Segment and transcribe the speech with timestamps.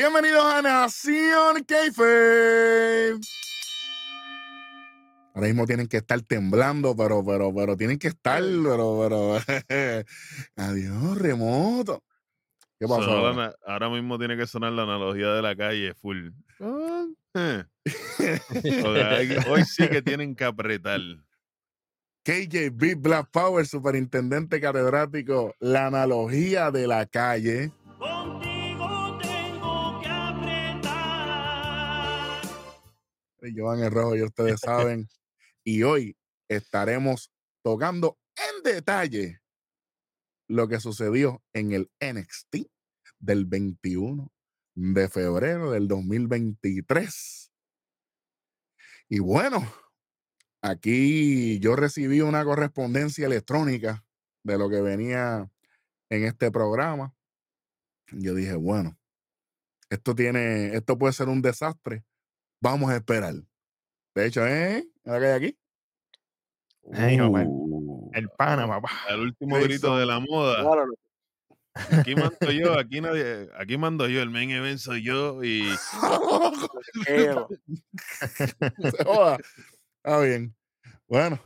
[0.00, 3.20] Bienvenidos a Nación Keife.
[5.34, 9.36] Ahora mismo tienen que estar temblando, pero, pero, pero tienen que estar, pero, pero.
[10.56, 12.02] Adiós, remoto.
[12.78, 13.10] ¿Qué pasó?
[13.10, 13.54] Ahora?
[13.66, 13.90] ahora?
[13.90, 16.30] mismo tiene que sonar la analogía de la calle full.
[16.60, 17.64] Ah, eh.
[19.50, 21.00] Hoy sí que tienen que apretar.
[22.24, 27.70] KJB Black Power, superintendente catedrático, la analogía de la calle.
[33.54, 35.08] Joan el Rojo, y ustedes saben.
[35.64, 36.16] y hoy
[36.48, 37.32] estaremos
[37.62, 39.40] tocando en detalle
[40.48, 42.66] lo que sucedió en el NXT
[43.20, 44.32] del 21
[44.74, 47.52] de febrero del 2023.
[49.08, 49.70] Y bueno,
[50.62, 54.04] aquí yo recibí una correspondencia electrónica
[54.42, 55.50] de lo que venía
[56.08, 57.14] en este programa.
[58.12, 58.98] Yo dije, bueno,
[59.88, 62.04] esto tiene, esto puede ser un desastre
[62.60, 63.34] Vamos a esperar.
[64.14, 64.86] De hecho, ¿eh?
[65.04, 65.58] ¿Qué hay aquí?
[66.82, 68.10] Uh.
[68.14, 68.90] el pana, papá.
[69.08, 70.86] El último grito de la moda.
[71.74, 75.70] Aquí mando yo, aquí nadie, aquí mando yo, el main event soy yo y.
[77.06, 79.38] Se joda.
[79.96, 80.54] Está bien.
[81.06, 81.40] Bueno,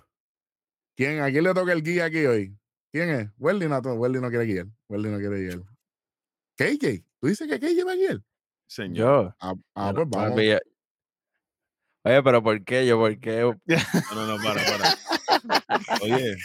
[0.97, 2.57] ¿quién, ¿a quién le toca el guía aquí hoy?
[2.93, 3.29] ¿Quién es?
[3.39, 4.67] Welly no, Welly no quiere guiar.
[4.89, 5.61] Welly no quiere guiar.
[6.57, 8.23] KJ, ¿tú dices que KJ va a guiar?
[8.67, 9.37] Señor.
[9.41, 10.41] Ah, ah pues vamos.
[12.05, 12.87] Oye, pero ¿por qué?
[12.87, 13.41] Yo, ¿por qué?
[14.15, 14.95] No, no, no, para, para.
[16.03, 16.37] Oye,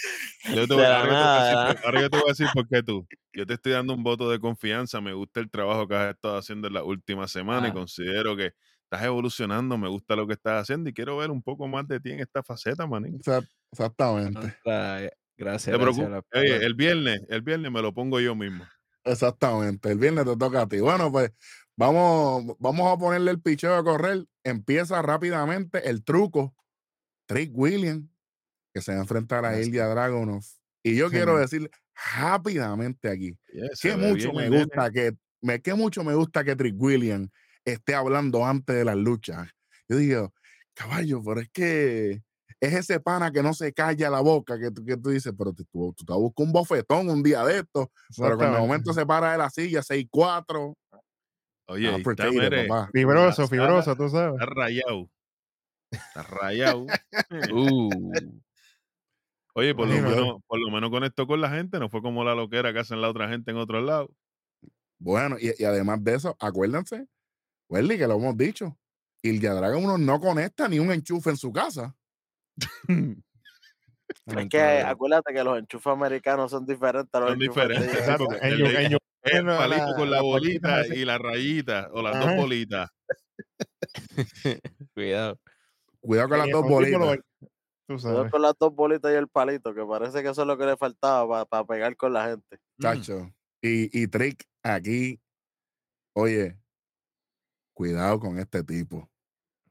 [0.56, 3.06] yo te voy, ahora, yo te voy a decir por qué tú.
[3.34, 5.02] Yo te estoy dando un voto de confianza.
[5.02, 7.74] Me gusta el trabajo que has estado haciendo en la última semana y ah.
[7.74, 9.78] considero que estás evolucionando.
[9.78, 12.22] Me gusta lo que estás haciendo y quiero ver un poco más de ti en
[12.22, 13.20] esta faceta, manín.
[13.72, 14.56] Exactamente.
[15.38, 15.78] Gracias.
[16.34, 18.66] Oye, el viernes, el viernes me lo pongo yo mismo.
[19.04, 19.92] Exactamente.
[19.92, 20.80] El viernes te toca a ti.
[20.80, 21.32] Bueno, pues
[21.80, 24.26] Vamos, vamos a ponerle el picheo a correr.
[24.44, 26.54] Empieza rápidamente el truco.
[27.26, 28.06] Trick Williams,
[28.74, 30.44] que se va a enfrentar a Ilya Dragonov.
[30.84, 31.72] Y yo quiero decir
[32.18, 33.38] rápidamente aquí
[33.82, 37.30] que mucho me gusta que me, que mucho me gusta que Trick Williams
[37.64, 39.48] esté hablando antes de las luchas.
[39.88, 40.34] Yo digo,
[40.74, 42.22] caballo, pero es que
[42.60, 45.64] es ese pana que no se calla la boca, que, que tú dices, pero tú,
[45.72, 49.32] tú, te buscas un bofetón un día de esto, pero cuando el momento se para
[49.32, 50.76] de la silla, 6-4,
[51.70, 54.34] Oye, ah, está, mire, fibroso, fibroso, tú sabes.
[54.34, 55.10] Está rayado.
[55.92, 56.88] Está rayado.
[57.54, 57.90] uh.
[59.54, 62.34] Oye, por lo, menos, por lo menos conectó con la gente, no fue como la
[62.34, 64.10] loquera que hacen la otra gente en otro lado.
[64.98, 67.06] Bueno, y, además de eso, acuérdense,
[67.70, 68.76] Welly, que lo hemos dicho,
[69.22, 71.96] el Dragon uno no conecta ni un enchufe en su casa.
[74.26, 78.98] es que acuérdate que los enchufes americanos son diferentes a los son diferentes.
[79.32, 82.90] El palito con la bolita y la rayita, o las dos bolitas.
[84.94, 85.40] Cuidado.
[86.00, 87.18] Cuidado con las dos bolitas.
[87.88, 90.66] Cuidado con las dos bolitas y el palito, que parece que eso es lo que
[90.66, 92.60] le faltaba para pegar con la gente.
[92.78, 92.82] Mm.
[92.82, 93.34] Chacho.
[93.62, 95.20] Y, y Trick, aquí,
[96.14, 96.58] oye,
[97.74, 99.10] cuidado con este tipo.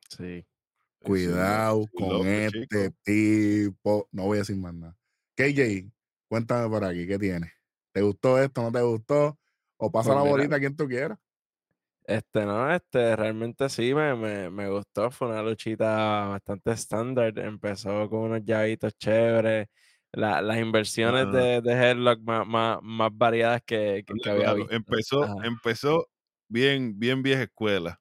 [0.08, 0.44] Sí.
[0.98, 4.08] Cuidado con este tipo.
[4.10, 4.97] No voy a decir más nada.
[5.36, 5.91] KJ,
[6.28, 7.52] cuéntame por aquí, ¿qué tienes?
[7.92, 8.62] ¿Te gustó esto?
[8.62, 9.38] ¿No te gustó?
[9.78, 11.19] O pasa la pues bolita a quien tú quieras.
[12.05, 14.15] Este, no, este, realmente sí, me,
[14.50, 15.11] me, gustó.
[15.11, 17.39] Fue una luchita bastante estándar.
[17.39, 19.69] Empezó con unos llavitos chéveres.
[20.12, 24.72] las inversiones de, de Headlock más, más, más variadas que, que, había visto.
[24.72, 26.06] Empezó, empezó
[26.49, 28.00] bien, bien vieja escuela.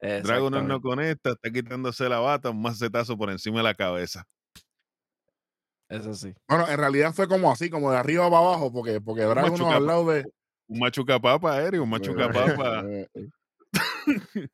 [0.00, 4.24] Dragon no conecta, está quitándose la bata, un macetazo por encima de la cabeza.
[5.88, 6.34] Eso sí.
[6.46, 9.86] Bueno, en realidad fue como así, como de arriba para abajo, porque, porque Dragon al
[9.86, 10.24] lado de.
[10.68, 12.84] Un machuca papa, aéreo, un machuca papa.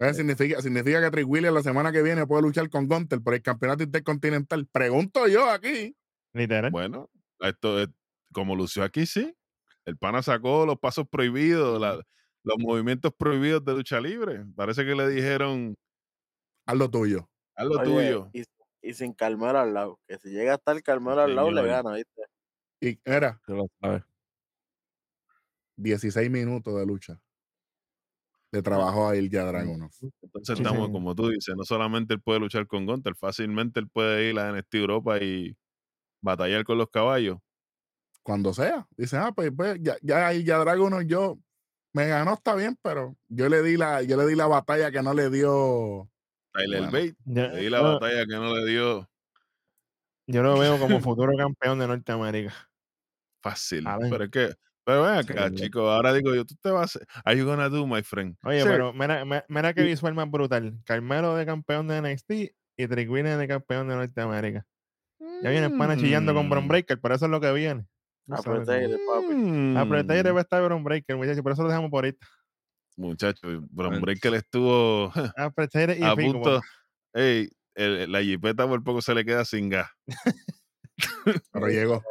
[0.01, 3.35] Eh, significa, significa que Trick Williams la semana que viene puede luchar con Gunter por
[3.35, 4.67] el campeonato intercontinental.
[4.67, 5.97] Pregunto yo aquí.
[6.73, 7.09] Bueno,
[7.39, 7.89] esto es,
[8.33, 9.33] como lució aquí, sí.
[9.85, 11.81] El pana sacó los pasos prohibidos,
[12.43, 14.45] los movimientos prohibidos de lucha libre.
[14.57, 15.77] Parece que le dijeron.
[16.67, 17.31] Haz lo tuyo.
[17.55, 18.31] Haz lo tuyo
[18.85, 19.99] y sin Carmelo al lado.
[20.07, 22.23] Que si llega a estar Carmelo al lado, le gana, ¿viste?
[22.81, 23.41] Y era.
[25.77, 27.21] 16 minutos de lucha.
[28.53, 29.91] De trabajo a ya Dragunov.
[30.23, 34.31] Entonces estamos, como tú dices, no solamente él puede luchar con Gunter, fácilmente él puede
[34.31, 35.57] ir a NXT Europa y
[36.21, 37.39] batallar con los caballos.
[38.23, 38.87] Cuando sea.
[38.97, 41.39] Dice, ah, pues, pues ya, ya, ya Dragunov yo
[41.93, 45.03] me ganó, está bien, pero yo le di la, yo le di la batalla que
[45.03, 46.09] no le dio
[46.55, 47.17] Tyler Bate.
[47.63, 49.11] Y la batalla que no le dio.
[50.27, 52.55] Yo lo veo como futuro campeón de Norteamérica.
[53.43, 53.85] Fácil.
[54.09, 57.01] Pero es que Pero ven acá, chicos, ahora digo yo, tú te vas a...
[57.25, 58.37] Are you gonna do, my friend?
[58.45, 60.79] Oye, pero mira, mira, qué visual más brutal.
[60.85, 62.31] Carmelo de campeón de NXT
[62.77, 64.67] y Trick de campeón de Norteamérica.
[65.43, 66.69] Ya viene pana chillando con Bron mm.
[66.69, 67.87] Breaker, pero eso es lo que viene.
[68.31, 69.77] Apretate, papi.
[69.77, 72.27] Apretate va a estar Bron Breaker, muchachos, por eso lo dejamos por ahorita.
[72.97, 75.13] Muchachos, Bron Breaker estuvo
[75.99, 76.61] y a punto.
[77.13, 79.89] Ey, la jipeta por poco se le queda sin gas.
[81.53, 82.03] pero llegó.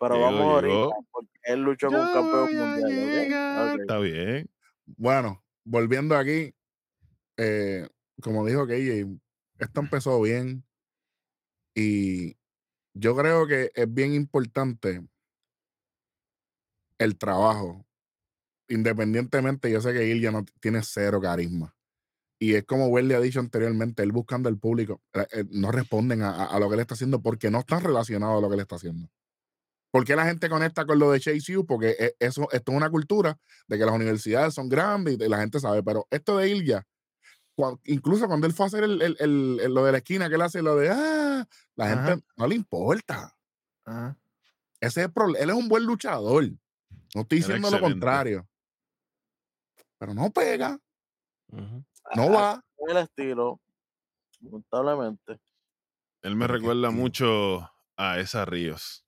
[0.00, 3.80] Pero vamos ahorita, porque él luchó con un campeón mundial.
[3.80, 4.48] Está bien.
[4.86, 6.54] Bueno, volviendo aquí,
[7.36, 7.88] eh,
[8.22, 9.06] como dijo KJ,
[9.58, 10.64] esto empezó bien
[11.74, 12.36] y
[12.94, 15.02] yo creo que es bien importante
[16.98, 17.86] el trabajo.
[18.68, 21.74] Independientemente, yo sé que Ilya no tiene cero carisma.
[22.40, 26.22] Y es como Welly ha dicho anteriormente, él buscando el público, eh, eh, no responden
[26.22, 28.76] a, lo que él está haciendo porque no están relacionados a lo que él está
[28.76, 29.08] haciendo.
[29.98, 31.66] ¿Por qué la gente conecta con lo de Chase U?
[31.66, 33.36] Porque e, eso, esto es una cultura
[33.66, 36.86] de que las universidades son grandes y la gente sabe, pero esto de Ilya,
[37.82, 40.76] incluso cuando él fue a hacer el, lo de la esquina, que él hace lo
[40.76, 43.36] de, ah, la gente no le importa.
[44.78, 45.10] Ese es
[45.40, 46.44] él es un buen luchador.
[47.16, 48.48] No estoy diciendo lo contrario.
[49.98, 50.78] Pero no pega.
[52.14, 52.64] No va.
[52.86, 53.60] El estilo,
[54.42, 55.40] lamentablemente.
[56.22, 59.04] Él me recuerda mucho a esa Ríos.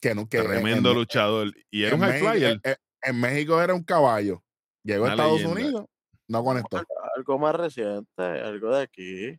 [0.00, 1.52] Que no, que Tremendo luchador.
[1.70, 2.60] Y era un high flyer.
[2.62, 4.42] En, en, México era un caballo.
[4.82, 5.84] Llegó a Estados Unidos,
[6.26, 6.82] no conectó.
[7.16, 9.38] Algo más reciente, algo de aquí,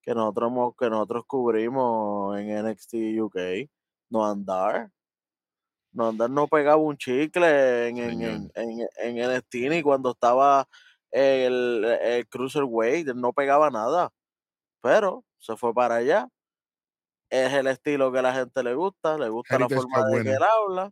[0.00, 3.68] que nosotros, que nosotros cubrimos en NXT UK.
[4.10, 4.90] No andar.
[5.92, 10.66] No andar no pegaba un chicle en, en, en, en, en NXT ni cuando estaba
[11.10, 14.10] el, el Cruiserweight, no pegaba nada.
[14.80, 16.28] Pero se fue para allá
[17.30, 20.30] es el estilo que a la gente le gusta, le gusta la forma de que
[20.30, 20.90] él habla.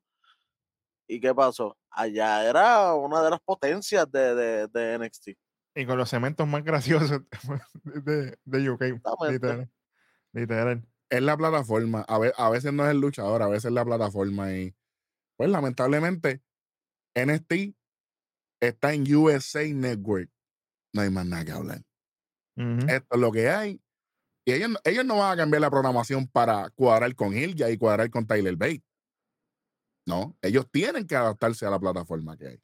[1.09, 1.77] ¿Y qué pasó?
[1.91, 5.29] Allá era una de las potencias de, de, de NXT.
[5.75, 7.21] Y con los cementos más graciosos
[7.85, 8.83] de, de UK.
[10.33, 12.05] Literal, Es la plataforma.
[12.09, 14.53] A, a veces no es el luchador, a veces es la plataforma.
[14.53, 14.75] Y
[15.37, 16.43] pues lamentablemente,
[17.15, 17.77] NXT
[18.61, 20.31] está en USA Network.
[20.93, 21.83] No hay más nada que hablar.
[22.89, 23.81] Esto es lo que hay.
[24.49, 28.09] Y ellos, ellos no van a cambiar la programación para cuadrar con Ilja y cuadrar
[28.11, 28.85] con Tyler Bate.
[30.07, 32.63] No, ellos tienen que adaptarse a la plataforma que hay.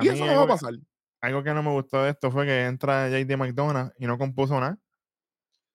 [0.00, 0.72] y eso no va a pasar.
[1.20, 4.58] algo que no me gustó de esto fue que entra JD McDonough y no compuso
[4.58, 4.78] nada.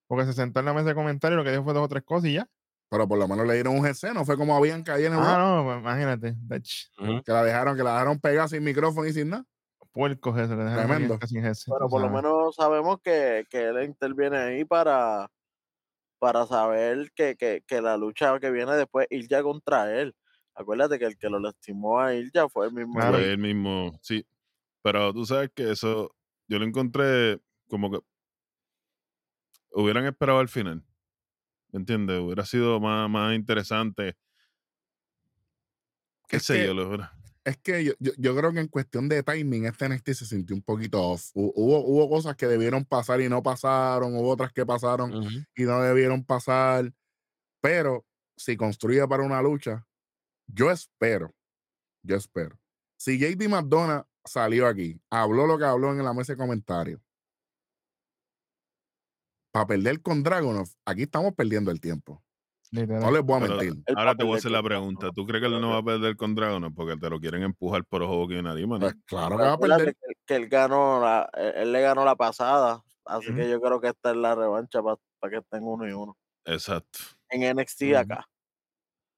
[0.07, 1.87] Porque se sentó en la mesa de comentarios y lo que dijo fue dos o
[1.89, 2.49] tres cosas y ya.
[2.89, 5.19] Pero por lo menos le dieron un GC, no fue como habían caído en el
[5.21, 6.35] Ah, no, pues, imagínate.
[7.23, 9.45] Que la dejaron, que la dejaron pegada sin micrófono y sin nada
[9.91, 11.19] puercos eso, Tremendo.
[11.19, 15.29] Pero por lo menos sabemos que, que, él interviene ahí para,
[16.19, 20.15] para saber que, que, que la lucha que viene después ya contra él.
[20.55, 22.95] Acuérdate que el que lo lastimó a ya fue el mismo.
[22.95, 24.25] Claro, el mismo, sí.
[24.81, 26.13] Pero tú sabes que eso,
[26.47, 27.99] yo lo encontré como que
[29.71, 30.83] hubieran esperado al final.
[31.71, 32.19] ¿Me entiendes?
[32.19, 34.17] Hubiera sido más, más interesante.
[36.27, 36.73] ¿Qué sé yo?
[36.73, 36.97] Lo,
[37.49, 40.61] es que yo, yo, creo que en cuestión de timing, este NXT se sintió un
[40.61, 41.31] poquito off.
[41.33, 45.11] Hubo, hubo cosas que debieron pasar y no pasaron, hubo otras que pasaron
[45.55, 46.93] y no debieron pasar.
[47.61, 48.05] Pero
[48.37, 49.85] si construye para una lucha,
[50.47, 51.33] yo espero,
[52.03, 52.59] yo espero.
[52.97, 57.01] Si JD McDonough salió aquí, habló lo que habló en la mesa de comentarios,
[59.51, 62.23] para perder con Dragonov, aquí estamos perdiendo el tiempo.
[62.71, 63.83] No les voy a mentir.
[63.95, 65.09] ahora te voy a hacer la pregunta.
[65.13, 66.73] ¿Tú crees que él no va a perder con Dragon?
[66.73, 69.95] Porque te lo quieren empujar por ojo que nadie, pues claro que va a perder.
[70.25, 72.83] Que, él, ganó la, él, le ganó la pasada.
[73.05, 76.15] Así que yo creo que esta es la revancha para que estén uno y uno.
[76.45, 76.99] Exacto.
[77.29, 78.27] En NXT acá.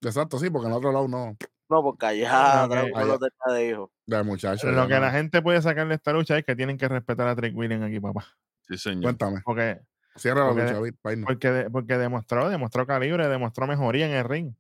[0.02, 1.38] Exacto, sí, porque en otro lado no.
[1.70, 3.92] No, porque allá no, lo tenía de hijo.
[4.06, 4.72] De muchacho.
[4.72, 7.36] Lo que la gente puede sacar de esta lucha es que tienen que respetar a
[7.36, 8.26] Trick Williams aquí, papá.
[8.68, 9.04] Sí, señor.
[9.04, 9.42] Cuéntame.
[9.44, 9.80] Porque
[10.16, 14.54] Cierra porque, la lucha, porque, porque, demostró, demostró calibre, demostró mejoría en el ring.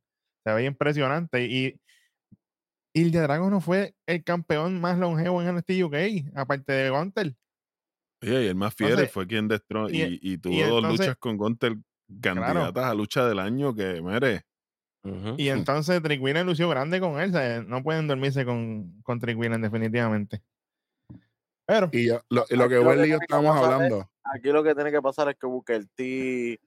[0.45, 1.45] Se veía impresionante.
[1.45, 1.79] Y
[2.93, 7.35] Ilja Dragon no fue el campeón más longevo en NXT UK, aparte de Gunter.
[8.21, 11.77] y el más fiel fue quien destruyó y, y, tuvo dos luchas con Gunter
[12.21, 14.45] candidatas a lucha del año que mere.
[15.37, 17.31] Y entonces Trick lució grande con él.
[17.67, 20.41] no pueden dormirse con, con Trick definitivamente.
[21.71, 21.89] Pero.
[21.93, 24.09] Y lo, lo, que Welly y yo estábamos hablando.
[24.25, 26.59] Aquí lo que tiene que pasar es que Booker T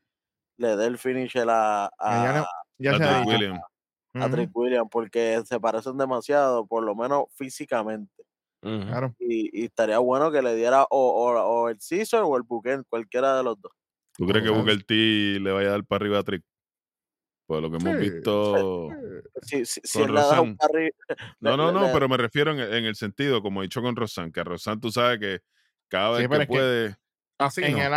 [0.56, 2.46] le dé el finish a, a,
[2.78, 3.61] Trick William.
[4.14, 8.25] A, Trick William, porque se parecen demasiado, por lo menos físicamente.
[9.18, 13.61] y, estaría bueno que le diera o, el Caesar o el Booker, cualquiera de los
[13.61, 13.73] dos.
[14.16, 16.42] ¿Tú crees que Booker T le vaya a dar para arriba a Trick?
[17.46, 18.88] Por lo que hemos visto.
[19.42, 20.14] Sí, sí, sí, con
[21.40, 24.42] No, no, no, pero me refiero en, el sentido, como he dicho con Rosan, que
[24.42, 25.40] Rosan tú sabes que
[25.88, 26.96] cada vez que puede.
[27.38, 27.92] así en, el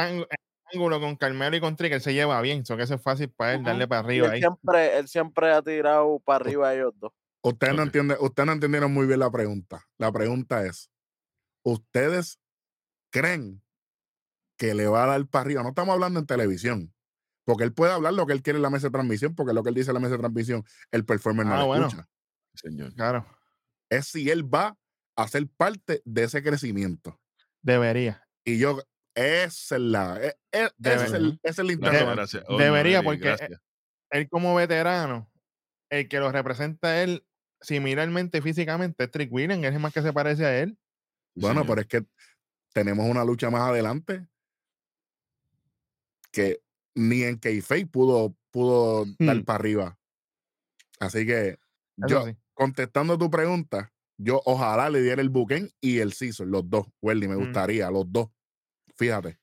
[0.73, 3.53] ángulo con Carmelo y con Trigger se lleva bien, eso que eso es fácil para
[3.53, 4.27] él darle para arriba.
[4.27, 4.39] Él ahí.
[4.39, 7.13] siempre, él siempre ha tirado para arriba a ellos dos.
[7.41, 9.85] Ustedes no, entiende, ustedes no entendieron muy bien la pregunta.
[9.97, 10.91] La pregunta es:
[11.63, 12.39] ¿Ustedes
[13.09, 13.63] creen
[14.57, 15.63] que le va a dar para arriba?
[15.63, 16.93] No estamos hablando en televisión.
[17.47, 19.63] Porque él puede hablar lo que él quiere en la mesa de transmisión, porque lo
[19.63, 22.09] que él dice en la mesa de transmisión, el performer no ah, lo escucha.
[22.53, 22.93] Señor.
[22.93, 23.25] Claro.
[23.89, 24.77] Es si él va
[25.15, 27.21] a ser parte de ese crecimiento.
[27.61, 28.27] Debería.
[28.43, 28.83] Y yo,
[29.15, 30.19] esa es la.
[30.21, 31.79] E, e, ese es el, es el
[32.57, 33.37] Debería, porque
[34.09, 35.31] él, como veterano,
[35.89, 37.25] el que lo representa a él
[37.61, 40.77] similarmente físicamente es Trick Williams, es el más que se parece a él.
[41.33, 42.05] Bueno, pero es que
[42.73, 44.27] tenemos una lucha más adelante
[46.29, 46.66] que
[46.97, 49.45] ni en Keyface pudo, pudo dar hmm.
[49.45, 49.99] para arriba.
[50.99, 51.59] Así que
[51.95, 56.87] yo, contestando tu pregunta, yo ojalá le diera el Buken y el Caesar, los dos.
[57.01, 57.39] Welly, me hmm.
[57.39, 58.29] gustaría, los dos.
[58.95, 59.39] Fíjate.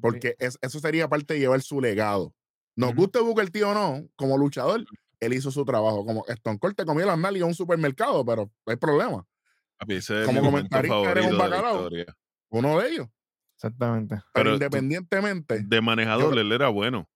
[0.00, 2.34] Porque eso sería parte de llevar su legado.
[2.74, 4.84] Nos gusta Booker tío o no, como luchador,
[5.20, 6.04] él hizo su trabajo.
[6.04, 9.26] Como Stone Cold te comía las nalgas en un supermercado, pero no hay problema.
[10.26, 11.88] como comentarista eres un bacalao.
[12.50, 13.08] Uno de ellos.
[13.56, 14.20] Exactamente.
[14.32, 15.62] Pero, independientemente.
[15.64, 17.08] De manejador, él era bueno.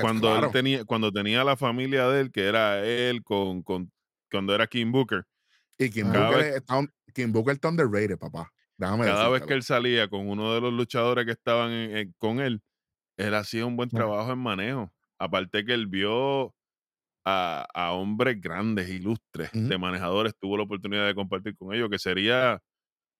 [0.00, 3.90] cuando él tenía, cuando tenía la familia de él, que era él con, con
[4.30, 5.24] cuando era King Booker.
[5.78, 6.80] Y King, Booker, está,
[7.14, 8.50] King Booker está underrated, papá.
[8.78, 12.60] cada vez que él salía con uno de los luchadores que estaban con él,
[13.16, 14.92] él hacía un buen trabajo en manejo.
[15.18, 16.54] Aparte que él vio
[17.24, 21.98] a, a hombres grandes, ilustres, de manejadores, tuvo la oportunidad de compartir con ellos, que
[21.98, 22.60] sería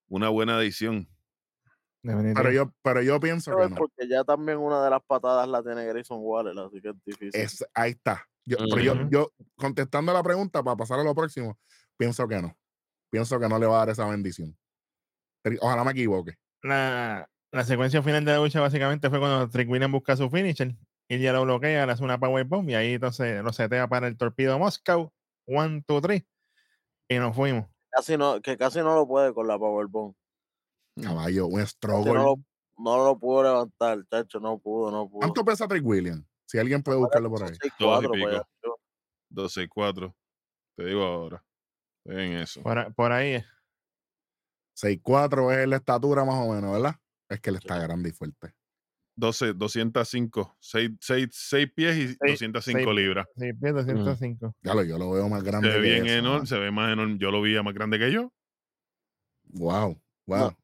[0.08, 1.08] una buena adición.
[2.02, 3.76] Pero yo, pero yo pienso que no.
[3.76, 7.66] Porque ya también una de las patadas la tiene Grayson Waller, así que es difícil.
[7.74, 8.24] ahí está.
[8.44, 11.58] Yo, Pero yo, yo, contestando la pregunta para pasar a lo próximo,
[11.98, 12.56] pienso que no.
[13.10, 14.56] Pienso que no le va a dar esa bendición.
[15.60, 16.34] ojalá me equivoque.
[16.62, 20.74] La, la secuencia final de la lucha básicamente fue cuando Trick Williams busca su finisher
[21.08, 24.16] y ya lo bloquea, le hace una powerbomb y ahí entonces lo setea para el
[24.16, 25.10] torpedo Moscow.
[25.46, 26.26] One, two, three.
[27.08, 27.66] Y nos fuimos.
[27.90, 30.14] Casi no, que casi no lo puede con la powerbomb.
[31.02, 32.14] Caballo, un struggle.
[32.76, 35.18] No lo, pudo levantar, chacho, no pudo, no pudo.
[35.20, 36.24] ¿Cuánto pesa Trick Williams?
[36.46, 37.52] Si alguien puede buscarlo por ahí.
[39.30, 40.14] 264.
[40.76, 41.44] Te digo ahora.
[42.04, 42.62] En eso.
[42.62, 43.44] Por, por ahí es.
[44.76, 46.94] 6'4 es la estatura más o menos, ¿verdad?
[47.28, 48.54] Es que él está grande y fuerte.
[49.16, 50.56] 12, 205.
[50.60, 53.26] 6, 6, pies y 205 libras.
[53.36, 54.54] 6 pies, 205.
[54.62, 55.72] Ya lo, yo lo veo más grande.
[55.72, 57.18] Se ve bien enorme, se ve más enorme.
[57.18, 58.32] Yo lo vi más grande que yo.
[59.50, 60.54] Wow, wow.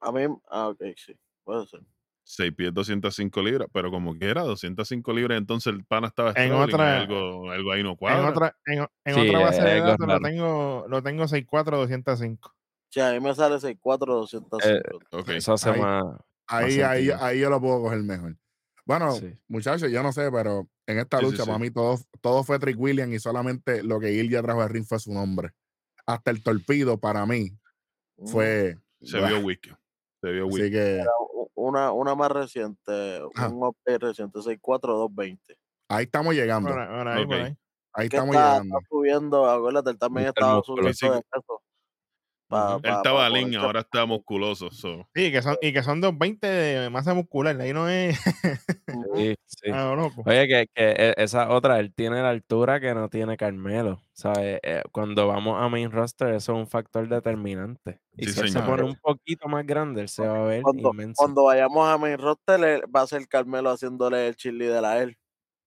[0.00, 1.80] A mí, ah, ok, sí, puede ser.
[2.24, 7.00] 6 pies, 205 libras, pero como quiera, 205 libras, entonces el pana estaba en otra,
[7.00, 8.20] algo, algo ahí no cuadra.
[8.20, 12.54] En otra, en, en otra base de datos lo tengo, lo tengo 6'4", 205.
[12.90, 14.66] Sí, a mí me sale 6'4", 205.
[14.68, 15.36] Eh, okay.
[15.38, 16.04] Eso hace ahí, más,
[16.46, 18.36] ahí, ahí, ahí, yo lo puedo coger mejor.
[18.84, 19.14] Bueno,
[19.48, 23.14] muchachos, yo no sé, pero en esta lucha para mí todo, todo fue Trick Williams
[23.14, 25.50] y solamente lo que ya trajo al ring fue su nombre.
[26.06, 27.50] Hasta el torpido para mí.
[28.26, 28.76] Fue...
[29.00, 29.70] Se vio wiki.
[30.20, 31.04] Se vio Así que,
[31.54, 35.56] una, una más reciente, un update reciente, 64220.
[35.88, 36.70] Ahí estamos llegando.
[36.70, 37.56] Ahora, ahí, ahí,
[37.92, 38.78] ahí estamos llegando.
[38.78, 41.62] Está subiendo, acuérdate, él también estaba subiendo de peso.
[42.82, 44.70] Él estaba lean, ahora está musculoso.
[44.70, 45.08] So.
[45.14, 48.18] Sí, que son, y que son 220 de masa muscular, ahí no es.
[49.14, 49.70] sí, sí.
[49.72, 49.94] Ah,
[50.24, 54.00] Oye, que, que, e, esa otra, él tiene la altura que no tiene Carmelo.
[54.12, 54.60] ¿sabes?
[54.62, 58.00] Eh, cuando vamos a main roster, eso es un factor determinante.
[58.16, 61.14] Y si se pone un poquito más grande, él se va a ver cuando, inmenso.
[61.16, 65.18] Cuando vayamos a main roster, va a ser Carmelo haciéndole el chili de la él.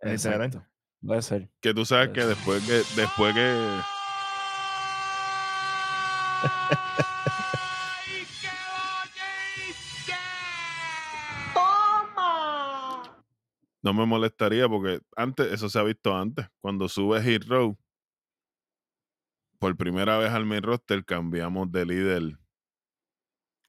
[0.02, 0.64] Exacto.
[1.06, 1.50] Puede ser.
[1.62, 3.95] Que tú sabes que después que después que
[13.86, 16.48] No me molestaría porque antes, eso se ha visto antes.
[16.60, 17.78] Cuando sube Hit Row,
[19.60, 22.40] por primera vez al main roster cambiamos de líder.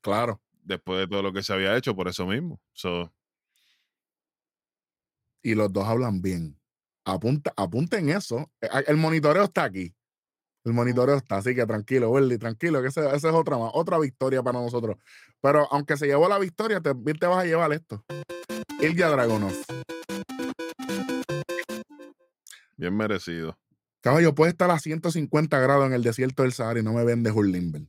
[0.00, 0.40] Claro.
[0.62, 2.58] Después de todo lo que se había hecho, por eso mismo.
[5.42, 6.58] Y los dos hablan bien.
[7.04, 8.50] Apunta, apunten eso.
[8.86, 9.94] El monitoreo está aquí.
[10.66, 14.58] El monitoreo está, así que tranquilo, Willy, tranquilo, que esa, es otra, otra victoria para
[14.58, 14.96] nosotros.
[15.40, 18.04] Pero aunque se llevó la victoria, te, te vas a llevar esto.
[18.80, 19.52] Ilya Dragonov.
[22.76, 23.56] Bien merecido.
[24.00, 27.32] Caballo, puede estar a 150 grados en el desierto del Sahara y no me vendes
[27.32, 27.82] un Limber.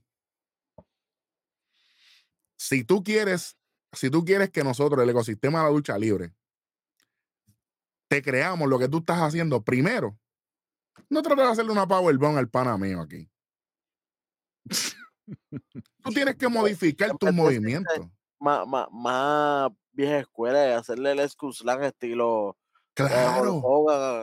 [2.57, 3.57] Si tú quieres,
[3.91, 6.31] si tú quieres que nosotros, el ecosistema de la lucha libre,
[8.07, 10.15] te creamos lo que tú estás haciendo, primero,
[11.09, 13.29] no trates de hacerle una powerbomb al pana mío aquí.
[16.03, 17.89] tú tienes que modificar tu movimiento.
[18.39, 22.57] Más, más, más vieja escuela y hacerle el excuslan estilo
[22.93, 23.61] Claro.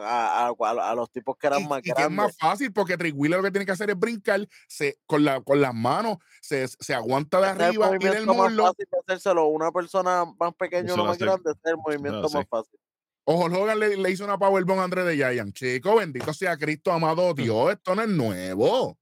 [0.04, 2.10] A, a, a, los tipos que eran y, más y que grandes.
[2.10, 5.24] es más fácil porque Trick Wheeler lo que tiene que hacer es brincar se, con,
[5.24, 8.64] la, con las manos, se, se aguanta de es arriba y del movimiento más muslo.
[8.66, 12.48] fácil hacérselo a una persona más pequeña o más hace- grande, es el movimiento más
[12.48, 12.80] fácil.
[13.26, 15.54] Ojo, Logan le, le hizo una powerbomb a André de Giant.
[15.54, 17.72] Chico, bendito sea Cristo, amado Dios.
[17.72, 18.98] Esto no es nuevo.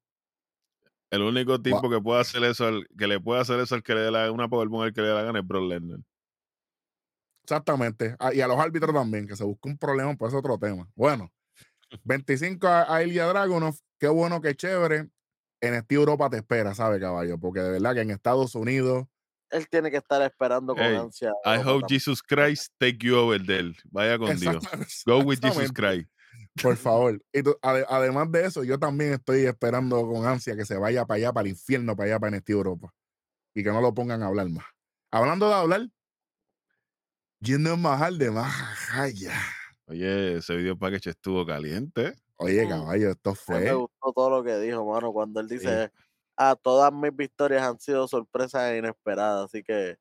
[1.11, 3.95] El único tipo que puede hacer eso, al- que le puede hacer eso al que
[3.95, 5.99] le dé la, una powerbomb al que le dé la gana es Brock Lesnar.
[7.45, 8.15] Exactamente.
[8.19, 10.89] Ah, y a los árbitros también, que se busca un problema, pues es otro tema.
[10.95, 11.31] Bueno,
[12.05, 13.75] 25 a, a Ilya Dragunov.
[13.99, 15.09] Qué bueno, qué chévere.
[15.61, 17.39] En esta Europa te espera, ¿sabe, caballo?
[17.39, 19.07] Porque de verdad que en Estados Unidos,
[19.53, 21.31] Él tiene que estar esperando con ansia.
[21.45, 21.89] I hope también.
[21.89, 23.73] Jesus Christ take you over there.
[23.91, 24.65] Vaya con Dios.
[25.07, 25.71] Go with Jesus.
[25.73, 26.09] Christ.
[26.63, 27.23] Por favor.
[27.33, 31.05] Y tú- ade- además de eso, yo también estoy esperando con ansia que se vaya
[31.05, 32.93] para allá, para el infierno, para allá, para NXT Europa.
[33.55, 34.65] Y que no lo pongan a hablar más.
[35.11, 35.89] Hablando de hablar,
[37.43, 39.35] Jinder Mahal de Mahaya.
[39.87, 42.15] Oye, ese video package estuvo caliente.
[42.37, 43.61] Oye, caballo, esto fue.
[43.61, 45.93] Me gustó todo lo que dijo, mano, cuando él dice,
[46.37, 49.97] ah, todas mis victorias han sido sorpresas e inesperadas, así que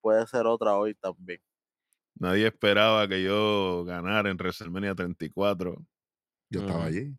[0.00, 1.40] puede ser otra hoy también.
[2.16, 5.76] Nadie esperaba que yo ganara en WrestleMania 34.
[6.50, 7.16] Yo estaba allí.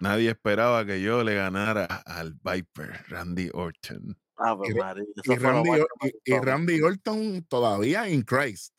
[0.00, 4.18] Nadie esperaba que yo le ganara al Viper, Randy Orton.
[4.68, 5.70] Y- María, Y Randy,
[6.24, 6.38] y-.
[6.40, 8.74] Randy Orton todavía in Christ.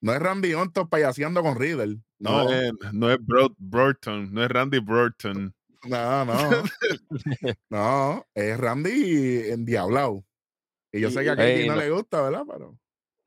[0.00, 2.00] No es Randy Orton payaseando con Riddle.
[2.18, 5.54] No, No, es, no es Bro- Burton, no es Randy Burton.
[5.86, 6.62] No, no.
[7.70, 10.24] no, es Randy endiablado.
[10.92, 11.76] Y yo sé que a Katie no no.
[11.76, 12.44] le gusta, ¿verdad?
[12.48, 12.78] Pero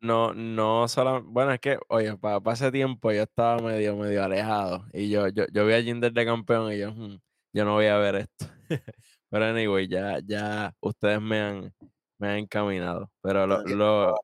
[0.02, 4.86] No, no solo, bueno, es que, oye, para ese tiempo yo estaba medio, medio alejado
[4.94, 7.18] y yo, yo, yo vi a Jinder de campeón y yo, "Hmm,
[7.54, 8.46] yo no voy a ver esto.
[9.30, 11.74] Pero anyway, ya, ya ustedes me han,
[12.18, 13.12] me han encaminado.
[13.22, 14.16] Pero lo, lo,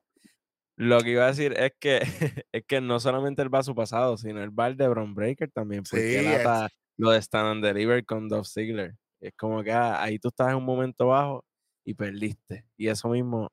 [0.76, 2.00] lo que iba a decir es que,
[2.52, 5.50] es que no solamente él va a su pasado, sino el bar de Bron Breaker
[5.52, 8.96] también, porque Sí, ata lo de Stand and Deliver con Dolph Ziggler.
[9.20, 11.44] Es como que ah, ahí tú estás en un momento bajo
[11.84, 12.66] y perdiste.
[12.76, 13.48] Y eso mismo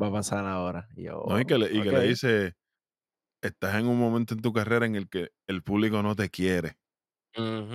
[0.00, 0.88] va a pasar ahora.
[0.96, 2.04] Y yo, No, y que, le, y que le "Ok".
[2.04, 2.54] dice,
[3.42, 6.76] estás en un momento en tu carrera en el que el público no te quiere,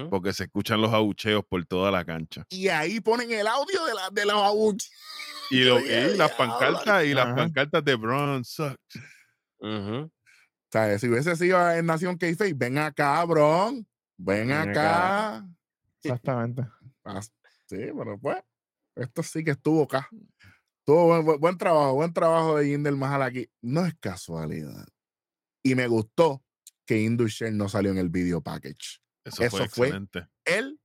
[0.09, 2.45] porque se escuchan los abucheos por toda la cancha.
[2.49, 4.91] Y ahí ponen el audio de, la, de los abucheos.
[5.51, 7.35] Y, lo- Oye, y las pancartas, y las Ajá.
[7.35, 8.77] pancartas de Braun sucks.
[9.59, 9.95] Ujú.
[10.05, 10.11] O
[10.71, 13.71] sea, si hubiese sido en Nación k ven acá, bro.
[14.19, 15.47] Ven acá.
[16.03, 16.65] Exactamente.
[17.03, 17.29] Ah, sí,
[17.97, 18.37] pero pues,
[18.95, 20.07] esto sí que estuvo acá.
[20.85, 23.49] Tuvo buen, buen- buen trabajo, buen trabajo de Jinder Mahal aquí.
[23.61, 24.87] No es casualidad.
[25.63, 26.43] Y me gustó
[26.85, 28.99] que Indusher no salió en el video package.
[29.23, 30.27] Eso, Eso fue fue- excelente.
[30.45, 30.79] Él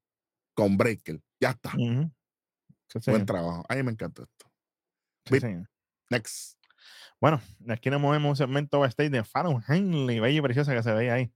[0.54, 1.20] con Breaker.
[1.40, 1.70] Ya está.
[1.72, 3.24] Sí, Buen señor.
[3.24, 3.64] trabajo.
[3.68, 4.52] A mí me encantó esto.
[5.26, 5.68] Sí, señor.
[6.10, 6.58] Next.
[7.20, 10.92] Bueno, aquí nos movemos un segmento backstage de Fallon Henley, bella y preciosa que se
[10.92, 11.32] veía ahí.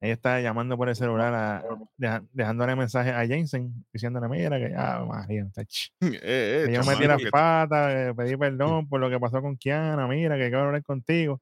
[0.00, 1.64] Ella está llamando por el celular, a-
[1.96, 5.46] deja- dejándole mensaje a Jensen, diciéndole, mira que ya, María.
[6.00, 9.56] Eh, eh, yo metí chamaco, las patas, eh, pedí perdón por lo que pasó con
[9.56, 11.40] Kiana, mira que quiero hablar contigo.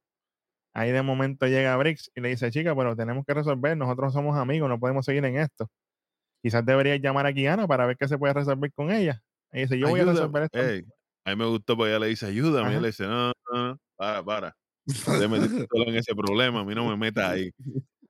[0.72, 4.36] Ahí de momento llega Briggs y le dice, chica, pero tenemos que resolver, nosotros somos
[4.36, 5.68] amigos, no podemos seguir en esto.
[6.42, 9.20] Quizás deberías llamar a Kiana para ver qué se puede resolver con ella.
[9.52, 10.58] Y dice, yo voy a resolver esto.
[11.26, 12.68] A mí me gustó porque ella le dice, ayúdame.
[12.76, 14.56] Él le dice, no, no, no, para, para.
[15.70, 17.50] Solo en ese problema, a mí no me metas ahí.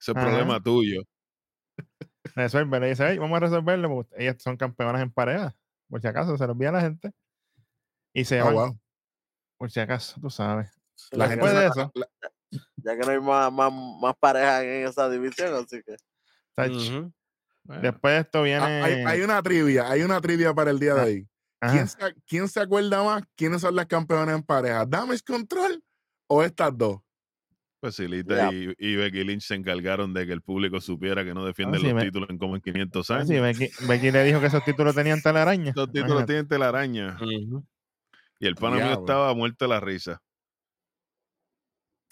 [0.00, 0.26] Ese es Ajá.
[0.26, 1.02] problema tuyo.
[2.35, 5.54] Resuelve, le dice, "Ey, vamos a resolverlo, porque ellas son campeonas en pareja.
[5.88, 7.12] Por si acaso, se lo envía a la gente.
[8.12, 8.78] Y se Oh, van, wow.
[9.59, 10.70] por si acaso, tú sabes.
[10.94, 12.09] Sí, La gente Después que- de eso, la-
[12.76, 15.96] ya que no hay más, más, más parejas en esa división, así que.
[17.66, 18.64] Bueno, después de esto Ah, viene...
[18.64, 21.28] hay, hay una trivia, hay una trivia para el día de Ah, hoy.
[21.72, 23.22] ¿Quién se, quién se acuerda más?
[23.37, 24.85] ¿Quiénes son las campeonas en pareja?
[24.85, 25.83] ¿Damage Control
[26.28, 27.00] o estas dos?
[27.85, 31.81] Pues y, y Becky Lynch se encargaron de que el público supiera que no defienden
[31.81, 33.29] sí, los me- títulos en como en 500 Ah, años.
[33.29, 35.73] sí, Becky, Becky le dijo que esos títulos tenían telaraña.
[35.77, 36.33] Los títulos Imagínate.
[36.33, 37.18] tienen telaraña.
[38.40, 40.23] Y el pana mío estaba muerto de la risa.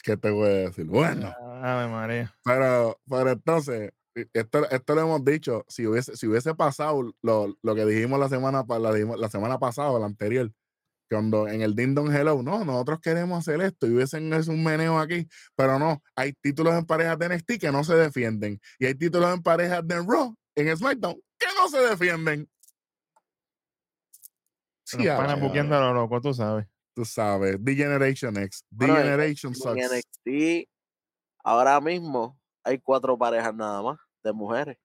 [0.02, 0.84] ¿Qué te voy a decir?
[0.86, 1.32] Bueno,
[1.62, 2.34] Ave María.
[2.44, 7.56] pero, pero entonces, e- esto, esto lo hemos dicho, si hubiese, si hubiese pasado lo,
[7.62, 10.50] lo que dijimos la semana, la, dijimos la semana pasada, la anterior,
[11.12, 14.64] cuando en el Ding Dong Hello, no, nosotros queremos hacer esto y hubiesen hecho un
[14.64, 18.86] meneo aquí, pero no, hay títulos en parejas de NXT que no se defienden y
[18.86, 22.48] hay títulos en parejas de Raw, en SmackDown, que no se defienden.
[24.84, 26.66] Sí, rayos, buqueando lo loco, tú sabes.
[26.94, 29.90] tú sabes, The Generation X, The Bueno, Generation en sucks.
[29.92, 30.68] NXT
[31.44, 34.78] Ahora mismo hay cuatro parejas nada más de mujeres.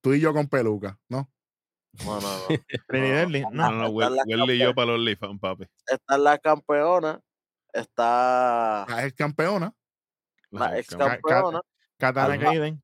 [0.00, 1.30] Tú y yo con peluca, ¿no?
[2.04, 2.46] No, no, no.
[2.88, 3.72] Trini Deadly, No, no.
[3.72, 4.74] no, están las Welly y yo campeonas.
[4.74, 5.64] para los OnlyFans, papi.
[5.86, 7.20] Está la campeona,
[7.72, 9.72] está La ex campeona.
[10.50, 11.60] la ex campeona,
[11.98, 12.38] Katana.
[12.38, 12.82] Kaiden.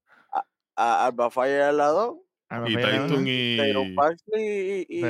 [0.77, 2.23] a Alba Fire al lado,
[2.67, 3.09] Y Tyson ajá.
[3.09, 3.95] Tyron y.
[3.95, 5.03] Paxley y, y, y.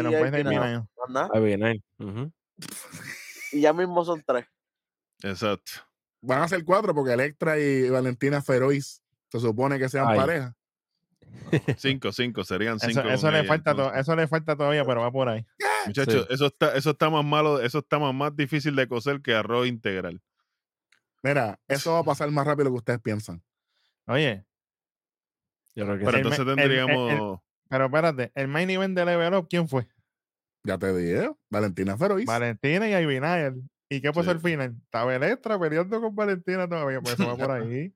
[3.53, 4.47] Y ya mismo son tres.
[5.23, 5.73] Exacto.
[6.23, 10.17] Van a ser cuatro porque Electra y Valentina Feroz se supone que sean Ay.
[10.19, 10.55] pareja.
[11.79, 13.01] Cinco, cinco, serían cinco.
[13.01, 14.01] Eso, eso le ella, falta entonces.
[14.01, 15.45] eso le falta todavía, pero va por ahí.
[15.87, 19.35] Muchachos, eso está, eso está más malo, eso está más, más difícil de coser que
[19.35, 20.21] arroz integral.
[21.23, 23.43] Mira, eso va a pasar más rápido de lo que ustedes piensan.
[24.07, 24.45] Oye,
[25.75, 27.41] Yo creo que Pero el entonces el- el- tendríamos.
[27.69, 29.87] pero espérate, el main event de Level Up, ¿quién fue?
[30.65, 32.25] Ya te dije, Valentina Feroz.
[32.25, 33.55] Valentina y Nile.
[33.89, 34.31] ¿Y qué pasó Sí.
[34.31, 34.75] al final?
[34.85, 37.93] Estaba Electra peleando con Valentina todavía, pues eso va por ahí.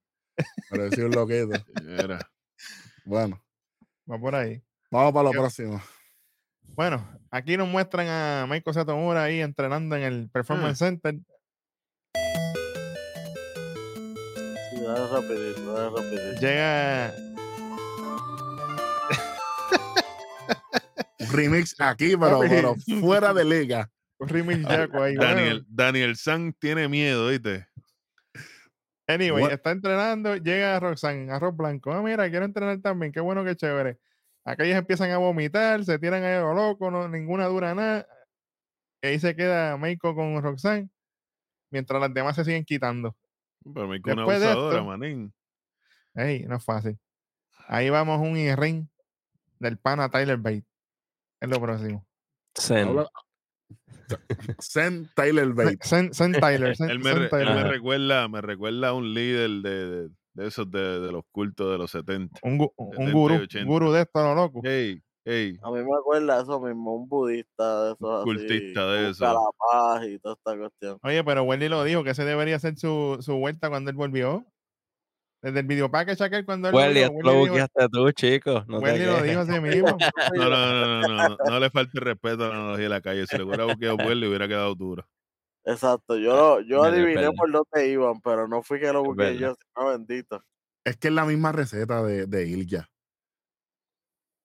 [0.71, 1.51] Para decir un loquito.
[1.87, 2.19] Era.
[3.07, 3.41] Bueno,
[4.11, 4.63] Va por ahí.
[4.91, 5.81] vamos para lo Yo- próximo.
[6.75, 11.15] Bueno, aquí nos muestran a Michael Satomura ahí entrenando en el Performance Center.
[14.71, 16.41] Sí, dale rapidito, dale rapidito.
[16.41, 17.15] Llega
[21.21, 23.89] Un remix aquí, pero, pero fuera de liga.
[24.19, 25.17] un remix Jaco ahí.
[25.17, 25.35] bueno.
[25.35, 27.67] Daniel, Daniel San tiene miedo, ¿viste?
[29.09, 29.53] Anyway, What?
[29.53, 31.93] está entrenando, llega Roxanne, arroz blanco.
[31.93, 33.99] Ah, mira, quiero entrenar también, qué bueno, qué chévere.
[34.45, 38.07] Aquellos empiezan a vomitar, se tiran ahí a lo loco, no, ninguna dura nada.
[39.03, 40.89] Y ahí se queda Meiko con Roxanne,
[41.71, 43.17] mientras las demás se siguen quitando.
[43.63, 45.35] Pero me una Después de abusadora, esto- manín.
[46.15, 46.99] Ey, no es fácil.
[47.69, 48.87] Ahí vamos un ring
[49.59, 50.65] del pana Tyler Bate.
[51.41, 52.07] Es lo próximo.
[52.71, 53.11] Habla-
[54.61, 55.89] Zen Tyler Bates.
[55.89, 56.77] Sen, Sen Tyler.
[56.77, 60.71] Sen, Él me, Sen él recuerda, me recuerda a un líder de, de, de esos
[60.71, 62.39] de, de los cultos de los 70.
[62.43, 63.59] Un, gu- un 70 y gurú, 80.
[63.65, 64.61] un gurú de esto, no loco.
[64.65, 65.57] Hey, hey.
[65.63, 69.25] A mí me acuerda eso mismo, un budista de esos así, Cultista de eso.
[69.25, 70.99] la paz y toda esta cuestión.
[71.03, 74.45] Oye, pero Wendy lo dijo, que ese debería ser su, su vuelta cuando él volvió.
[75.47, 78.67] Desde el video package aquel cuando él Welly, lo dijo- buqueaste tú, chicos.
[78.67, 79.97] No Wendy lo dijo así mismo.
[80.35, 83.01] No, no, no, no, no, no, no le falte respeto a la analogía de la
[83.01, 83.27] calle.
[83.29, 85.07] Si le hubiera buqueado le hubiera quedado duro.
[85.65, 87.31] Exacto, yo, lo- yo adiviné verdad.
[87.37, 89.39] por dónde iban, pero no fui que lo busqué verdad.
[89.41, 90.43] yo, sino bendito.
[90.85, 92.89] Es que es la misma receta de, de Ilya.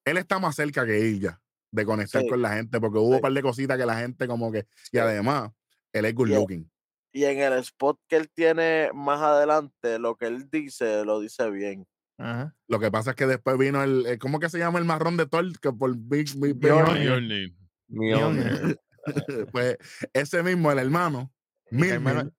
[0.05, 1.39] Él está más cerca que Ilya
[1.71, 2.27] de conectar Sí.
[2.29, 4.67] con la gente, porque hubo un par de cositas que la gente como que...
[4.91, 5.51] Y además,
[5.93, 6.39] él es good Yeah.
[6.39, 6.69] looking.
[7.13, 11.49] Y en el spot que él tiene más adelante, lo que él dice, lo dice
[11.49, 11.85] bien.
[12.17, 12.55] Ajá.
[12.67, 14.05] Lo que pasa es que después vino el...
[14.05, 15.59] el- ¿Cómo que se llama el marrón de Thor?
[15.59, 17.55] Que por Big, Big- Big-
[19.51, 19.77] pues
[20.13, 21.31] ese mismo, el hermano,
[21.71, 22.31] Milner,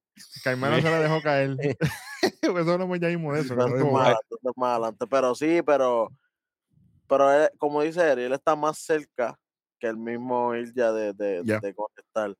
[0.44, 1.56] Carmelo se la dejó caer.
[1.56, 1.76] Pues
[2.42, 3.54] eso hablamos ya mismo eso.
[3.56, 4.14] no es estuvo más
[4.60, 5.08] adelante, más.
[5.10, 6.08] Pero sí, pero,
[7.08, 9.36] pero él- como dice Eri, él está más cerca
[9.80, 11.58] que el mismo Ilya de, de, Ya.
[11.58, 12.30] de conectar.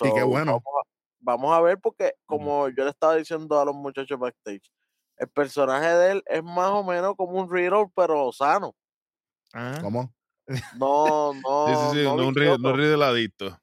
[0.00, 0.60] Y qué bueno.
[0.62, 4.70] Vamos a, vamos a ver, porque como yo le estaba diciendo a los muchachos backstage,
[5.16, 8.74] el personaje de él es más o menos como un Riddle, pero sano.
[9.52, 9.80] Ajá.
[9.82, 10.12] ¿cómo?
[10.78, 11.66] No, no.
[11.66, 12.34] Sí, sí, sí, no, un no un
[12.76, 13.58] río de ladito.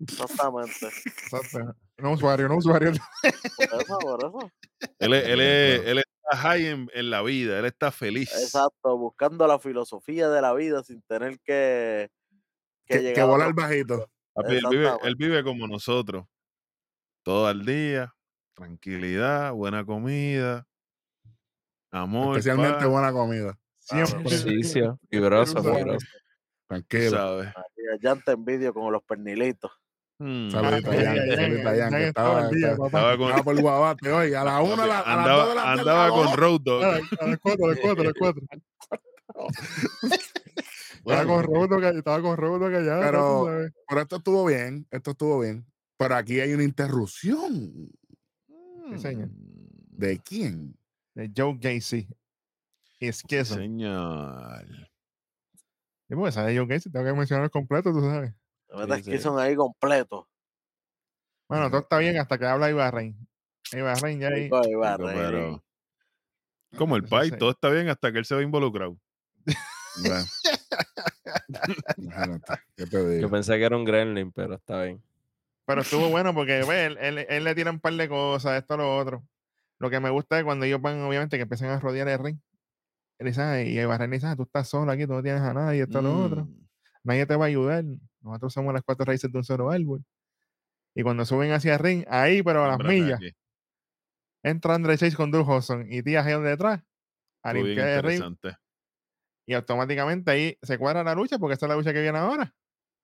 [0.00, 0.86] Exactamente.
[1.04, 1.74] Exacto.
[1.98, 2.92] No usuario, no usuario.
[3.70, 4.52] Por eso, por eso.
[5.00, 8.30] Él, es- él, es- él está high en, en la vida, él está feliz.
[8.32, 12.08] Exacto, buscando la filosofía de la vida sin tener que,
[12.86, 14.08] que, Que, llegar que volar bajito.
[14.46, 16.24] Él, vive, él vive como nosotros.
[17.22, 18.14] Todo el día,
[18.54, 20.66] tranquilidad, buena comida,
[21.90, 22.36] amor.
[22.36, 23.58] Especialmente paz, buena comida.
[23.78, 24.20] Siempre.
[24.34, 24.98] Ejercicio.
[25.10, 26.06] Fibroso, fibroso.
[26.66, 27.10] Tranquilo.
[27.10, 27.48] ¿sabes?
[28.02, 29.70] Ya te envidio con los pernilitos.
[30.18, 30.50] Mm.
[30.50, 32.50] Saludito a Ah, Jan, ya, ya, saludito a ya, Jan, ya que estaba estaba, al
[32.54, 32.98] día, estaba- papá.
[32.98, 34.34] Estaba con, estaba por Guabate hoy.
[34.34, 36.36] A la una, a, la- a las dos de la andaba, tarde, andaba con.
[36.36, 36.82] Road Dog.
[36.84, 36.88] A
[37.28, 38.42] las- cuatro, a las cuatro, a las cuatro.
[41.06, 42.36] Estaba con call- estaba con
[42.72, 43.00] callado.
[43.00, 45.64] Pero- pero esto estuvo bien, esto estuvo bien.
[45.98, 47.90] Pero aquí hay una interrupción.
[48.92, 49.28] Sí, señor.
[49.30, 50.74] ¿De quién?
[51.14, 52.08] De Joe Gacy.
[53.00, 53.54] Es que eso.
[53.56, 54.64] Señor.
[56.08, 58.32] Sí, porque sabe Joe Gacy, tengo que mencionar completo, tú sabes.
[58.68, 59.22] La verdad Sí, es que sí.
[59.22, 60.26] son ahí completos.
[61.48, 63.16] Bueno, todo está bien hasta que habla Ibarrain.
[63.72, 64.48] Ibarrain ya ahí.
[64.50, 65.64] Pero-
[66.76, 67.36] Como el pai, sí.
[67.38, 68.98] todo está bien hasta que él se ve involucrado.
[70.00, 70.24] Bueno.
[71.96, 73.22] Imagínate, ¿qué te digo?
[73.22, 75.02] Yo pensé que era un gremlin, pero está bien.
[75.68, 78.76] Pero estuvo bueno porque ve, él, él- él le tira un par de cosas, esto,
[78.76, 79.22] lo otro.
[79.78, 82.38] Lo que me gusta es cuando ellos van, obviamente, que empiezan a rodear el ring.
[83.20, 85.82] Él dice, y Ibarrain dice, "Ah, tú estás solo aquí, tú no tienes a nadie,
[85.82, 86.44] esto, lo otro.
[86.44, 86.66] Mm.
[87.04, 87.84] nadie te va a ayudar.
[88.20, 90.04] Nosotros somos las cuatro raíces de un solo árbol.
[90.94, 93.32] Y cuando suben hacia el ring, ahí, pero a las millas, aquí.
[94.42, 96.82] Entra Andre Chase con Drew Hodgson y Tia Hale detrás.
[97.42, 98.20] A limpiar el ring.
[99.46, 102.54] Y automáticamente ahí se cuadra la lucha porque esta es la lucha que viene ahora.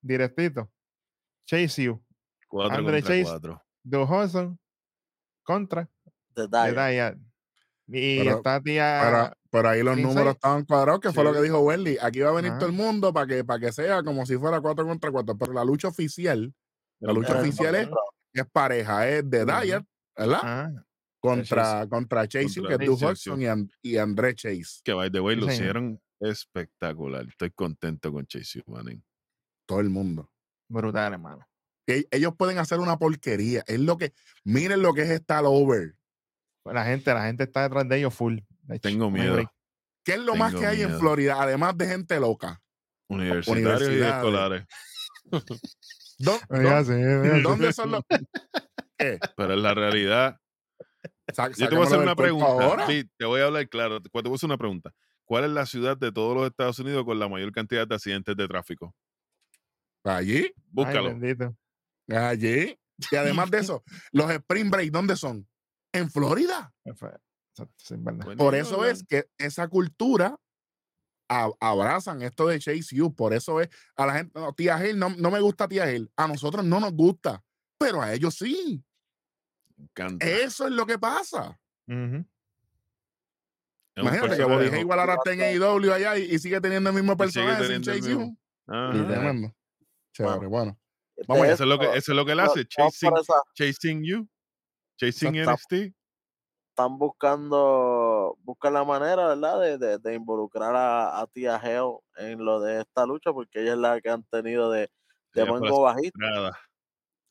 [0.03, 0.71] Directito.
[1.47, 2.04] Chase U.
[2.55, 3.25] Cuatro Andre contra Chase.
[3.25, 3.63] cuatro.
[4.07, 4.59] Hodgson
[5.43, 5.89] contra
[6.35, 7.19] The The Dyer.
[7.89, 9.01] Y Pero- está tía.
[9.05, 11.99] Pero, pero ahí los números estaban cuadrados, que fue lo que dijo Wendy.
[12.01, 12.61] Aquí va a venir Ajá.
[12.61, 15.37] todo el mundo para que, para que sea como si fuera 4 contra 4.
[15.37, 16.55] Pero la lucha oficial,
[17.01, 17.89] la lucha oficial es,
[18.33, 19.53] es pareja, es de Ujú.
[19.61, 19.85] Dyer,
[20.17, 20.41] ¿verdad?
[20.43, 20.71] Ah,
[21.21, 24.81] Contra, contra Chase, Contra que es Chase, Hodgson y, And- y André Chase.
[24.85, 27.27] Que by the way, Sí, lo hicieron espectacular.
[27.27, 29.03] Estoy contento con Chase manín.
[29.67, 30.31] Todo el mundo.
[30.69, 31.47] brutal, hermano.
[31.87, 33.63] E- Ellos pueden hacer una porquería.
[33.67, 34.13] Es lo que,
[34.45, 35.95] miren lo que es estar over.
[36.65, 38.39] La gente, la gente está detrás de ellos full.
[38.63, 39.51] De hecho, Tengo miedo.
[40.05, 40.99] ¿Qué es lo más que hay en.
[40.99, 41.37] Florida?
[41.43, 42.63] Además de gente loca.
[43.09, 44.65] Universitarios y escolares.
[45.31, 45.41] ¿Dó-
[46.19, 47.43] dó- Oiga, sí, oiga, sí.
[47.43, 48.03] ¿Dónde son los.?
[48.99, 49.19] ¿Qué?
[49.37, 50.41] Pero es la realidad.
[51.33, 52.47] Sa- Yo te voy a hacer una pregunta.
[52.47, 52.87] ahora.
[52.87, 54.01] Pi, te voy a hablar claro.
[54.01, 54.93] Te te voy a hacer una pregunta.
[55.27, 58.37] ¿Cuál es la ciudad de todos los Estados Unidos con la mayor cantidad de accidentes
[58.37, 58.95] de tráfico?
[60.05, 61.09] Allí, Ay, Búscalo.
[61.19, 61.57] bendito.
[62.09, 62.79] Allí.
[63.11, 65.49] Y además de eso, los Spring Break, ¿dónde son?
[65.93, 66.73] En Florida.
[68.37, 70.37] Por eso es que esa cultura
[71.29, 73.15] a- abrazan esto de Chase U.
[73.15, 76.11] Por eso es a la gente, no, tía Hill, no, no me gusta tía Hill.
[76.17, 77.43] A nosotros no nos gusta,
[77.79, 78.83] pero a ellos sí.
[79.79, 80.27] Encanta.
[80.27, 81.59] Eso es lo que pasa.
[83.97, 86.97] Imagínate que personaje, Body igual ahora está en AEW allá y, y sigue teniendo el
[86.97, 88.37] mismo Y sigue personaje teniendo el Chase U.
[88.67, 89.55] Tremendo.
[90.13, 90.79] Chévere, Bueno.
[91.29, 91.47] Vamos.
[91.47, 92.67] Eso es lo que, eso es lo que él hace.
[92.67, 93.13] Chasing,
[93.55, 94.29] chasing you.
[94.97, 95.95] Chasing Está- NXT.
[96.71, 99.61] están buscando, buscan la manera, ¿verdad?
[99.61, 103.73] De, de, de involucrar a, a Tia Hell en lo de esta lucha, porque ella
[103.73, 104.91] es la que han tenido de,
[105.35, 106.19] de mango bajito,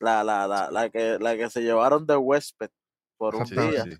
[0.00, 2.70] la, la, la, la, que, la que se llevaron de huésped
[3.18, 3.84] por un Sí, día.
[3.84, 3.96] sí.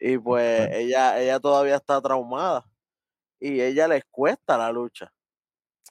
[0.00, 2.64] Y pues ella, ella todavía está traumada.
[3.38, 5.12] Y ella les cuesta la lucha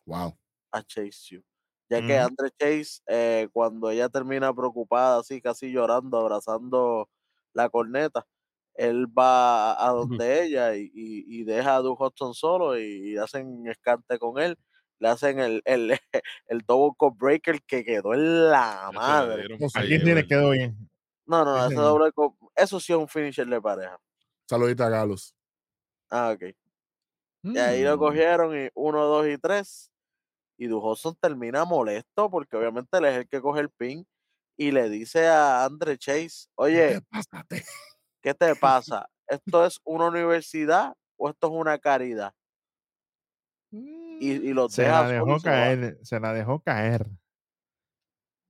[0.06, 0.38] Wow.
[0.72, 1.44] A Chase U.
[1.90, 2.18] Ya que.
[2.18, 7.10] Andre Chase, eh, cuando ella termina preocupada, así casi llorando, abrazando
[7.54, 8.26] la corneta,
[8.76, 13.18] él va a donde ella y, y- y deja a Duke Hudson solo y, y
[13.18, 14.58] hacen escante con él.
[15.00, 15.92] Le hacen el, el,
[16.48, 19.48] el double cut breaker que quedó en la madre.
[20.16, 20.28] les llevar.
[20.28, 20.78] quedó bien.
[21.26, 22.12] No, no, ese doble
[22.56, 24.00] eso sí es un finisher de pareja.
[24.48, 25.36] Saludita a Galus.
[26.10, 26.54] Ah, ok.
[27.44, 28.00] Y ahí lo Mm.
[28.00, 29.91] cogieron y uno, dos y tres.
[30.62, 34.06] Y Dujoson termina molesto porque obviamente él es el que coge el pin
[34.58, 37.00] y le dice a Andre Chase, oye,
[37.50, 37.62] ¿Qué?
[38.22, 39.08] ¿qué te pasa?
[39.28, 42.34] ¿Esto es una universidad o esto es una caridad?
[44.20, 47.08] Y, y los Se deja la dejó caer, se la dejó caer.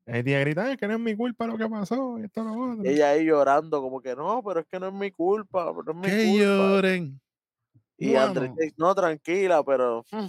[0.06, 2.54] El día grita, "Ay, que no es mi culpa lo que pasó, y esto lo
[2.54, 2.84] otro.
[2.84, 5.92] Ella ahí llorando como que no, pero es que no es mi culpa, pero no
[5.92, 6.44] es mi Que culpa.
[6.44, 7.22] lloren.
[7.98, 8.14] Y.
[8.14, 10.28] Chase, no, tranquila, pero mm,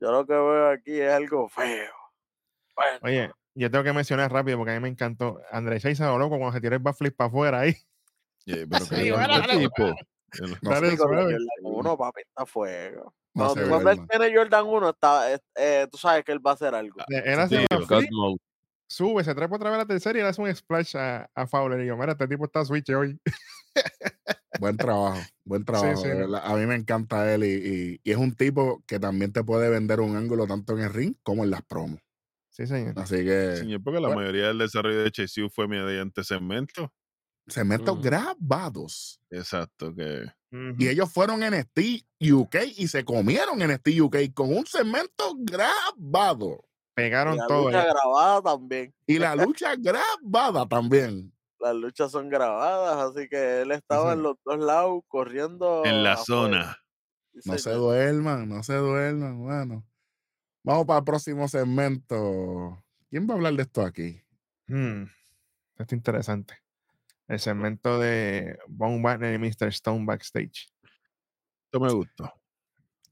[0.00, 1.92] yo lo que veo aquí es algo feo.
[2.74, 5.40] Bueno, Oye, yo tengo que mencionar rápido porque a mí me encantó.
[5.50, 7.74] André Chase se lo loco cuando se tiró el backflip para afuera ahí.
[8.44, 9.94] Yeah, pero que Sí, bueno, dale, tipo.
[10.40, 11.32] No Dale, sí, con el suave.
[11.32, 13.14] Jordan 1, papi, está fuego.
[13.34, 16.54] No Cuando, él tiene Jordan 1, está, eh, eh, tú sabes que él va a
[16.54, 17.00] hacer algo.
[17.00, 18.10] Eh, Él hace Sí, flip,
[18.88, 21.46] sube, se trepa otra vez a la tercera y le hace un splash a, a
[21.46, 21.80] Fowler.
[21.80, 23.18] Y yo, mira, este tipo está switch hoy.
[24.60, 26.02] Buen trabajo, buen trabajo.
[26.02, 26.08] sí.
[26.42, 27.48] A mí me encanta él y,
[27.94, 30.92] y- y es un tipo que también te puede vender un ángulo tanto en el
[30.92, 32.00] ring como en las promos.
[32.50, 32.94] Sí, señor.
[32.98, 34.22] Así que Señor, porque la bueno.
[34.22, 36.90] mayoría del desarrollo de Chase U fue mediante segmento.
[37.46, 38.02] segmentos Ujú.
[38.02, 39.20] grabados.
[39.30, 40.24] Exacto, que.
[40.78, 45.34] Y ellos fueron en NXT UK y se comieron en NXT UK con un segmento
[45.40, 46.62] grabado.
[46.62, 47.66] Y Pegaron la todo.
[47.66, 47.88] lucha ahí.
[47.90, 48.94] grabada también.
[49.06, 51.30] Y la lucha grabada también.
[51.60, 55.84] Las luchas son grabadas, así que él estaba en los dos lados corriendo.
[55.84, 56.78] en la zona.
[57.44, 59.38] No se duerman, no se duerman.
[59.42, 59.86] Bueno,
[60.62, 62.82] vamos para el próximo segmento.
[63.10, 64.20] ¿Quién va a hablar de esto aquí?
[64.66, 66.54] Mm, Esto es interesante.
[67.28, 69.68] El segmento de Von Wagner y Mr.
[69.68, 70.72] Stone backstage.
[71.64, 72.32] Esto me gustó.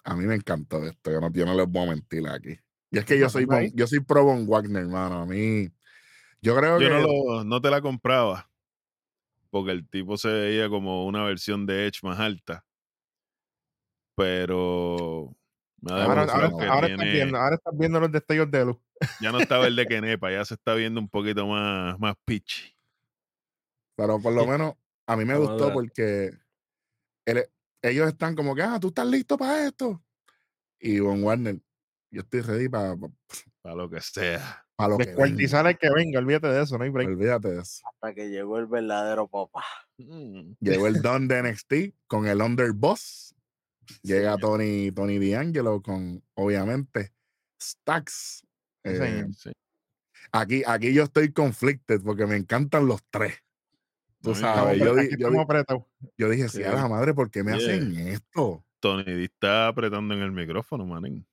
[0.04, 2.58] A mí me encantó esto, yo no, yo no les voy a mentir aquí.
[2.90, 3.44] Y es que yo soy.
[3.46, 5.22] Von- yo soy pro Von Wagner, hermano.
[5.22, 5.68] A mí,
[6.44, 8.50] yo creo Yo que no, lo- no te la compraba.
[9.50, 12.64] Porque el tipo se veía como una versión de Edge más alta.
[14.16, 15.34] Pero
[15.80, 18.64] me ha Ahora, ahora- que ahora estás tiene- viendo, ahora estás viendo los destellos de
[18.66, 18.76] luz.
[19.20, 22.74] ya no está verde que nepa, ya se está viendo un poquito más, más pitchy.
[23.96, 24.74] Pero por lo menos
[25.06, 26.30] a mí me Vamos gustó porque
[27.82, 30.02] ellos están como que, ah, tú estás listo para esto.
[30.80, 31.60] Y Von Warner,
[32.10, 32.96] yo estoy ready para.
[33.62, 34.63] Para lo que sea.
[34.76, 37.08] A lo que Descuartizar el que venga, olvídate de eso, no hay break.
[37.08, 37.82] Olvídate de eso.
[37.88, 39.64] Hasta que llegó el verdadero papá.
[39.96, 40.56] Mm.
[40.58, 41.72] Llegó el Don de NXT
[42.08, 43.32] con el Underboss.
[44.02, 47.12] Llega Tony, Tony D'Angelo con, obviamente,
[47.62, 48.44] Stacks.
[48.84, 49.26] Sí, Eh.
[49.38, 49.52] Sí.
[50.32, 53.34] aquí, aquí yo estoy conflicted porque me encantan los tres.
[54.20, 55.36] Tú No, sabes, yo, di- yo, di-
[56.18, 58.64] yo dije, sí, a la madre, ¿por qué me hacen esto?
[58.80, 61.24] Tony D está apretando en el micrófono, manín.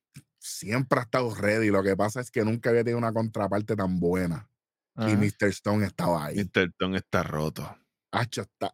[0.44, 1.70] Siempre ha estado ready.
[1.70, 4.50] Lo que pasa es que nunca había tenido una contraparte tan buena.
[4.98, 5.16] Y.
[5.16, 5.46] Mr.
[5.50, 6.36] Stone estaba ahí.
[6.38, 6.72] Mr.
[6.80, 7.78] Tom está roto.
[8.12, 8.74] Hacho, está.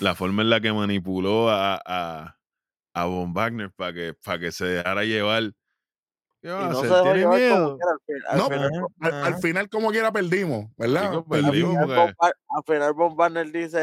[0.00, 2.38] La forma en la que manipuló a, a,
[2.94, 5.52] a Von Wagner para que, para que se dejara llevar.
[6.40, 6.82] ¿Qué Y va a no
[7.36, 7.78] miedo?
[8.06, 8.24] quiera.
[8.28, 9.38] Al, No, final, Ajá, Al, al ajá.
[9.40, 11.24] final, como quiera, perdimos, ¿verdad?
[11.28, 11.76] Perdimos.
[11.76, 13.78] al porque- final Von Bar- al final Von Barner dice,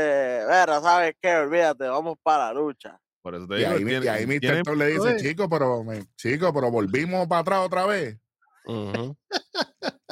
[0.47, 1.35] Vera, ¿sabes qué?
[1.35, 2.99] Olvídate, vamos para la lucha.
[3.25, 4.39] Por eso te Y digo, ahí, tiene- y ahí Mr.
[4.39, 8.19] tiene Stone le dice, chico, pero, me- chico, pero volvimos para atrás otra vez.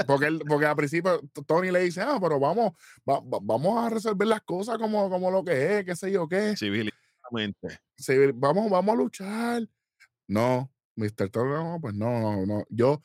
[0.08, 2.72] Porque, él- porque al principio Tony le dice, ah, pero vamos,
[3.08, 6.28] va- va- vamos a resolver las cosas como, como lo que es, qué sé yo
[6.28, 6.56] qué.
[6.58, 7.80] civilizadamente.
[8.34, 9.62] Vamos, vamos a luchar.
[10.28, 11.30] No, Mr.
[11.30, 12.64] Tony, no, pues no, no, no.
[12.70, 13.04] Yo,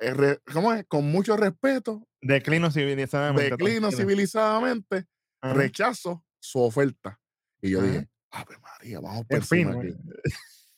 [0.00, 0.84] eh, re- ¿cómo es?
[0.86, 3.52] Con mucho respeto, Declino civilizadamente.
[3.56, 5.06] declino civilizadamente,
[5.40, 5.54] Ajá.
[5.54, 7.18] rechazo su oferta.
[7.62, 7.88] Y yo Ajá.
[7.88, 9.94] dije, Ave María, vamos por fin, encima aquí.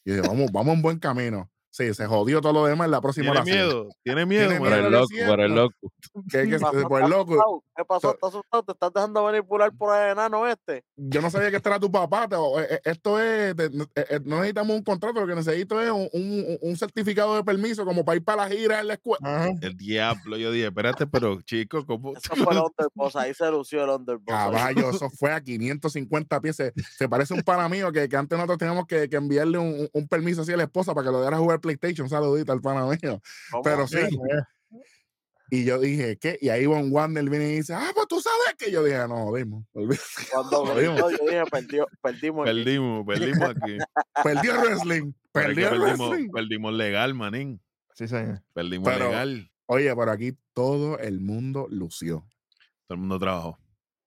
[0.05, 1.51] Y dije, vamos, vamos en buen camino.
[1.71, 4.49] Sí, se jodió todo lo demás en la próxima Tiene miedo, tiene miedo.
[4.49, 4.87] Tiene Por miedo.
[4.87, 5.75] el lo loco, por el loco.
[6.31, 6.89] ¿Qué pasó?
[6.89, 7.33] por el ¿Estás loco.
[7.35, 7.65] asustado?
[7.77, 8.11] ¿Qué pasó?
[8.15, 8.63] ¿Estás asustado?
[8.65, 10.83] ¿Te estás dejando manipular por el enano este?
[10.97, 12.27] Yo no sabía que este era tu papá.
[12.27, 15.91] te- eh, eh, esto es, no eh, no necesitamos un contrato, lo que necesito es
[15.91, 19.19] un, un- un certificado de permiso como para ir para la gira en la escuela.
[19.23, 19.51] Ajá.
[19.61, 22.15] El diablo, yo dije, espérate, pero chico, ¿cómo?
[22.17, 24.27] Eso fue el Underboss, ahí se lució el Underboss.
[24.27, 26.57] Caballo, eso fue a 550 pies.
[26.57, 29.89] Se, se parece un pana mío que, que antes nosotros teníamos que, que enviarle un,
[30.09, 32.09] permiso así a la esposa para que lo diera a jugar PlayStation.
[32.09, 33.21] Saludito al pana mío.
[33.63, 33.99] Pero sí.
[35.51, 36.39] Y yo dije, ¿qué?
[36.43, 39.25] Y ahí Von Wander viene y dice, ah, pues tú sabes que yo dije, no,
[39.29, 39.65] jodimos.
[39.73, 40.99] Cuando Jodimos.
[40.99, 42.47] yo dije, perdió, perdimos.
[42.47, 42.57] aquí.
[42.65, 43.79] Perdimos, perdimos aquí.
[44.23, 45.13] Perdió el wrestling.
[45.33, 46.31] Perdió el perdimos, wrestling.
[46.31, 47.63] perdimos legal, manín.
[47.95, 48.43] Sí, señor.
[48.53, 49.51] Perdimos Pero- legal.
[49.71, 52.27] Oye, por aquí todo el mundo lució.
[52.87, 53.59] Todo el mundo trabajó.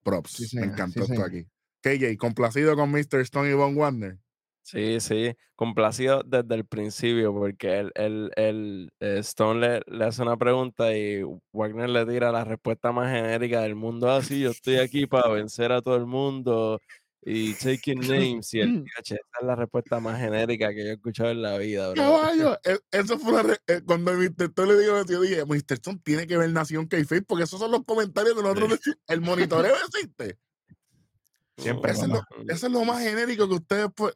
[0.04, 0.32] Props.
[0.32, 1.28] Sí, Me encantó sí, esto señor.
[1.28, 1.48] aquí.
[1.82, 3.20] KJ, complacido con Mr.
[3.22, 4.18] Stone y Von Wander.
[4.64, 10.22] Sí, sí, complacido desde el principio porque el, el, el, eh, Stone le, le hace
[10.22, 14.10] una pregunta y Wagner le tira la respuesta más genérica del mundo.
[14.10, 16.80] Ah, sí, yo estoy aquí para vencer a todo el mundo
[17.24, 18.54] y taking names.
[18.54, 21.58] Y el "Yache, esa es la respuesta más genérica que yo he escuchado en la
[21.58, 22.04] vida, bro.
[22.04, 24.46] Caballo, e- eso fue una re- eh, cuando Mr.
[24.46, 25.74] Stone le dijo eso, yo dije, Mr.
[25.74, 26.98] Stone tiene que ver Nación k
[27.28, 28.80] porque esos son los comentarios de nosotros.
[29.08, 30.38] El monitoreo existe.
[31.58, 34.14] Siempre, Eso es, lo, eso es lo más genérico que ustedes pues.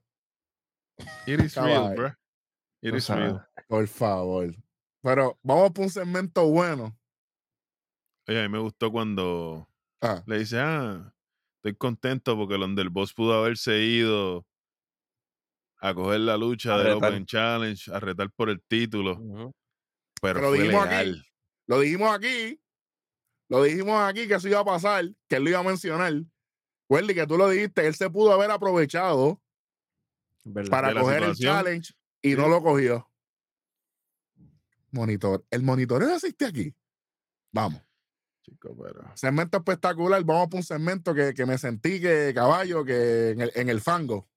[1.28, 2.14] It is real, bro.
[2.82, 3.46] It is real.
[3.68, 4.54] Por favor.
[5.02, 6.98] Pero vamos por un segmento bueno.
[8.28, 9.68] Oye, a mí me gustó cuando
[10.02, 11.14] Ah, le dice, ah,
[11.58, 14.46] estoy contento porque el Underboss pudo haberse ido
[15.80, 16.94] a coger la lucha del.
[16.94, 19.54] Open Challenge, a retar por el título,
[20.22, 21.22] pero Pero fue dijimos aquí,
[21.68, 22.62] lo dijimos aquí.
[23.48, 26.14] Lo dijimos aquí que eso iba a pasar, que él lo iba a mencionar.
[26.90, 29.40] Welly, que tú lo dijiste, él se pudo haber aprovechado
[30.46, 30.70] ¿Verdad?
[30.70, 32.38] para de coger el challenge y Sí.
[32.38, 33.10] no lo cogió.
[34.92, 35.46] Monitor.
[35.50, 36.74] El monitoreo existe aquí.
[37.52, 37.82] Vamos.
[38.44, 39.12] Chico, pero...
[39.16, 40.24] Segmento espectacular.
[40.24, 43.82] Vamos por un segmento que, que me sentí que caballo, que en el, en el
[43.82, 44.30] fango.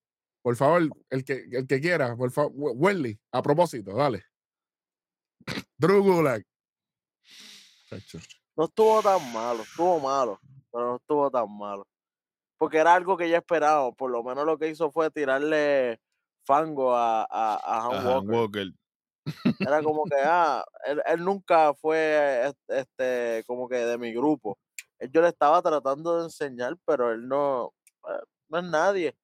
[0.42, 2.52] Por favor, el que, el que quiera, por favor.
[2.54, 4.24] Welly, a propósito, dale.
[5.76, 6.44] Drew Gulak.
[8.56, 10.40] No estuvo tan malo, estuvo malo,
[10.72, 11.86] pero no estuvo tan malo.
[12.58, 13.94] Porque era algo que ya esperábamos.
[13.96, 16.00] Por lo menos lo que hizo fue tirarle
[16.44, 18.66] fango a, a, a Han a Han Walker.
[19.60, 24.58] Era como que, ah, él, él nunca fue es- este, como que de mi grupo.
[25.12, 27.72] Yo le estaba tratando de enseñar, pero él no,
[28.08, 29.16] eh, no es nadie.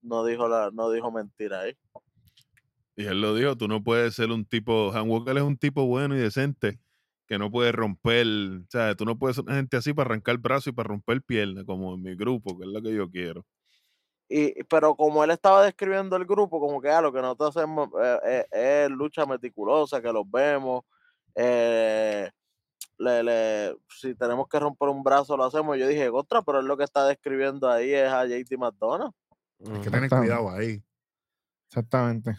[0.00, 1.76] No dijo la, no dijo mentira ahí.
[2.96, 5.86] Y él lo dijo, tú no puedes ser un tipo, Han Walker es un tipo
[5.86, 6.80] bueno y decente,
[7.32, 10.36] que no puede romper, o sea, tú no puedes ser una gente así para arrancar
[10.36, 13.46] brazo y para romper pierna, como en mi grupo, que es lo que yo quiero.
[14.28, 17.88] Y, pero como él estaba describiendo el grupo, como que ah, lo que nosotros hacemos
[18.02, 18.18] eh,
[18.52, 20.82] eh, es lucha meticulosa, que los vemos,
[21.34, 22.30] eh,
[22.98, 25.78] le, le- si tenemos que romper un brazo lo hacemos.
[25.78, 29.12] Yo dije, contra, pero él lo que está describiendo ahí es a JT McDonald.
[29.72, 30.82] Hay que tener cuidado ahí.
[31.68, 32.32] Exactamente.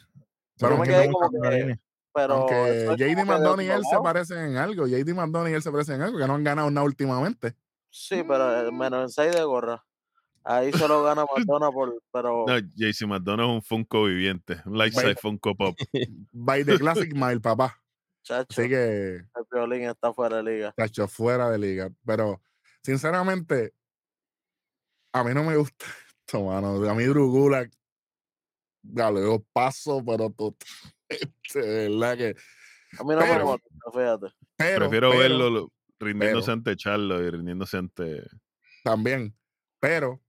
[0.60, 1.80] Pero Pero me quedé como que-
[2.14, 4.86] Pero Aunque JD Mandoni y él se parecen en algo.
[4.88, 7.56] JD Mandoni y él se parecen en algo, que no han ganado nada últimamente.
[7.90, 9.84] Sí, pero eh, menos en 6 de gorra.
[10.46, 14.78] Ahí se lo gana McDonald, por, pero No, JC McDonough es un Funko viviente, un
[14.78, 15.76] life size Funko Pop.
[16.32, 17.80] By the Classic Mile, papá.
[18.24, 20.74] Chacho, Así que, el violín está fuera de liga.
[20.78, 21.90] chacho, fuera de liga.
[22.06, 22.42] Pero,
[22.82, 23.74] sinceramente,
[25.14, 25.86] a mí no me gusta
[26.26, 26.90] esto, mano.
[26.90, 27.70] A mí Drugula, ya
[28.84, 30.56] le doy paso, pero tú,
[31.56, 32.36] de verdad que.
[33.00, 34.28] A mí no me Pero- molesta, fíjate.
[34.56, 38.24] Pero, Prefiero pero, verlo lo- rindiéndose pero- ante Charlo y rindiéndose ante.
[38.84, 39.36] También.
[39.80, 40.22] Pero,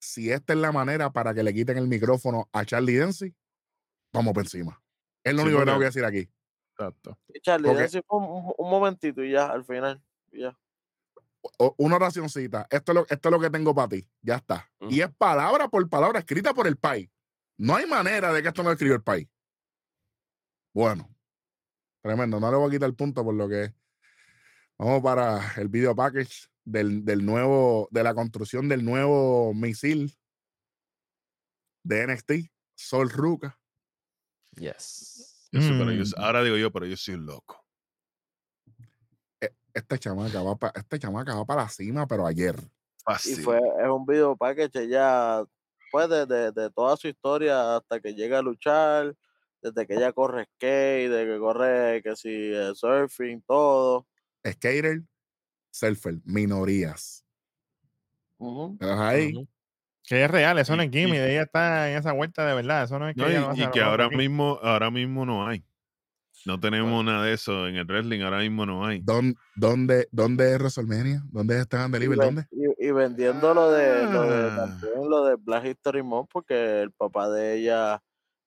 [0.00, 3.34] si esta es la manera para que le quiten el micrófono a Charlie Dempsey,
[4.12, 4.82] vamos por encima.
[5.22, 6.28] Es lo Sí, único que tengo que decir aquí.
[6.72, 7.18] Exacto.
[7.28, 10.02] Y Charlie, Dempsey fue un, un momentito y ya, al final.
[10.32, 10.58] y ya.
[11.58, 12.66] O- una oracióncita.
[12.70, 14.08] Esto es, lo, esto es lo que tengo para ti.
[14.22, 14.68] Ya está.
[14.88, 17.08] Y es palabra por palabra escrita por el país.
[17.58, 19.28] No hay manera de que esto no lo escribió el país.
[20.72, 21.08] Bueno,
[22.02, 22.38] tremendo.
[22.38, 23.74] No le voy a quitar el punto por lo que es.
[24.78, 30.16] Vamos para el video package del, del nuevo, de la construcción del nuevo misil
[31.82, 32.32] de NXT,
[32.76, 33.58] Sol Ruka.
[34.56, 35.48] Yes.
[35.50, 36.20] Pero yo- Mm.
[36.22, 37.64] ahora digo yo, pero yo soy un loco.
[39.74, 42.56] Esta chamaca va para esta chamaca va para la cima, pero ayer.
[42.58, 43.42] Y Fácil.
[43.44, 45.44] fue, es un video package, ella,
[45.90, 49.14] pues, de, de, de toda su historia hasta que llega a luchar,
[49.62, 54.06] desde que ella corre skate, de que corre, que si eh, surfing, todo.
[54.46, 55.02] Skater,
[55.72, 57.24] surfer, minorías.
[58.38, 59.48] ¿Ves ahí?
[60.04, 62.84] Que es real, eso no es gimmick, y- ella está en esa vuelta de verdad,
[62.84, 64.16] eso no es que No, y, y que ahora aquí.
[64.16, 65.64] mismo, ahora mismo no hay.
[66.46, 69.00] No tenemos nada de eso en el wrestling, ahora mismo no hay.
[69.00, 71.22] ¿Dónde, dónde, dónde es WrestleMania?
[71.30, 72.18] ¿Dónde es Stand and Y, Deliver?
[72.18, 72.48] ven- ¿Dónde?
[72.78, 74.56] y- y vendiendo lo de, lo de Ah.
[74.56, 78.00] también lo de Black History Month, porque el papá de ella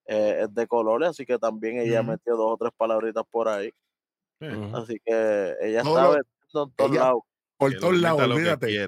[0.07, 3.71] eh, es de colores, así que también ella metió dos o tres palabritas por ahí.
[4.73, 7.21] Así que ella Todo está lo- vendiendo en todos ella- lados.
[7.57, 8.69] Por todos lados, olvídate.
[8.71, 8.83] Ella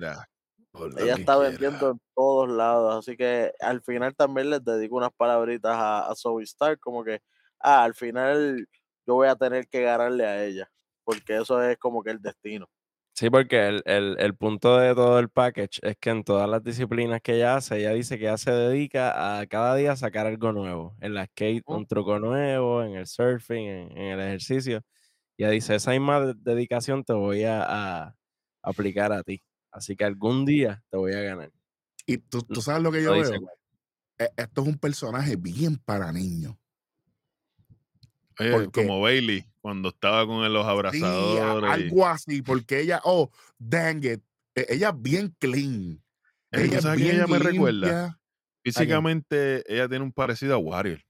[1.15, 1.37] está quiera.
[1.37, 6.15] vendiendo en todos lados, así que al final también les dedico unas palabritas a, a
[6.15, 7.21] Zoe Stark, como que,
[7.59, 8.67] ah, al final
[9.07, 10.71] yo voy a tener que ganarle a ella,
[11.03, 12.67] porque eso es como que el destino.
[13.15, 16.63] Sí, porque el, el- el punto de todo el package es que en todas las
[16.63, 20.51] disciplinas que ella hace, ella dice que ella se dedica a cada día sacar algo
[20.51, 20.95] nuevo.
[20.99, 24.81] En la skate, un truco nuevo, en el surfing, en, en el ejercicio.
[25.37, 27.63] Y ella dice, esa misma de- dedicación te voy a,
[28.07, 28.15] a
[28.63, 29.43] aplicar a ti.
[29.71, 31.51] Así que algún día te voy a ganar.
[32.07, 33.31] Y tú, tú sabes lo que yo veo.
[34.19, 36.55] E- Esto es un personaje bien para niños.
[38.37, 41.69] Porque- como Bailey, cuando estaba con los abrazadores.
[41.69, 44.21] algo así, porque ella, oh, dang it.
[44.55, 46.01] e- Ella es bien clean.
[46.51, 48.19] Eh, ¿tú Ella es sabes bien ella me recuerda?
[48.63, 51.01] Físicamente, ella tiene un parecido a Warrior.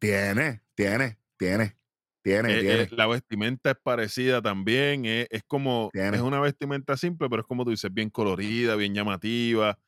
[0.00, 1.76] Tiene, tiene, tiene,
[2.22, 2.82] tiene, Eh, tiene.
[2.82, 5.06] eh, la vestimenta es parecida también.
[5.06, 5.88] eh, es como.
[5.92, 6.16] Tiene.
[6.16, 9.78] Es una vestimenta simple, pero es como tú dices, bien colorida, bien llamativa.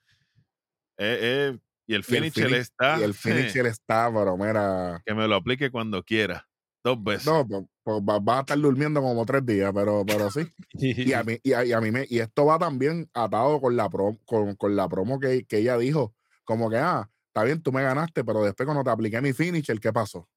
[1.89, 3.01] Eh, eh, y el Y el finisher finish- está.
[3.01, 5.03] y el finisher está, pero mira.
[5.05, 6.47] que me lo aplique cuando quiera.
[6.85, 7.27] Dos veces.
[7.27, 10.43] No, pues, pues va, va a estar durmiendo como tres días, pero, pero sí.
[10.75, 13.77] Y a mí, y a, y a mí me, y esto va también atado con
[13.77, 16.15] la promo, con, con la promo que, que ella dijo.
[16.45, 19.81] Como que, ah, está bien, tú me ganaste, pero después cuando te apliqué mi finisher,
[19.81, 20.29] ¿qué pasó?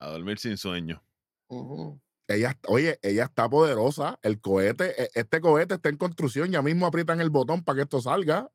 [0.00, 1.02] A dormir sin sueño.
[2.28, 4.18] Ella, oye, ella está poderosa.
[4.22, 6.50] El cohete, e- este cohete está en construcción.
[6.50, 8.48] Ya mismo aprietan el botón para que esto salga.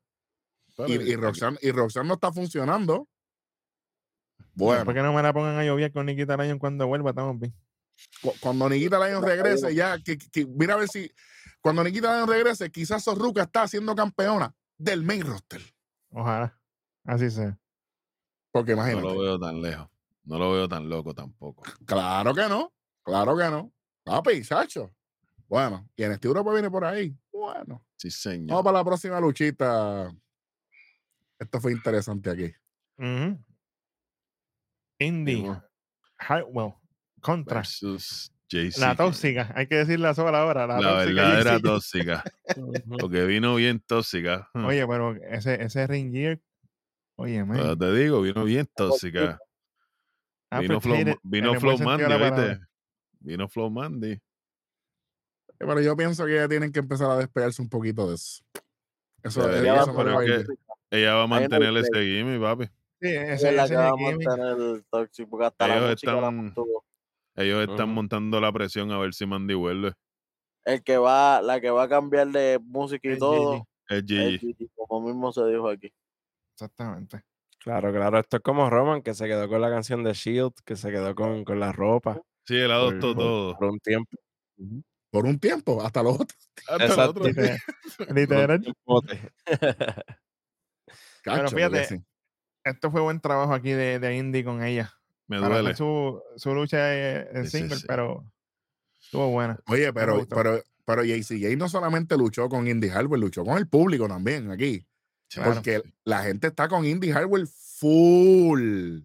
[0.86, 3.08] Y, y, Roxanne, y Roxanne no está funcionando.
[4.54, 7.10] Bueno, ¿Por qué no me la pongan a llover con Nikita Lyon cuando vuelva?
[7.10, 7.54] Estamos bien.
[8.22, 11.10] cu- cuando Nikita Lion regrese, ya, que, que- mira a ver si,
[11.60, 15.62] cuando Nikita Lion regrese, quizás Sorruca está siendo campeona del main roster.
[16.10, 16.58] Ojalá.
[17.04, 17.58] Así sea.
[18.52, 19.06] Porque No imagínate.
[19.14, 19.88] lo veo tan lejos.
[20.24, 21.62] No lo veo tan loco tampoco.
[21.86, 22.72] Claro que no.
[23.02, 23.72] Claro que no.
[24.04, 24.92] Papi, Sacho.
[25.48, 27.16] Bueno, y en este Europa viene por ahí.
[27.32, 27.84] Bueno.
[27.96, 28.48] Sí, señor.
[28.48, 30.12] Vamos para la próxima luchita.
[31.40, 32.52] Esto fue interesante aquí.
[34.98, 35.50] Indy.
[36.18, 36.74] Hartwell.
[37.22, 37.60] Contra.
[37.60, 38.78] Versus JC.
[38.78, 39.50] La tóxica.
[39.54, 40.66] Hay que decirla sola ahora.
[40.66, 42.22] La, La verdadera tóxica.
[43.00, 44.50] Porque vino bien tóxica.
[44.52, 44.66] Hmm.
[44.66, 46.38] Oye, pero ese, ese ring gear.
[47.16, 47.56] Oye, man.
[47.56, 49.38] Pero te digo, vino bien tóxica.
[50.58, 52.48] Vino Flow, appreciated vino Flow buen sentido Mandy, de la.
[52.48, 52.66] ¿viste?
[53.20, 54.20] Vino Flow Mandy.
[55.58, 58.42] Pero yo pienso que ya tienen que empezar a despegarse un poquito de eso.
[59.22, 60.54] Eso, Debería, eso no pero es que-.
[60.90, 62.64] Ella va a mantener ese gimmick, papi.
[63.00, 65.74] Sí, Esa ese, es la ese que va a mantener el tóxico, porque hasta la
[65.76, 66.54] Ellos la están-.
[67.36, 69.92] Ellos están montando la presión a ver si Mandy vuelve.
[70.64, 74.38] El que va, la que va a cambiar de música y todo, Es es Gigi.
[74.38, 75.92] Gigi, como mismo se dijo aquí.
[76.54, 77.22] Exactamente.
[77.60, 78.18] Claro, claro.
[78.18, 81.14] Esto es como Roman, que se quedó con la canción de Shield, que se quedó
[81.14, 83.56] con, con la ropa Sí, él adoptó por- todo.
[83.58, 84.16] por un tiempo.
[85.10, 86.38] Por un tiempo, hasta los otros.
[86.68, 87.20] Hasta el Exacto.
[87.24, 87.58] Literal.
[87.98, 88.60] por un Literal.
[88.60, 89.32] tiempote.
[91.22, 92.04] Cacho, porque fíjate, sí.
[92.64, 94.92] Esto fue buen trabajo aquí de, de Indy con ella.
[95.26, 95.76] Me para duele.
[95.76, 97.84] su, su lucha en Sí, single, sí.
[97.86, 98.30] pero
[99.00, 99.58] estuvo buena.
[99.68, 104.08] Oye, pero, pero, pero JCJ no solamente luchó con Indy Hardware, luchó con el público
[104.08, 104.86] también aquí.
[105.28, 105.54] Claro.
[105.54, 109.00] Porque la gente está con Indy Hardware full.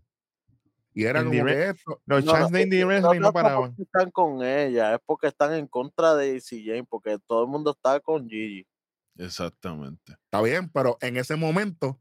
[0.93, 2.01] Y era Indie como Re- que esto.
[2.05, 3.75] Los No, chats no, de Indie no Wrestling no paraban.
[3.77, 7.99] están con ella, es porque están en contra de Jane, porque todo el mundo está
[7.99, 8.65] con Gigi.
[9.17, 10.13] Exactamente.
[10.13, 11.99] Está bien, pero en ese momento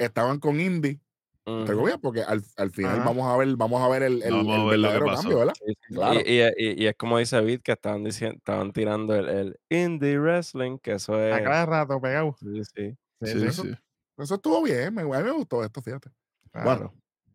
[0.00, 1.00] estaban con Indy,
[1.46, 1.66] Ujú.
[1.66, 4.62] comillas, porque al, al final vamos a ver, vamos a ver el, el, Vamos a
[4.62, 5.54] el ver verdadero cambio, ¿verdad?
[5.54, 5.94] Sí, sí.
[5.94, 6.20] Claro.
[6.26, 9.60] Y, y- y- y es como dice Vid que estaban diciendo, estaban tirando el, el
[9.68, 11.44] indie wrestling, que eso A es.
[11.44, 12.36] cada rato pegado.
[12.40, 13.74] Sí, sí, Sí, Sí, sí, sí.
[14.18, 16.10] Eso estuvo bien, me, a mí me gustó esto, fíjate.
[16.52, 16.92] claro.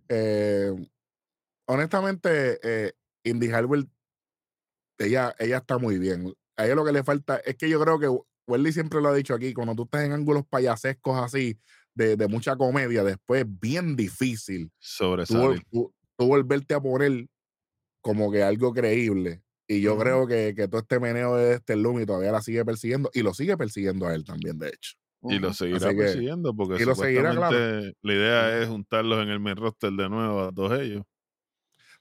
[0.09, 0.71] Eh,
[1.67, 2.93] honestamente, eh,
[3.23, 3.89] Indy Hartwell,
[4.97, 6.33] ella, ella está muy bien.
[6.57, 8.07] A ella lo que le falta es que yo creo que
[8.47, 11.59] Welly siempre lo ha dicho aquí, cuando tú estás en ángulos payasescos así,
[11.95, 15.63] de, de mucha comedia, después es bien difícil Sobresalir.
[15.71, 17.25] tú- tú volverte a poner
[18.01, 19.41] como que algo creíble.
[19.67, 23.09] Y yo creo que, que todo este meneo de este Lumi todavía la sigue persiguiendo
[23.13, 24.93] y lo sigue persiguiendo a él también, de hecho.
[25.23, 27.57] Y lo seguirá que- persiguiendo porque y lo seguirá, claro.
[28.03, 31.01] la idea es juntarlos en el main roster de nuevo a todos ellos.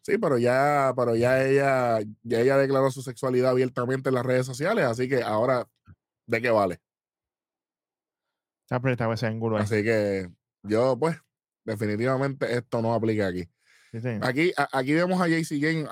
[0.03, 4.45] Sí, pero ya, pero ya ella, ya ella declaró su sexualidad abiertamente en las redes
[4.45, 5.67] sociales, así que ahora,
[6.27, 6.81] ¿de qué vale?
[8.65, 9.63] Está apretado ese ángulo ahí.
[9.65, 10.29] Así que
[10.63, 11.17] yo, pues,
[11.65, 13.45] definitivamente esto no aplica aquí.
[13.93, 14.09] Sí, sí.
[14.23, 15.87] Aquí, a- aquí vemos a JC Jane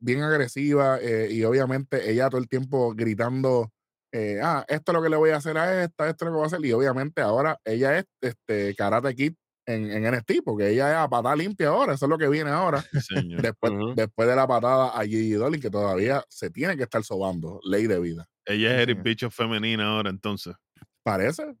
[0.00, 3.72] bien agresiva eh, y obviamente ella todo el tiempo gritando,
[4.12, 6.32] eh, ah, esto es lo que le voy a hacer a esta, esto es lo
[6.32, 6.64] que voy a hacer.
[6.64, 9.34] Y obviamente ahora ella es este Karate Kid
[9.66, 12.50] en, en NXT, porque ella es a patada limpia ahora, eso es lo que viene
[12.50, 12.80] ahora.
[12.92, 13.42] Sí, señor.
[13.42, 17.60] Después, después de la patada a Gigi Dolin, que todavía se tiene que estar sobando,
[17.64, 18.26] ley de vida.
[18.46, 19.02] Ella Sí, es Eric.
[19.02, 20.54] Bicho femenina ahora, entonces.
[21.02, 21.54] Parece.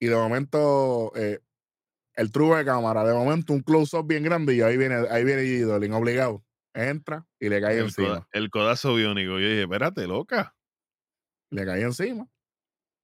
[0.00, 1.40] Y de momento, eh,
[2.14, 5.42] el truco de cámara, de momento un close-up bien grande y ahí viene, ahí viene
[5.42, 6.44] Gigi Dolin, obligado.
[6.74, 8.08] Entra y le cae El, encima.
[8.08, 9.32] coda- el codazo biónico.
[9.32, 10.56] Yo dije, espérate, loca.
[11.50, 12.28] Le cae encima.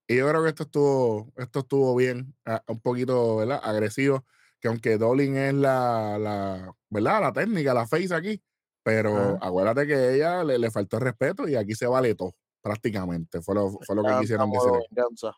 [0.08, 3.60] Y yo creo que esto estuvo, esto estuvo bien, ah, un poquito, ¿verdad?
[3.62, 4.24] Agresivo.
[4.60, 7.20] Que aunque Dolin es la, la, ¿verdad?
[7.20, 8.42] La técnica, la face aquí.
[8.82, 13.40] Pero acuérdate que ella le, le faltó el respeto y aquí se vale todo, prácticamente.
[13.42, 14.70] Fue lo, fue lo que quisieron decir.
[14.90, 15.32] venganza.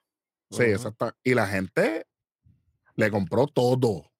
[0.52, 1.12] Sí, exacto.
[1.24, 2.06] Y la gente
[2.94, 4.10] le compró todo.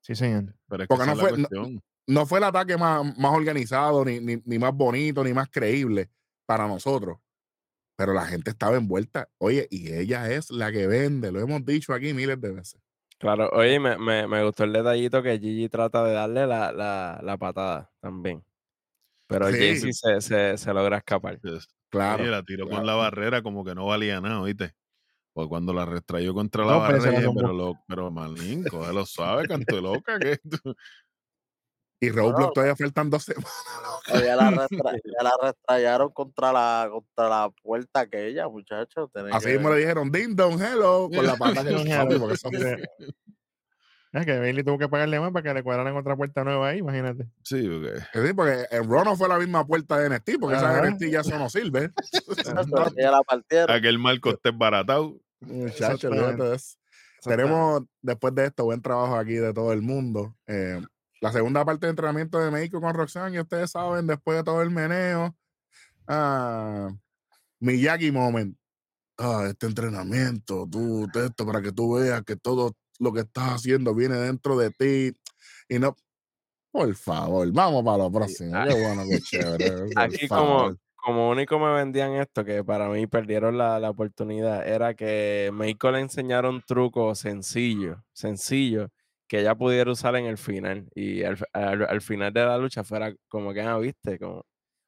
[0.00, 0.54] Sí, señor.
[0.68, 4.40] Pero es que Porque no fue- no- fue el ataque más, más organizado, ni, ni,
[4.44, 6.10] ni más bonito, ni más creíble
[6.46, 7.18] para nosotros.
[7.96, 9.28] Pero la gente estaba envuelta.
[9.38, 11.30] Oye, y ella es la que vende.
[11.30, 12.80] Lo hemos dicho aquí miles de veces.
[13.18, 17.20] Claro, oye, me, me, me gustó el detallito que Gigi trata de darle la, la,
[17.22, 18.42] la patada también.
[19.26, 19.58] Pero Sí.
[19.58, 21.38] Jaycee se, se, se logra escapar.
[21.90, 22.22] Claro.
[22.22, 22.78] Oye, la tiró claro.
[22.78, 24.72] con la barrera como que no valía nada, ¿oíste?
[25.32, 27.40] Pues cuando la restrayó contra la Dos veces barrera, la dije, zumbó.
[27.40, 30.18] pero, lo, pero Malín, cógelo suave, canto de loca.
[30.18, 30.74] que esto-
[32.02, 33.52] Y Bueno, todavía faltan dos semanas.
[34.28, 39.08] Ya la, restra- ya la restrayaron contra la, contra la puerta aquella, muchachos.
[39.30, 42.18] Así que mismo le dijeron ding dong hello con la pata que hello.
[42.18, 43.12] porque eso- Sí.
[44.12, 46.78] Es que Bailey tuvo que pagarle más para que le cuadraran otra puerta nueva ahí,
[46.78, 47.28] imagínate.
[47.44, 50.70] Sí, porque Sí, porque en Raw no fue la misma puerta de NXT, porque esa
[50.70, 50.90] Ajá.
[50.90, 51.90] NXT ya eso no sirve.
[52.96, 53.70] Ya la partieron.
[53.70, 55.16] aquel marco esté baratado.
[55.40, 56.78] Muchachos, eso.
[57.22, 60.34] Tenemos, después de esto, buen trabajo aquí de todo el mundo.
[60.46, 60.80] Eh,
[61.20, 64.62] la segunda parte de entrenamiento de México con Roxanne, y ustedes saben, después de todo
[64.62, 65.36] el meneo,
[66.08, 66.90] ah,
[67.60, 68.56] Miyagi Moment.
[69.18, 73.94] Ah, este entrenamiento, tú, esto, para que tú veas que todo lo que estás haciendo
[73.94, 75.16] viene dentro de ti.
[75.68, 75.96] Y no,
[76.72, 78.62] por favor, vamos para lo próximo.
[78.64, 79.72] Qué bueno, qué chévere.
[79.96, 84.94] Aquí como, como único me vendían esto, que para mí perdieron la, la oportunidad, era
[84.94, 88.88] que Meiko le enseñara un truco sencillo, sencillo,
[89.28, 90.88] que ella pudiera usar en el final.
[90.94, 94.44] Y al, al- al final de la lucha fuera como que, ah, viste, como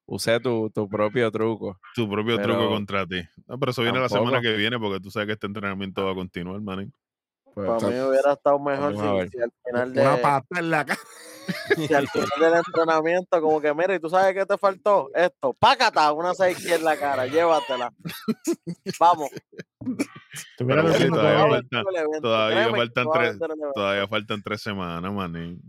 [0.07, 1.79] usé tu, tu propio truco.
[1.95, 3.21] Tu propio Pero truco contra ti.
[3.47, 6.13] No, pero eso viene la semana que viene porque tú sabes que este entrenamiento va
[6.13, 6.93] a continuar, manín.
[7.55, 10.85] Pues, Para mí hubiera estado mejor si, si al final Una de, pata en la
[10.87, 11.01] cara.
[11.77, 15.11] si al final del entrenamiento, como que mira, ¿y tú sabes qué te faltó?
[15.15, 17.93] Esto, pácata, una seis en la cara, llévatela.
[18.99, 19.29] Vamos.
[20.57, 23.39] Pero sí, todavía falta- créeme faltan tres-.
[23.75, 25.61] Todavía faltan tres semanas, manín.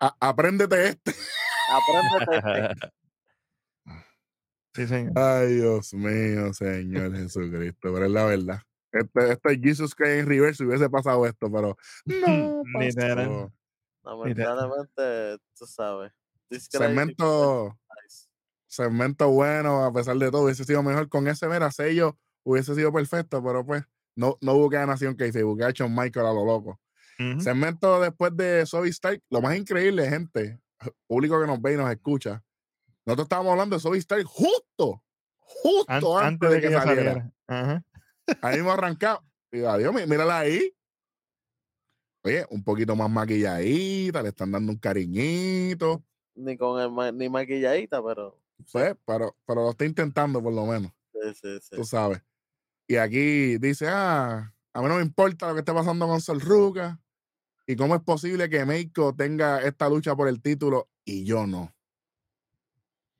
[0.00, 1.14] A- apréndete este.
[1.72, 2.88] Apréndete este.
[4.76, 5.12] Sí, señor.
[5.16, 7.92] Ay, Dios mío, Señor Jesucristo.
[7.94, 8.60] Pero es la verdad.
[8.94, 13.52] Este, este Jesus Christ en reverse hubiese pasado esto, pero no Literal.
[14.04, 16.12] Lamentablemente, tú sabes.
[16.50, 17.78] Segmento,
[18.66, 22.92] segmento bueno, a pesar de todo, hubiese sido mejor con ese, mira, sello, hubiese sido
[22.92, 23.82] perfecto, pero pues
[24.14, 26.80] no, no hubo que nación que hubo que ha hecho Michael a lo loco.
[27.18, 27.40] Ujú.
[27.40, 30.60] Segmento después de Sobi Stark, lo más increíble, gente.
[31.06, 32.42] público que nos ve y nos escucha,
[33.06, 35.02] nosotros estábamos hablando de Soul Star justo,
[35.36, 37.30] justo antes, de que, saliera.
[38.40, 39.22] Ahí hemos arrancado.
[39.50, 40.74] Digo, adiós, mírala ahí.
[42.22, 46.02] Oye, un poquito más maquilladita, le están dando un cariñito.
[46.34, 48.40] Ni con el ni maquilladita, pero.
[48.72, 50.90] Pues, pero, pero lo está intentando por lo menos.
[51.12, 51.76] Sí, sí, sí.
[51.76, 52.22] Tú sabes.
[52.86, 56.40] Y aquí dice, ah, a mí no me importa lo que esté pasando con Sol
[56.40, 57.00] Ruca.
[57.66, 61.74] ¿Y cómo es posible que Meiko tenga esta lucha por el título y yo no?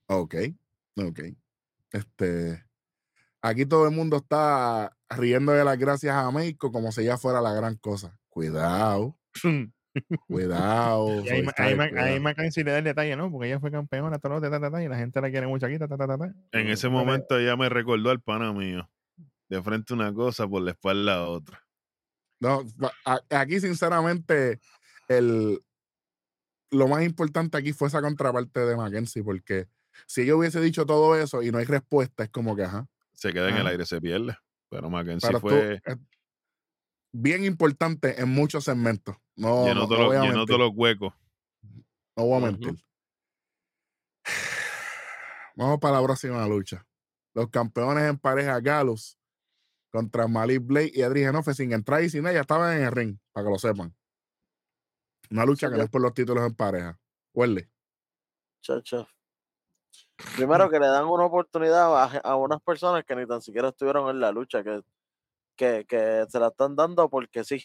[0.06, 0.34] Ok,
[0.96, 1.20] ok.
[1.90, 2.64] Este,
[3.44, 7.42] aquí todo el mundo está riendo de las gracias a Meiko como si ella fuera
[7.42, 8.18] la gran cosa.
[8.30, 9.16] Cuidado.
[10.26, 11.22] cuidado.
[11.58, 13.30] Ahí, ahí, ahí si le da el detalle, ¿no?
[13.30, 14.38] Porque ella fue campeona, todo,
[14.80, 15.76] y la gente la quiere mucho aquí.
[16.52, 18.88] en ese momento ella me recordó al pana mío.
[19.48, 21.62] De frente una cosa, por la espalda otra.
[22.40, 22.62] No,
[23.30, 24.58] aquí sinceramente,
[25.08, 25.60] el,
[26.70, 29.68] lo más importante aquí fue esa contraparte de Mackenzie, porque
[30.06, 32.88] si yo hubiese dicho todo eso y no hay respuesta, es como que, ajá.
[33.14, 34.36] Se queda en el aire, se pierde.
[34.68, 35.80] Pero Mackenzie fue...
[37.12, 39.16] bien importante en muchos segmentos.
[39.36, 41.12] No, llenó, no, todos los huecos.
[42.16, 42.74] No voy a mentir.
[45.56, 46.86] Vamos para la próxima lucha.
[47.34, 49.18] Los campeones en pareja Galus
[49.90, 53.18] contra Malik Blake y Adri Genofe sin entrar y sin ella estaban en el ring,
[53.32, 53.94] para que lo sepan.
[55.30, 56.98] Una lucha que no es por los títulos en pareja.
[57.32, 57.70] Huele.
[58.60, 59.08] Chacha.
[60.36, 64.20] Primero que le dan una oportunidad a, unas personas que ni tan siquiera estuvieron en
[64.20, 64.82] la lucha, que,
[65.56, 67.64] que, que se la están dando porque sí.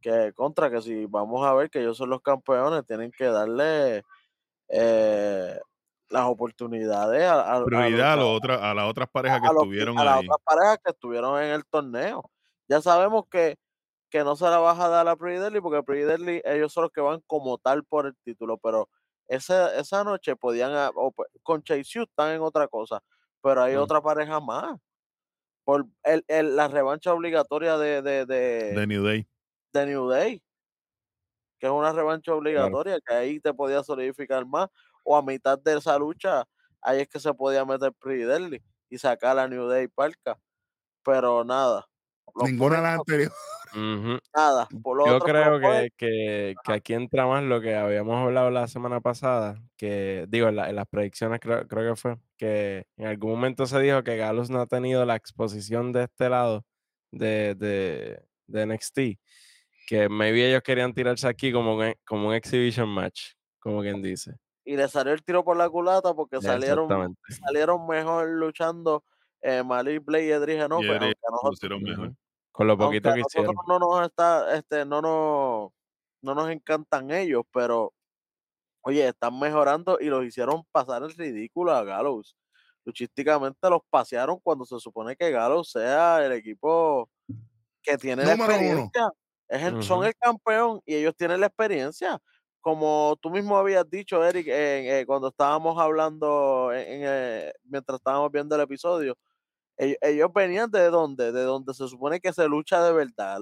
[0.00, 4.04] Que contra, que si vamos a ver que ellos son los campeones, tienen que darle
[4.68, 5.58] eh,
[6.08, 10.78] las oportunidades a, prioridad a, a, las otras parejas que estuvieron a las otras parejas
[10.84, 12.30] que estuvieron en el torneo.
[12.68, 13.56] Ya sabemos que,
[14.10, 17.00] que no se la vas a dar a Pre porque Pre ellos son los que
[17.00, 18.88] van como tal por el título, pero
[19.28, 23.02] esa, esa noche podían, pues, con Chase están en otra cosa,
[23.42, 23.80] pero hay mm.
[23.80, 24.78] otra pareja más.
[25.64, 29.26] Por el, el, la revancha obligatoria de, de, de, New Day.
[29.72, 30.40] De New Day.
[31.58, 34.68] Que es una revancha obligatoria, que ahí te podía solidificar más
[35.02, 36.44] o a mitad de esa lucha,
[36.82, 40.38] ahí es que se podía meter Pretty y sacar a New Day Parka.
[41.02, 41.86] Pero nada.
[42.34, 43.36] Ninguna de las anteriores.
[44.34, 44.68] Nada.
[44.72, 49.60] Yo creo que, que, que, aquí entra más lo que habíamos hablado la semana pasada,
[49.76, 54.02] que digo, en, las predicciones creo, creo, que fue, que en algún momento se dijo
[54.02, 56.64] que Galus no ha tenido la exposición de este lado
[57.10, 58.98] de, de, de NXT,
[59.86, 64.76] que maybe ellos querían tirarse aquí como, como un exhibition match, como quien dice y
[64.76, 69.04] le salió el tiro por la culata porque salieron, salieron mejor luchando
[69.42, 72.12] eh, Malik Blake y Edric Genofe, aunque nosotros, mejor.
[72.52, 73.54] Con lo poquito que hicieron.
[73.68, 75.72] No nos, está, este, no, nos,
[76.22, 77.92] no nos encantan ellos, pero
[78.82, 82.36] oye, están mejorando y los hicieron pasar el ridículo a Gallows.
[82.84, 87.10] Luchísticamente los pasearon cuando se supone que Gallows sea el equipo
[87.82, 89.10] que tiene la experiencia.
[89.48, 92.20] Es el, Son el campeón y ellos tienen la experiencia
[92.66, 98.62] como tú mismo habías dicho, Eric, eh, cuando estábamos hablando, eh, mientras estábamos viendo el
[98.62, 99.16] episodio,
[99.76, 103.38] ellos, venían de dónde, de donde se supone que se lucha de verdad.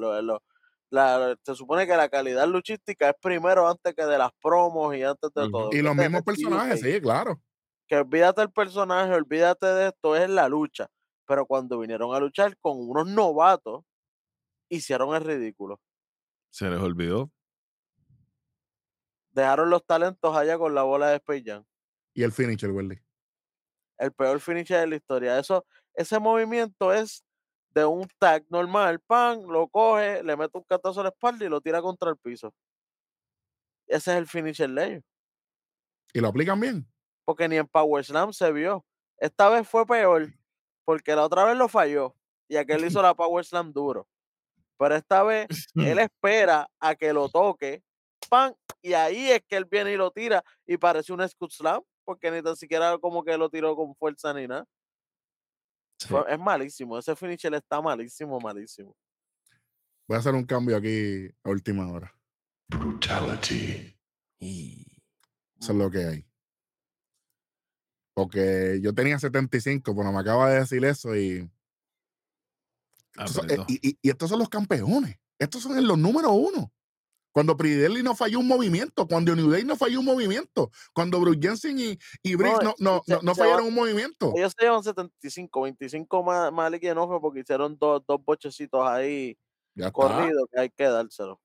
[1.43, 5.31] se supone que la calidad luchística es primero antes que de las promos y antes
[5.35, 5.71] de todo.
[5.73, 7.41] Y los mismos personajes, sí, claro.
[7.89, 10.87] Que olvídate el personaje, olvídate de esto, es la lucha.
[11.27, 13.85] Pero cuando vinieron a luchar con unos novatos,
[14.69, 15.81] hicieron el ridículo.
[16.51, 17.31] Se les olvidó
[19.35, 21.63] dejaron los talentos allá con la bola de Space
[22.15, 23.01] Y el finisher, Welly.
[23.99, 25.39] El peor finisher de la historia.
[25.39, 27.25] Eso, ese movimiento es
[27.71, 31.49] de un tag normal, pan, lo coge, le mete un catazo a la espalda y
[31.49, 32.55] lo tira contra el piso.
[33.87, 35.05] Ese es el finisher de ellos.
[36.13, 36.87] ¿Y lo aplican bien?
[37.25, 38.85] Porque ni en Power Slam se vio.
[39.19, 40.33] Esta vez fue peor,
[40.85, 42.15] porque la otra vez lo falló
[42.49, 44.09] y aquel hizo la Power Slam duro.
[44.79, 47.83] Pero esta vez él espera a que lo toque
[48.29, 51.83] pan, y ahí es que él viene y lo tira y parece un Scoot Slam,
[52.05, 54.67] porque ni tan siquiera como que lo tiró con fuerza ni nada.
[56.29, 58.95] Es malísimo, ese finisher está malísimo, malísimo.
[60.07, 62.15] Voy a hacer un cambio aquí a última hora.
[62.69, 63.99] Brutality.
[64.39, 64.87] Y
[65.59, 66.27] eso es lo que hay.
[68.13, 71.51] Porque yo tenía 75, pero me acaba de decir eso y.
[73.17, 75.19] Eh, y, y, estos son los campeones.
[75.39, 76.73] Estos son los número uno.
[77.35, 81.41] Cuando Pridelli no falló un movimiento, cuando New Day no falló un movimiento, cuando Bruce
[81.43, 84.33] Jensen y, y Briggs no, no, no, fallaron un movimiento.
[84.37, 89.37] Ellos se llevan 75, 25 más, más y enojo porque hicieron dos, dos bochecitos ahí
[89.93, 91.41] corridos que hay que dárselo.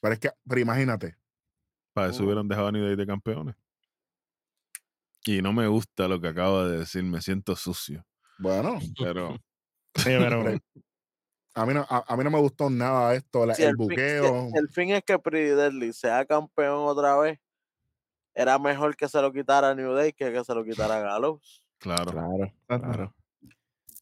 [0.00, 1.16] Pero es que, pero imagínate,
[1.92, 3.56] Para eso hubieran dejado a New Day de campeones.
[5.26, 8.06] Y no me gusta lo que acaba de decir, me siento sucio.
[8.38, 9.36] Bueno, Pero
[9.96, 10.44] Sí, pero
[11.54, 13.76] a mí no, a, a mí no me gustó nada esto, la- el el, fin,
[13.76, 14.48] si buqueo.
[14.54, 17.38] el fin es que Pretty Deadly sea campeón otra vez,
[18.34, 21.62] era mejor que se lo quitara New Day que que se lo quitara Gallows.
[21.78, 22.10] claro.
[22.12, 23.14] Claro, claro.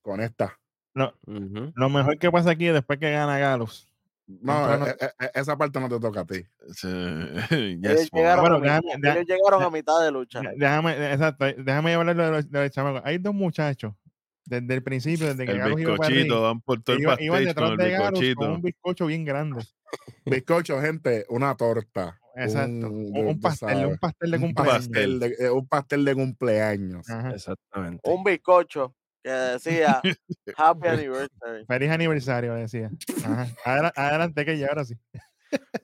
[0.02, 0.58] con esta.
[0.94, 1.72] lo, Ujú.
[1.74, 3.88] lo mejor que pasa aquí es después que gana Galus.
[4.26, 6.46] No, eh, eh, eh, esa parte no te toca a ti.
[6.74, 6.88] Sí,
[7.50, 10.40] Ellos yes, llegaron, Bueno, a, mi- déjame- ellos llegaron a mitad de lucha.
[10.56, 13.02] Déjame, exacto, déjame hablar de los, de los chamacos.
[13.04, 13.92] Hay dos muchachos,
[14.44, 17.16] desde el principio, desde que El Galus iba para bizcochito, van por todo el iba-
[17.20, 18.54] iban pastel detrás con el de Galus con bizcochito.
[18.54, 19.64] un bizcocho bien grande.
[20.26, 22.18] Bizcocho, gente, una torta.
[22.34, 22.88] Exacto.
[22.88, 24.74] Un- Un, un pastel, sabes, un pastel de un cumpleaños.
[24.88, 27.10] pastel de, eh, un pastel de cumpleaños.
[27.10, 27.30] Ajá.
[27.30, 28.10] Exactamente.
[28.10, 30.00] Un bizcocho que decía
[30.56, 31.64] Happy Anniversary.
[31.66, 32.90] Feliz aniversario, decía.
[33.24, 33.92] Ajá.
[33.96, 34.94] Adelante que ya, ahora sí.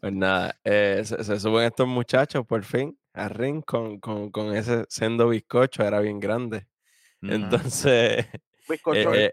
[0.01, 4.57] Pues nada, eh, se, se suben estos muchachos por fin al ring con, con, con
[4.57, 6.67] ese sendo bizcocho, era bien grande.
[7.21, 8.41] Entonces, eh,
[8.95, 9.33] eh,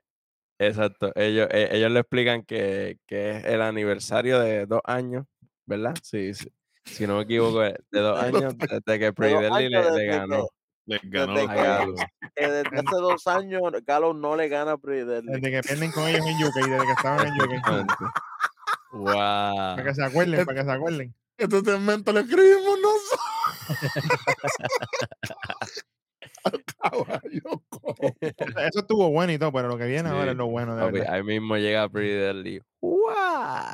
[0.60, 5.26] exacto, ellos, eh, ellos le explican que, que es el aniversario de dos años,
[5.66, 5.96] ¿verdad?
[6.02, 6.52] Sí, sí,
[6.86, 10.48] si no me equivoco, eh, de dos años desde que Deadly años le, le ganó
[10.86, 11.96] Les ganó desde los
[12.36, 15.32] que desde hace dos años Gallows no le gana a Deadly.
[15.32, 17.88] Desde que pierden con ellos en UK, desde que estaban en UK.
[18.94, 19.14] Wow.
[19.14, 21.16] Para que se acuerden, para que se acuerden.
[21.38, 23.20] Este segmento lo escribimos nosotros.
[26.46, 27.94] Al caballo cojo.
[28.72, 31.00] Eso estuvo bueno y todo, pero lo que viene ahora es lo bueno, de Papi,
[31.12, 32.62] ahí mismo llega Pretty Deadly.
[32.82, 33.74] ¡Guau!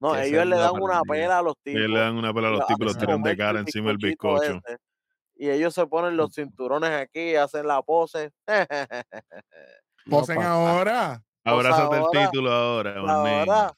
[0.00, 1.78] No, que ellos le dan una el pela a los tipos.
[1.80, 3.66] Ellos le dan una pela a los Lo tipos, los tiran de comerse cara el
[3.66, 4.60] encima del bizcocho.
[4.66, 4.76] ese,
[5.36, 8.30] Y ellos se ponen los cinturones aquí, hacen la pose.
[10.08, 11.22] Posen ahora.
[11.44, 12.94] Abrázate el ahora- título ahora.
[12.98, 13.72] Ahora,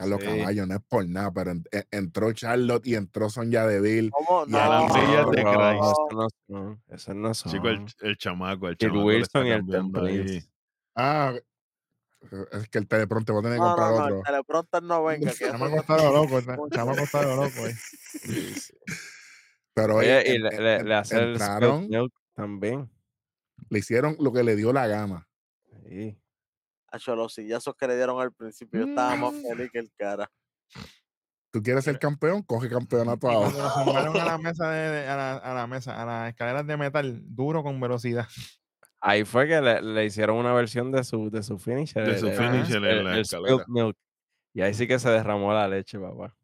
[0.00, 0.26] A los Sí.
[0.26, 4.10] caballos, no es por nada, pero en- en- entró Charlotte y entró Sonya Deville.
[4.10, 4.44] ¿cómo?
[4.46, 6.12] Y a las No, millas de Christ.
[6.12, 7.52] no son, esos no son.
[7.52, 10.42] Chico, el, el chamaco, el Kid chamaco Wilson y el.
[10.96, 11.34] Ah,
[12.52, 14.16] es que el telepronte va a tener que no, comprar no, no, otro.
[14.18, 15.32] el teleprompter no venga.
[15.32, 15.44] que
[15.74, 16.40] Chamaco está lo loco,
[16.70, 17.66] chamaco está lo loco.
[17.66, 17.74] eh.
[19.74, 21.88] Pero Oye, oye, y en- le, le, le hace el entraron,
[22.34, 22.90] también.
[23.68, 25.28] le hicieron lo que le dio la gana.
[25.86, 26.18] Sí.
[26.90, 29.42] Acho, los sillazos que le dieron al principio, yo estaba más Mm.
[29.48, 30.30] feliz que el cara.
[31.52, 32.42] ¿Tú quieres ser campeón?
[32.42, 33.50] Coge campeonato ahora.
[34.12, 37.20] lo a la mesa, de, a, la, a la mesa, a las escaleras de metal,
[37.24, 38.26] duro con velocidad.
[39.00, 42.06] Ahí fue que le, le hicieron una versión de su, de su finisher.
[42.06, 43.62] De su el- finisher en el, la el escalera.
[43.62, 43.96] spilled milk.
[44.52, 46.36] Y ahí sí que se derramó la leche, papá.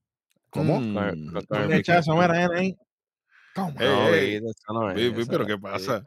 [0.50, 0.74] ¿Cómo?
[0.76, 1.68] Con el- Mm.
[1.68, 2.76] lechazo, mira, ahí.
[3.54, 3.74] Toma.
[3.78, 4.40] Ey, No, ey.
[4.40, 6.02] Vito, eso no es, Vi, vi, eso pero ¿qué pasa?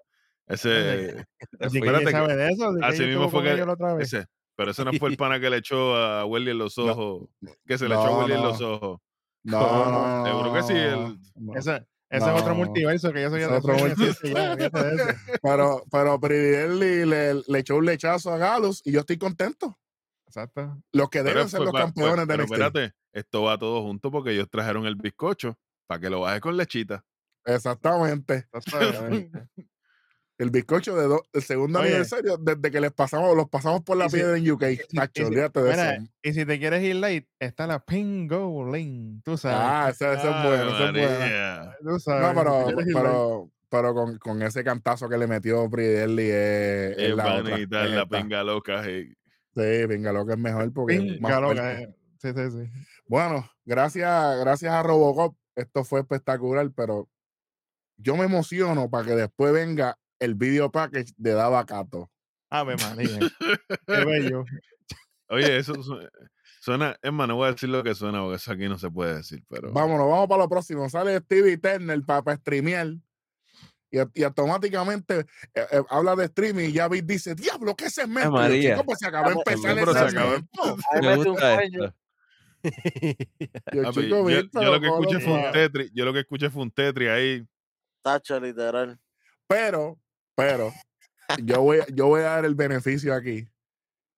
[0.50, 1.26] Ese,
[1.60, 2.72] Así espérate ella que- sabe de eso.
[2.82, 4.12] así mismo fue que- otra vez.
[4.14, 4.26] ese,
[4.58, 7.30] pero ese no fue el pana que le echó a Welly en los No, ojos.
[7.66, 8.48] que se le echó no, a Welly en no.
[8.48, 9.00] los ojos.
[9.44, 10.26] No, no, no.
[10.26, 11.56] Seguro que sí, el- no.
[11.56, 11.76] Ese,
[12.10, 12.56] ese es otro No.
[12.56, 15.06] multiverso que yo soy de otro soy multi- inocente ya, olvídate de eso.
[15.44, 19.78] Pero, pero Pridelli le, le echó un lechazo a Galus y yo estoy contento.
[20.28, 20.78] Exacto.
[20.92, 22.54] Los que Pero, deben ser pues, los va- campeones pues, de pero NXT.
[22.54, 26.58] espérate, esto va todo junto porque ellos trajeron el bizcocho para que lo baje con
[26.58, 27.04] lechita.
[27.46, 28.48] Exactamente.
[28.54, 29.48] Exactamente.
[30.40, 31.90] El bizcocho de do- el segundo Oye.
[31.90, 34.64] aniversario desde que les pasamos, los pasamos por la si- piedra en UK.
[35.14, 36.06] si- olvídate de Mira, eso.
[36.24, 39.20] y si te quieres ir late, está la Pingo Lane.
[39.24, 39.58] Tú sabes.
[39.62, 41.20] Ah, ese, ese es bueno, ese es bueno.
[41.20, 41.78] María.
[41.84, 42.22] tú sabes.
[42.36, 47.16] No, pero, pero, pero con, con ese cantazo que le metió Pridelli es, es Es
[47.16, 47.58] la otra.
[47.58, 48.06] la esta.
[48.08, 48.82] pinga loca.
[48.86, 49.14] hey.
[49.56, 51.94] Sí, venga, lo que es mejor porque es más Pinga loca, eh.
[52.22, 52.70] Sí, sí, sí.
[53.08, 55.36] Bueno, gracias, gracias a Robocop.
[55.56, 57.10] Esto fue espectacular, pero
[57.98, 62.10] yo me emociono para que después venga el video package de Dava Cato.
[62.50, 63.20] Ave María.
[63.88, 64.44] Qué bello.
[65.30, 66.00] Oye, eso su-
[66.62, 66.98] suena.
[67.02, 69.16] Es más, no voy a decir lo que suena porque eso aquí no se puede
[69.16, 69.44] decir.
[69.50, 70.90] Pero Vámonos, vamos para lo próximo.
[70.90, 72.88] Sale Stevie Turner para, streamear.
[73.92, 75.22] Y, y automáticamente
[75.56, 77.86] eh, eh, habla de streaming y ya Vic dice, diablo, ¿qué?
[77.86, 78.84] Y yo, María.
[78.84, 80.36] pues se acaba de empezar el se acabó
[81.02, 81.96] Me mete gusta esto.
[83.74, 83.94] Yo, lo
[84.82, 85.52] que ¿cómo escuché fue un fue?
[85.54, 85.92] tetri.
[85.94, 87.48] Yo lo que escuché fue un tetri ahí.
[88.02, 89.00] Tacho, literal.
[89.48, 89.98] Pero,
[90.40, 90.74] pero,
[91.44, 93.48] yo voy, yo voy a dar el beneficio aquí.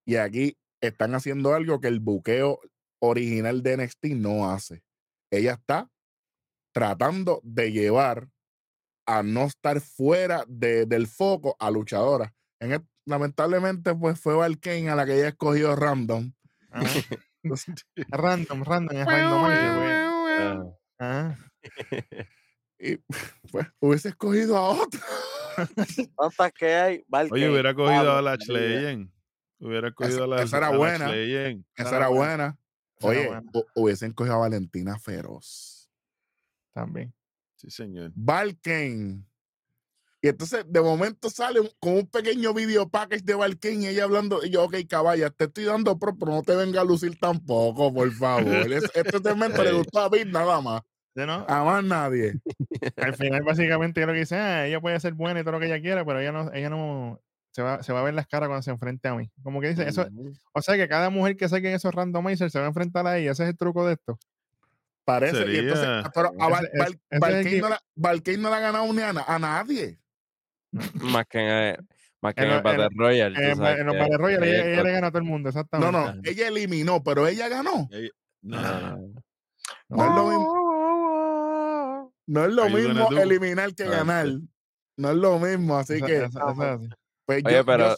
[0.06, 2.60] Y aquí están haciendo algo que el buqueo
[3.02, 4.84] original de NXT no hace.
[5.32, 5.90] Ella está
[6.74, 8.28] tratando de llevar
[9.08, 12.34] a no estar fuera de- del foco a luchadora.
[12.60, 16.32] En el- lamentablemente, pues fue Valkane a la que ella escogió random.
[16.70, 17.00] Ajá.
[18.10, 20.76] Random, random, es randomizer, güey.
[21.00, 21.38] Ah, Ajá.
[22.80, 22.98] Y
[23.52, 25.00] pues hubiese escogido a otra.
[26.16, 27.06] ¿Cuántas que hay?
[27.32, 28.36] Oye, hubiera cogido a la.
[28.36, 29.12] Legend.
[29.60, 31.08] Hubiera cogido a la esa era buena.
[31.08, 31.66] Legend.
[31.76, 32.58] Esa era buena.
[33.00, 35.90] Esa era Oye, hubiesen cogido a Valentina Feroz.
[36.74, 37.14] También.
[37.56, 38.12] Sí, señor.
[38.16, 39.26] Valken.
[40.24, 44.44] Y entonces de momento sale con un pequeño video package de Valken y ella hablando,
[44.44, 47.92] y yo, ok, caballa, te estoy dando pro, pero no te venga a lucir tampoco,
[47.92, 48.72] por favor.
[48.72, 50.82] este segmento le gustó a Bit nada más.
[51.16, 51.46] No?
[51.48, 52.34] A más nadie.
[52.98, 55.60] Al final, básicamente, yo lo que dice, ah, ella puede ser buena y todo lo
[55.60, 58.28] que ella quiera, pero ella no, ella no se va, se va a ver las
[58.28, 59.30] caras cuando se enfrente a mí.
[59.44, 60.08] Como que dice, eso,
[60.54, 63.32] o sea que cada mujer que saquen esos randomizers se va a enfrentar a ella.
[63.32, 64.18] Ese es el truco de esto.
[65.04, 65.52] Parece.
[65.52, 66.48] Y entonces, pero a
[67.96, 70.00] Valkyrie no, le ha ganado ni a, a nadie.
[70.72, 71.88] Más que en,
[72.22, 73.38] más que en, el Battle Royale.
[73.38, 75.92] En, en los Battle Royale ella, le gana a todo el mundo, exactamente.
[75.92, 77.90] No, no, ella eliminó, pero ella ganó.
[78.42, 78.98] no.
[79.90, 80.06] no.
[80.06, 80.72] es lo mismo.
[82.32, 84.26] No es lo mismo eliminar que ganar.
[84.96, 86.30] No es lo mismo, así que.
[87.26, 87.96] Pues yo, pero,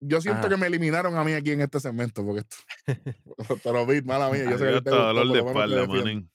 [0.00, 2.56] yo, siento que me eliminaron a mí aquí en este segmento, porque esto.
[3.64, 6.30] pero vi, mala mía, yo sé que te dolor de espalda, manín.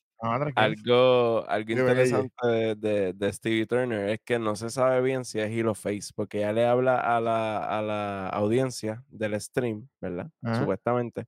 [0.56, 5.40] algo, algo interesante de, de, de, Stevie Turner es que no se sabe bien si
[5.40, 10.30] es Hilo Face, porque ella le habla a la, a la audiencia del stream, ¿verdad?
[10.60, 11.26] Supuestamente.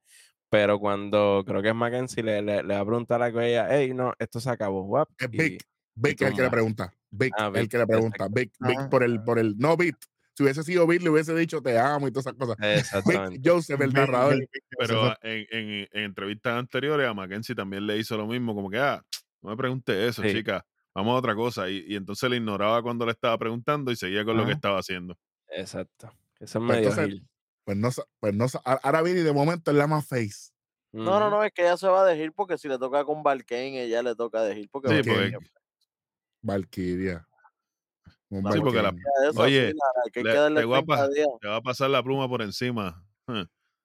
[0.49, 3.93] Pero cuando creo que es Mackenzie, le, le, le va a preguntar a ella, hey,
[3.93, 5.07] no, esto se acabó.
[5.17, 5.41] es Big.
[5.41, 5.61] Big
[6.03, 6.93] es el que le pregunta.
[7.09, 8.27] Big, ah, el que le pregunta.
[8.29, 9.57] Big, Big por el, por el.
[9.57, 9.95] No, Big
[10.33, 13.05] si hubiese sido Bill, le hubiese dicho te amo y todas esas cosas.
[13.05, 14.47] Big Joseph, el narrador.
[14.77, 19.03] Pero en, en, entrevistas anteriores a Mackenzie también le hizo lo mismo, como que, ah,
[19.41, 20.65] no me pregunte eso, chica,
[20.95, 21.69] vamos a otra cosa.
[21.69, 24.79] Y, y, entonces le ignoraba cuando le estaba preguntando y seguía con lo que estaba
[24.79, 25.17] haciendo.
[25.49, 26.11] Exacto.
[26.39, 27.21] Eso es pues medio entonces,
[27.63, 27.89] pues no,
[28.19, 30.51] pues no, ahora Billy de momento es la más face.
[30.93, 33.21] No, no, no, es que ella se va a dejar porque si le toca con
[33.23, 35.37] Valkane, ella le toca dejar porque sí, porque...
[36.41, 37.27] Valkyria.
[38.29, 38.95] Sí, porque la,
[39.35, 39.73] oye,
[40.13, 43.03] te, va a pasar la pluma por encima.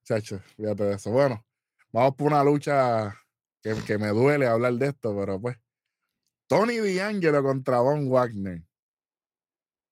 [0.05, 1.11] Chacho, fíjate de eso.
[1.11, 1.45] Bueno,
[1.91, 3.13] vamos por una lucha
[3.61, 5.57] que, que, me duele hablar de esto, pero pues.
[6.49, 8.63] Tony D'Angelo contra Von Wagner.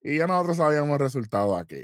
[0.01, 1.83] Y ya nosotros sabíamos el resultado aquí.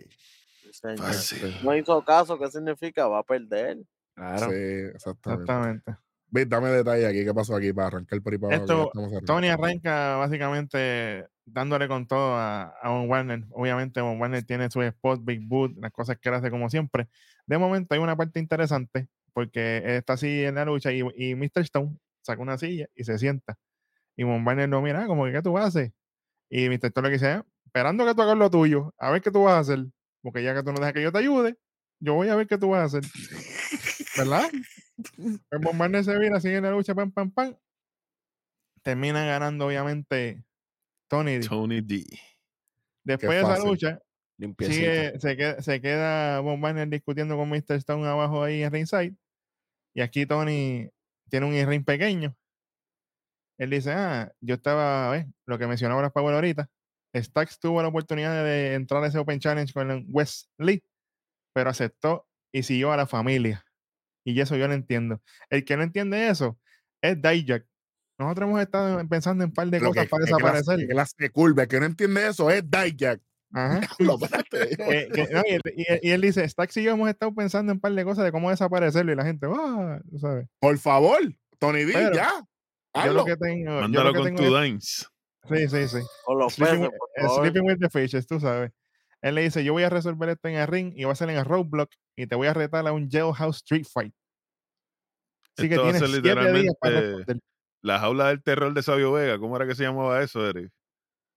[1.64, 3.08] No hizo caso, ¿qué significa?
[3.08, 3.78] Va a perder.
[4.14, 4.48] Claro.
[4.48, 4.54] Sí,
[4.94, 5.42] exactamente.
[5.42, 8.90] exactamente dame detalle aquí, ¿qué pasó aquí para arrancar por ahí para Esto,
[9.26, 13.44] Tony arranca básicamente dándole con todo a, a Von Warner.
[13.50, 17.08] Obviamente, Von Warner tiene su spot, Big Boot, las cosas que él hace como siempre.
[17.46, 21.62] De momento hay una parte interesante porque está así en la lucha y, y Mr.
[21.62, 23.58] Stone saca una silla y se sienta.
[24.16, 25.92] Y Von Warner lo mira, como que, ¿qué tú haces?
[26.48, 26.86] Y Mr.
[26.86, 29.54] Stone le dice, ah, esperando que tú hagas lo tuyo, a ver qué tú vas
[29.54, 29.86] a hacer.
[30.22, 31.56] Porque ya que tú no dejas que yo te ayude,
[32.00, 33.10] yo voy a ver qué tú vas a hacer.
[34.20, 34.50] ¿Verdad?
[35.50, 37.56] El Bombardier se viene, sigue la lucha, pam, pam, pam.
[38.82, 40.42] Termina ganando, obviamente,
[41.08, 41.46] Tony D.
[41.46, 42.04] Tony D.
[43.04, 44.00] Después de esa lucha,
[44.58, 46.42] sigue, se queda, se queda
[46.86, 47.76] discutiendo con Mr.
[47.76, 49.16] Stone abajo ahí en ringside.
[49.94, 50.88] Y aquí Tony
[51.28, 52.36] tiene un ring pequeño.
[53.58, 56.70] Él dice, ah, yo estaba, ver, lo que mencionaba las Power ahorita.
[57.14, 60.82] Stacks tuvo la oportunidad de entrar a ese Open Challenge con Wes Lee,
[61.52, 63.64] pero aceptó y siguió a la familia.
[64.24, 65.20] Y eso yo no entiendo.
[65.48, 66.58] El que no entiende eso
[67.00, 67.66] es Dijak.
[68.18, 70.86] Nosotros hemos estado pensando en un par de cosas para desaparecer.
[70.86, 73.20] Que la, que curva, el que no entiende eso es Dijak.
[73.52, 73.80] Ajá.
[74.52, 75.58] Eh,
[76.02, 78.32] y, él dice, Stacks y yo hemos estado pensando en un par de cosas de
[78.32, 80.46] cómo desaparecerlo y la gente, ah, ¿sabes?
[80.58, 81.18] Por favor,
[81.58, 82.30] Tony D, ya.
[83.04, 83.80] Yo lo que tengo.
[83.80, 85.06] Mándalo con tu dance.
[85.48, 85.98] Sí, sí, sí.
[86.28, 88.70] Los sleeping, pesos, with, sleeping with the fishes, tú sabes.
[89.22, 91.28] Él le dice, yo voy a resolver esto en el ring y voy a hacer
[91.30, 94.14] en el roadblock y te voy a retar a un jailhouse street fight.
[95.56, 97.38] Así que tienes siete días para responder.
[97.82, 100.70] La jaula del terror de Sabio Vega, ¿cómo era que se llamaba eso, Eric?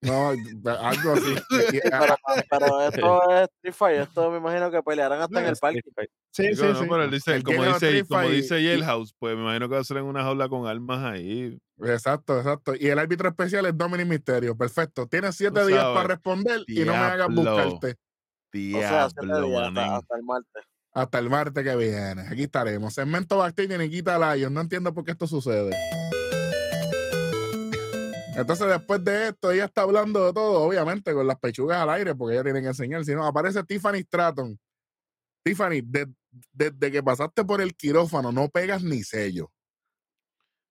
[0.03, 1.35] No, algo así.
[2.49, 5.81] pero, esto es Street Fight, esto me imagino que pelearán hasta en el parque.
[6.31, 6.85] Sí, sí, sí.
[6.89, 9.97] Pero él dice, como, dice, como dice Jailhouse, pues me imagino que va a ser
[9.97, 11.57] en una jaula con armas ahí.
[11.81, 12.73] Exacto, exacto.
[12.77, 14.57] Y el árbitro especial es Dominic Misterio.
[14.57, 15.07] Perfecto.
[15.07, 17.95] Tienes siete días para responder y no me hagas buscarte.
[18.51, 19.21] Diablo, o sea, hasta,
[19.95, 20.63] hasta, el martes.
[20.93, 22.21] Hasta el martes que viene.
[22.29, 22.93] Aquí estaremos.
[22.93, 24.53] Segmento Backstage y Nikita Lion.
[24.53, 25.75] No entiendo por qué esto sucede.
[28.35, 32.15] Entonces, después de esto, ella está hablando de todo, obviamente, con las pechugas al aire,
[32.15, 33.05] porque ella tiene que enseñar.
[33.05, 34.59] Si no, aparece Tiffany Stratton.
[35.43, 35.81] Tiffany,
[36.51, 39.51] desde que pasaste por el quirófano, no pegas ni sello.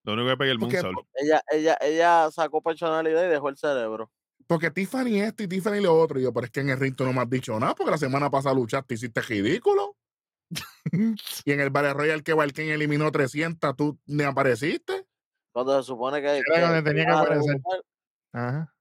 [0.05, 1.07] Lo único que pega el moonsault.
[1.15, 4.11] Ella, ella, ella sacó personalidad y dejó el cerebro.
[4.47, 6.19] Porque Tiffany esto y Tiffany lo otro.
[6.19, 7.93] Y yo, pero es que en el ring tú no me has dicho nada, porque
[7.93, 9.97] la semana pasada luchaste y hiciste ridículo.
[11.45, 15.02] y en el Battle Royale que Valken eliminó 300, tú ni apareciste.
[15.53, 16.43] Cuando se supone que.
[16.55, 17.61] Era donde tenía que aparecer.
[18.33, 18.73] Ajá.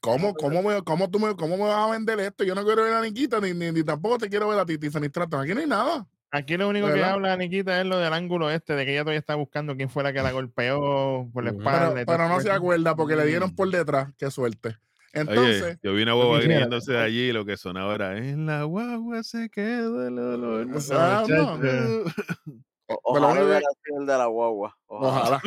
[0.00, 2.44] ¿Cómo, cómo, me, cómo, tú me, ¿Cómo me vas a vender esto?
[2.44, 4.76] Yo no quiero ver a Nikita, ni, ni, ni tampoco te quiero ver a ti,
[4.76, 5.40] Tiffany Stratton.
[5.40, 6.06] Aquí no hay nada.
[6.30, 9.20] Aquí lo único que habla Nikita es lo del ángulo este, de que ella todavía
[9.20, 12.04] está buscando quién fue la que la golpeó por la espalda.
[12.04, 14.12] Pero, no se acuerda porque le dieron por detrás.
[14.18, 14.76] Qué suerte.
[15.12, 18.64] Entonces, yo vi una guagua gritándose de allí y lo que sonaba era en la
[18.64, 20.66] guagua se quedó el olor.
[20.66, 20.80] No,
[23.02, 24.76] ojalá el de la guagua.
[24.86, 25.40] Ojalá.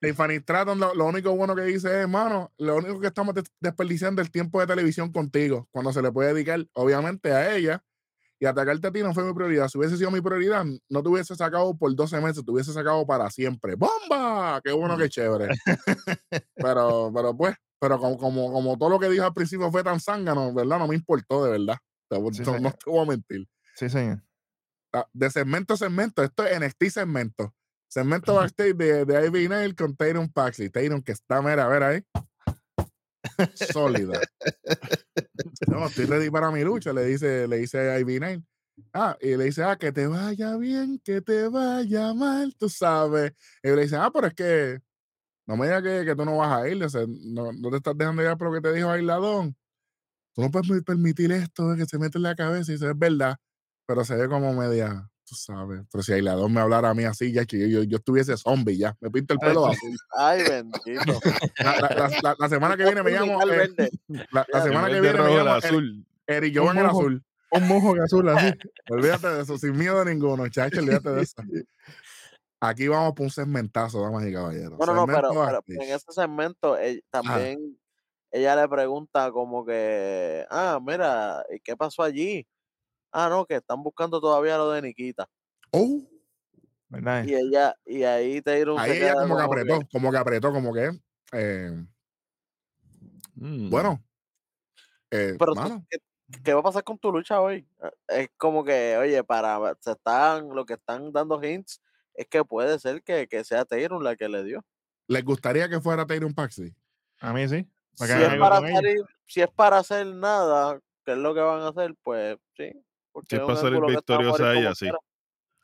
[0.00, 4.30] Tiffany Stratton, lo, único bueno que dice es, hermano, lo único que estamos desperdiciando el
[4.30, 7.82] tiempo de televisión contigo, cuando se le puede dedicar, obviamente, a ella.
[8.40, 9.68] Y atacarte a ti no fue mi prioridad.
[9.68, 13.06] Si hubiese sido mi prioridad, no te hubiese sacado por 12 meses, te hubiese sacado
[13.06, 13.76] para siempre.
[13.76, 14.60] ¡Bomba!
[14.62, 15.48] ¡Qué bueno, qué chévere!
[16.56, 20.00] pero, pero pues, pero como, como, como todo lo que dijo al principio fue tan
[20.00, 20.78] zángano, ¿verdad?
[20.80, 21.78] No me importó, de verdad.
[22.10, 23.48] no, no te voy a mentir.
[23.76, 24.20] Sí, señor.
[24.94, 27.52] Ah, de segmento a segmento, esto es NXT segmento.
[27.88, 30.70] Segmento backstage de, de Ivy Nail con Tatum Paxley.
[30.70, 32.04] Tatum que está, mira, a ver ahí.
[33.54, 34.20] Sólida.
[35.66, 38.44] no, estoy ready para mi lucha, le dice, le dice a Ivy Nail.
[38.92, 43.32] Ah, y le dice, ah, que te vaya bien, que te vaya mal, tú sabes.
[43.64, 44.80] Y le dice, ah, pero es que
[45.48, 48.22] no me digas que, que tú no vas a ir, no, no, te estás dejando
[48.22, 49.56] ya por lo que te dijo Aisladón.
[50.34, 53.36] Tú no puedes permitir esto, que se mete en la cabeza y eso es verdad
[53.86, 55.82] pero se ve como media, tú sabes.
[55.90, 58.96] Pero si Ailador me hablara a mí así, ya que yo, yo, estuviese zombie ya,
[59.00, 59.96] me pinta el pelo azul.
[60.16, 61.20] Ay, bendito.
[62.38, 63.40] La, semana que viene me llamo.
[63.42, 63.90] Eh,
[64.32, 65.50] la, semana que viene me llamo.
[65.50, 66.06] Azul.
[66.26, 67.24] Eric Jovan en azul.
[67.50, 68.52] Un mojo azul así.
[68.90, 71.42] olvídate de eso, sin miedo ninguno, chacho, olvídate de eso.
[72.60, 74.78] Aquí vamos por un segmentazo, damas y caballeros.
[74.78, 76.76] Bueno, no, pero, en ese segmento
[77.10, 77.76] también
[78.34, 82.44] ella le pregunta como que, ah, mira, ¿y qué pasó allí?
[83.14, 85.28] Ah, no, que están buscando todavía lo de Nikita.
[85.70, 86.02] Oh.
[87.24, 88.78] Y ella, y ahí te dieron.
[88.78, 90.90] Ahí ella como que apretó, como que apretó, como que.
[91.32, 91.84] Eh,
[93.34, 93.70] mm.
[93.70, 94.04] Bueno.
[95.10, 95.54] Eh, Pero
[96.42, 97.66] ¿qué, va a pasar con tu lucha hoy?
[97.82, 101.80] Eh, es como que, oye, para se están, lo que están dando hints
[102.14, 104.64] es que puede ser que, que sea Tyron la que le dio.
[105.08, 106.74] ¿Les gustaría que fuera Tyron Paxi?
[107.20, 107.66] A mí sí.
[107.94, 108.96] Si es, para hacer,
[109.26, 112.72] si es para hacer nada, que es lo que van a hacer, pues sí,
[113.28, 114.88] si es para salir victoriosa ella, sí.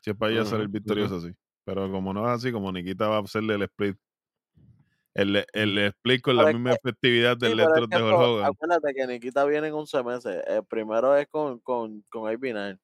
[0.01, 1.33] Si es para ella salir victoriosa, sí.
[1.63, 3.97] Pero como no es así, como Nikita va a hacerle el split.
[5.13, 8.45] El, el split con la misma efectividad del sí, de Hogan.
[8.45, 10.43] Acuérdate que Nikita viene en 11 meses.
[10.47, 12.79] El primero es con, con, con IP9.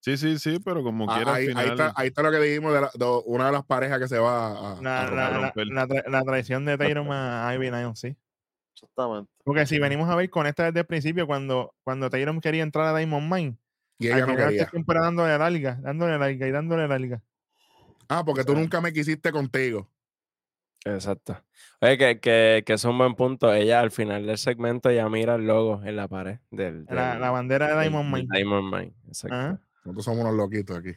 [0.00, 1.34] Sí, sí, sí, pero como ah, quiera.
[1.34, 1.64] Ahí, final...
[1.64, 4.78] ahí, está, ahí, está, lo que dijimos de, una de las parejas que se va
[4.78, 4.82] a.
[4.82, 8.16] La, la, la, la traición de Tyron a IP9, sí.
[8.82, 9.30] Exactamente.
[9.44, 12.94] Porque si venimos a ver con esta desde el principio, cuando, cuando Tyron quería entrar
[12.94, 13.58] a Diamond Mine,
[13.98, 14.68] y ella no quería.
[14.68, 17.22] siempre dándole larga, dándole larga y dándole larga.
[18.08, 19.90] Ah, porque tú nunca me quisiste contigo.
[20.84, 21.36] Exacto.
[21.80, 23.52] Oye, que, que, que, es un buen punto.
[23.52, 26.86] Ella al final del segmento ya mira el logo en la pared del.
[26.88, 28.28] la, bandera de Diamond Mine.
[28.32, 29.62] Diamond Mine, exacto.
[29.84, 30.92] Nosotros somos unos loquitos aquí.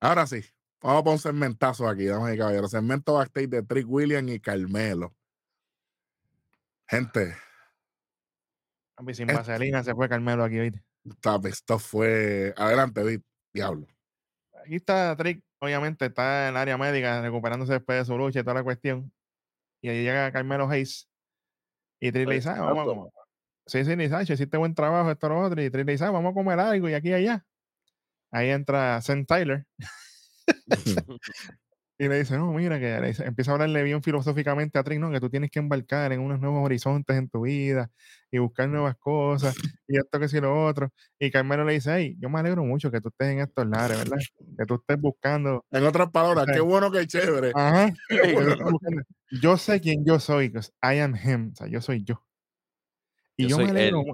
[0.00, 0.42] Ahora sí,
[0.80, 2.70] vamos a poner un segmentazo aquí, damas y caballeros.
[2.70, 5.14] Segmento backstage de Trick Williams y Carmelo.
[6.88, 7.36] Gente.
[9.12, 10.82] Sin vaselina se fue Carmelo aquí, ¿viste?
[11.48, 12.54] Esto fue.
[12.56, 13.22] Adelante,
[13.52, 13.86] Diablo.
[14.64, 18.42] Aquí está Trick, obviamente, está en el área médica recuperándose después de su lucha y
[18.42, 19.12] toda la cuestión.
[19.82, 21.08] Y ahí llega Carmelo Hayes.
[22.00, 23.12] Y Trick le dice, ah, vamos a comer.
[23.66, 25.62] Sí, sí, ni Sánchez, hiciste buen trabajo, esto, lo otro.
[25.62, 27.46] Y Trick le dice, ah, vamos a comer algo y aquí y allá.
[28.30, 29.24] Ahí entra St.
[29.26, 29.66] Tyler.
[32.00, 32.94] Y le dice, no, mira, que
[33.24, 35.10] empieza a hablarle bien filosóficamente a Trick, ¿no?
[35.10, 37.90] Que tú tienes que embarcar en unos nuevos horizontes en tu vida
[38.30, 39.56] y buscar nuevas cosas
[39.88, 40.92] y esto que si lo otro.
[41.18, 43.98] Y Carmelo le dice, hey, yo me alegro mucho que tú estés en estos lares,
[43.98, 44.16] ¿verdad?
[44.56, 45.64] Que tú estés buscando.
[45.72, 47.50] En otras palabras, qué bueno que chévere.
[47.56, 47.92] Ajá.
[49.42, 52.24] yo sé quién yo soy, I am him, o sea, yo soy yo.
[53.36, 54.04] Y yo, me alegro.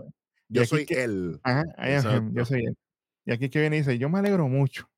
[0.48, 1.38] Yo soy él.
[1.42, 2.78] Ajá, I am him, yo soy él.
[3.26, 4.88] Y aquí que viene y dice, yo me alegro mucho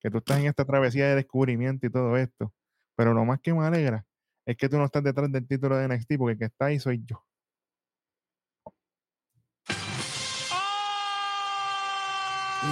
[0.00, 2.52] que tú estás en esta travesía de descubrimiento y todo esto.
[2.96, 4.04] Pero lo más que me alegra
[4.46, 6.78] es que tú no estás detrás del título de NXT, porque el que está ahí
[6.78, 7.24] soy yo.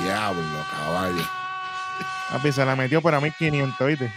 [0.03, 1.22] Diablo, caballo.
[2.31, 4.12] Papi, se la metió para 1500, ¿viste?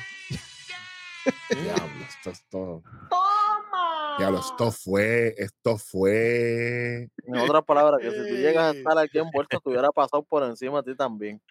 [1.49, 2.81] Diablo, esto es todo.
[3.09, 4.15] ¡Toma!
[4.17, 7.09] Diablo, esto fue, esto fue.
[7.23, 10.43] En otras palabras, que si tú llegas a estar aquí envuelto, te hubiera pasado por
[10.43, 11.41] encima a ti también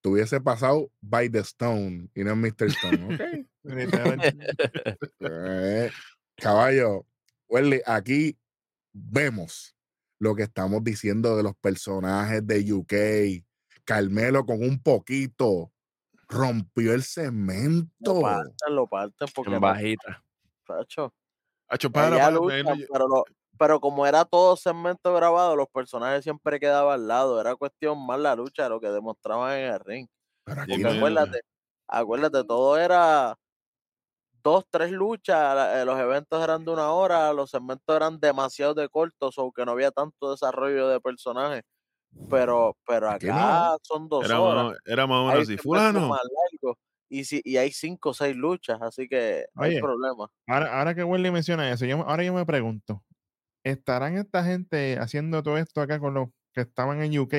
[0.00, 2.66] tuviese pasado by the Stone y no Mr.
[2.68, 3.14] Stone.
[3.14, 3.46] Okay.
[5.20, 5.90] Eh,
[6.36, 7.04] caballo,
[7.48, 8.38] Welly, aquí
[8.94, 9.76] vemos
[10.18, 13.44] lo que estamos diciendo de los personajes de UK.
[13.84, 15.70] Carmelo con un poquito
[16.28, 18.14] rompió el cemento.
[18.14, 20.24] Lo parten, lo parten porque en bajita.
[20.66, 21.14] Pacho.
[21.68, 22.56] Hacho, para, para, lucha,
[22.90, 23.24] pero, lo,
[23.58, 27.40] pero como era todo segmento grabado, los personajes siempre quedaban al lado.
[27.40, 30.06] Era cuestión más la lucha de lo que demostraban en el ring.
[30.44, 30.90] Pero aquí Porque no.
[30.98, 31.40] acuérdate,
[31.88, 33.36] acuérdate, todo era
[34.42, 38.88] dos, tres luchas, eh, los eventos eran de una hora, los segmentos eran demasiado de
[38.88, 41.62] cortos, o que no había tanto desarrollo de personajes.
[42.28, 43.32] Pero, pero acá
[43.72, 43.78] no.
[43.82, 44.64] son dos Era, horas.
[44.66, 45.56] más- era más o Hay menos así.
[45.56, 46.08] segmentos Fulano.
[46.08, 46.76] más largos,
[47.10, 49.80] y, si, y hay cinco o seis luchas, así que hay Oye.
[49.80, 50.28] problema.
[50.46, 53.04] Ahora, ahora que Wendy menciona eso, yo, ahora yo me pregunto,
[53.64, 57.34] ¿estarán esta gente haciendo todo esto acá con los que estaban en UK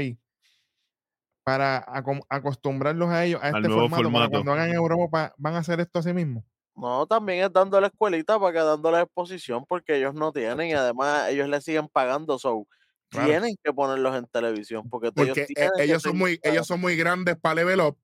[1.45, 1.83] para
[2.29, 5.79] acostumbrarlos a ellos a Al este nuevo formato, para cuando hagan Europa van a hacer
[5.79, 6.45] esto así mismo?
[6.75, 11.27] No, también es dándole escuelita para que dándole exposición, porque ellos no tienen, y además
[11.29, 12.67] ellos le siguen pagando, so
[13.11, 13.27] Claro.
[13.27, 15.47] tienen que ponerlos en televisión, porque ellos Porque
[15.79, 17.97] ellos son muy, ellos son muy grandes para level up,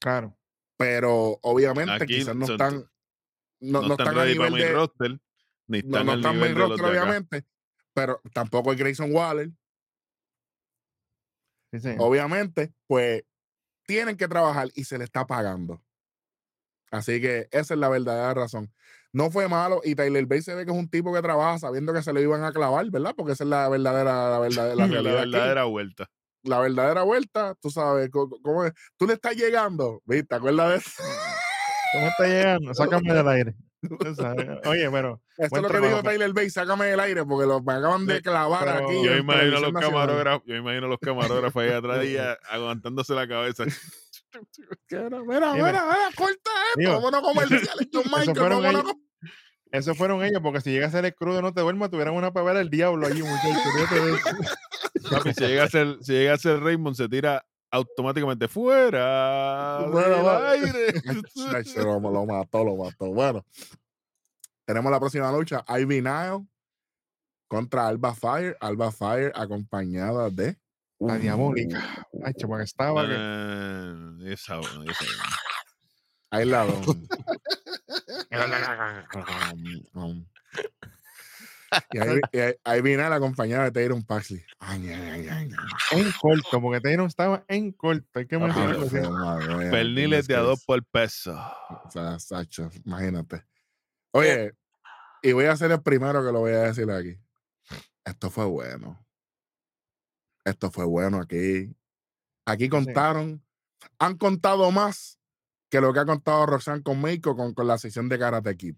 [0.00, 0.36] Claro.
[0.76, 2.86] pero obviamente Aquí quizás no son- están, no,
[3.60, 5.20] No, no están están a ready para nivel mi de, roster.
[5.72, 7.46] Ni no, están no están los roster, obviamente,
[7.94, 9.50] pero tampoco hay Grayson Waller,
[11.72, 11.94] Sí, sí.
[11.98, 13.22] obviamente, pues
[13.86, 15.82] tienen que trabajar y se le está pagando.
[16.90, 18.70] Así que esa es la verdadera razón.
[19.14, 21.94] No fue malo y Tyler Bate se ve que es un tipo que trabaja sabiendo
[21.94, 23.14] que se le iban a clavar, ¿verdad?
[23.16, 26.10] Porque esa es la verdadera, la verdadera, la verdadera vuelta.
[26.42, 28.72] La verdadera vuelta, tú sabes cómo es.
[28.98, 30.26] Tú le estás llegando, ¿viste?
[30.26, 31.02] ¿Te acuerdas de eso?
[31.92, 32.74] ¿Cómo está llegando?
[32.74, 33.54] Sácame del aire.
[34.66, 37.60] Oye, pero Esto es lo que trabajo, dijo Tyler Bate, sácame del aire porque lo,
[37.62, 39.04] me acaban de clavar pero- aquí.
[39.04, 42.16] Yo imagino los camarógrafos, yo imagino los camarógrafos ahí atrás y
[42.50, 43.64] aguantándose la cabeza.
[44.90, 45.84] Mira, mira, mira,
[46.16, 48.82] corta esto, vámonos comerciales, John Michael,
[49.72, 52.32] esos fueron ellos, porque si llega a ser el crudo no te duermas, tuvieran una
[52.32, 53.62] pavera del diablo allí, muchachos.
[54.94, 55.22] eso.
[55.34, 60.26] Si llega a ser, si llega a ser Raymond, se tira automáticamente fuera Bueno, del
[60.46, 61.02] aire.
[61.56, 63.06] Ay, se lo, lo mató, lo mató.
[63.12, 63.44] Bueno,
[64.64, 66.46] tenemos la próxima lucha, Ivy Nile
[67.48, 70.56] contra Alba Fire, Alba Fire acompañada de
[71.00, 72.06] La diabólica.
[72.24, 75.04] Ay, chaval, estaba que- Ah, esa, esa,
[76.30, 76.86] Ahí la dos.
[81.90, 84.44] y ahí, y ahí, ahí viene la compañera de Tyron Paxley.
[84.58, 85.50] Ay, ay, ay,
[85.92, 88.18] en corto, porque Taylor estaba en corto.
[88.18, 89.70] Hay que mencionarlo.
[89.70, 91.32] Perniles de a dos por peso.
[91.84, 93.44] O sea, Sacho, imagínate.
[94.12, 94.52] Oye,
[95.22, 97.18] y voy a ser el primero que lo voy a decir aquí.
[98.04, 99.04] Esto fue bueno.
[100.44, 101.74] Esto fue bueno aquí.
[102.44, 103.44] Aquí contaron,
[103.98, 105.18] han contado más
[105.70, 108.76] que lo que ha contado Roxanne con Meiko con, con la sesión de Karate Kid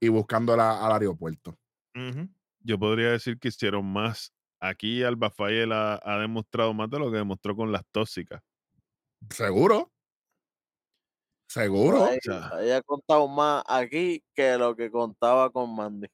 [0.00, 1.58] y buscándola al aeropuerto.
[2.60, 4.32] Yo podría decir que hicieron más.
[4.60, 8.42] Aquí Alba Fayel ha, ha demostrado más de lo que demostró con las tóxicas.
[9.30, 9.92] ¿Seguro?
[11.48, 12.06] ¿Seguro?
[12.52, 16.08] Ahí ha contado más aquí que lo que contaba con Mandy.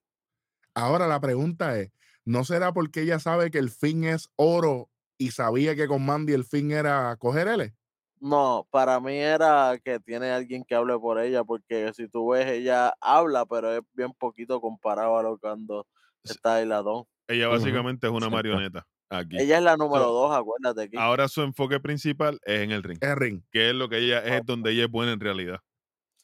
[0.75, 1.91] Ahora la pregunta es,
[2.25, 6.35] ¿no será porque ella sabe que el fin es oro y sabía que con Mandy
[6.35, 7.75] el fin era coger L?
[8.21, 12.47] No, para mí era que tiene alguien que hable por ella, porque si tú ves,
[12.47, 15.87] ella habla, pero es bien poquito comparado a lo cuando
[16.23, 17.05] está Ailadón.
[17.29, 19.39] Ella básicamente es una marioneta aquí.
[19.39, 20.97] Ella es la número So, dos, acuérdate aquí.
[20.99, 23.43] Ahora su enfoque principal es en el ring, Es ring.
[23.51, 25.61] que es lo que ella es donde ella es buena en realidad.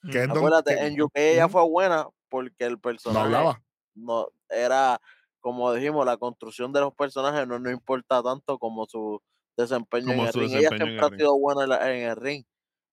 [0.02, 3.62] Es Acuérdate, en UK ella fue buena porque el no personaje hablaba.
[3.94, 5.00] no era,
[5.40, 9.20] como dijimos, la construcción de los personajes no nos importa tanto como su
[9.56, 10.54] desempeño en el ring.
[10.54, 12.44] Ella siempre el ha sido buena en, la- en el ring.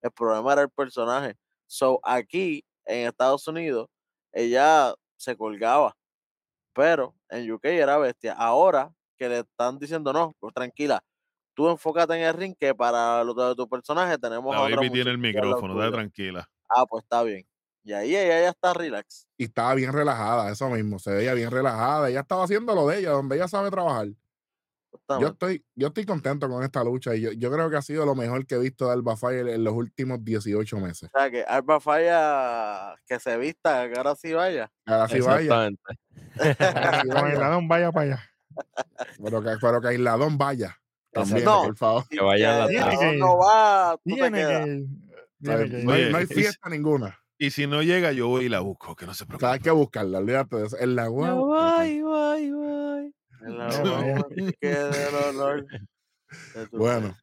[0.01, 1.35] El problema era el personaje.
[1.67, 3.87] So, aquí en Estados Unidos,
[4.33, 5.95] ella se colgaba,
[6.73, 8.33] pero en UK era bestia.
[8.33, 11.01] Ahora que le están diciendo, no, pues tranquila,
[11.55, 14.83] tú enfócate en el ring, que para lo de tu personaje tenemos La a otra
[14.83, 15.97] baby tiene el micrófono, dale tuyo".
[15.97, 16.49] tranquila.
[16.69, 17.43] Ah, pues está bien.
[17.83, 19.27] Y ahí ella ya está relax.
[19.37, 20.99] Y estaba bien relajada, eso mismo.
[20.99, 22.09] Se veía bien relajada.
[22.09, 24.07] Ella estaba haciendo lo de ella, donde ella sabe trabajar.
[25.09, 25.33] Yo Justamente.
[25.33, 28.15] estoy, yo estoy contento con esta lucha y yo, yo creo que ha sido lo
[28.15, 31.09] mejor que he visto de Alba Fire en los últimos 18 meses.
[31.13, 34.71] O sea, que Alba Falla que se vista, que ahora sí vaya.
[34.85, 35.81] Ahora sí vaya, Exactamente.
[37.13, 37.39] vaya.
[37.39, 38.23] ladón, vaya para allá.
[39.23, 40.77] Pero que, pero que Aisladón vaya.
[41.11, 41.63] También, No.
[41.63, 42.07] por favor.
[42.09, 42.95] Que vaya a la el tarde.
[42.95, 44.65] Aarón no va, tú te Tiene quedas.
[44.65, 44.69] que.
[45.69, 47.19] que No, hay, no hay y- fiesta ninguna.
[47.37, 49.37] Y si no llega, yo voy y la busco, que no se O sea, hay
[49.59, 49.63] preocupe.
[49.63, 50.77] que buscarla, olvídate de eso.
[50.79, 51.79] En la guagua.
[51.83, 53.13] Bye, bye, bye.
[53.47, 54.27] En la No, guagua
[54.61, 55.65] que del olor
[56.53, 57.15] de tu Bueno,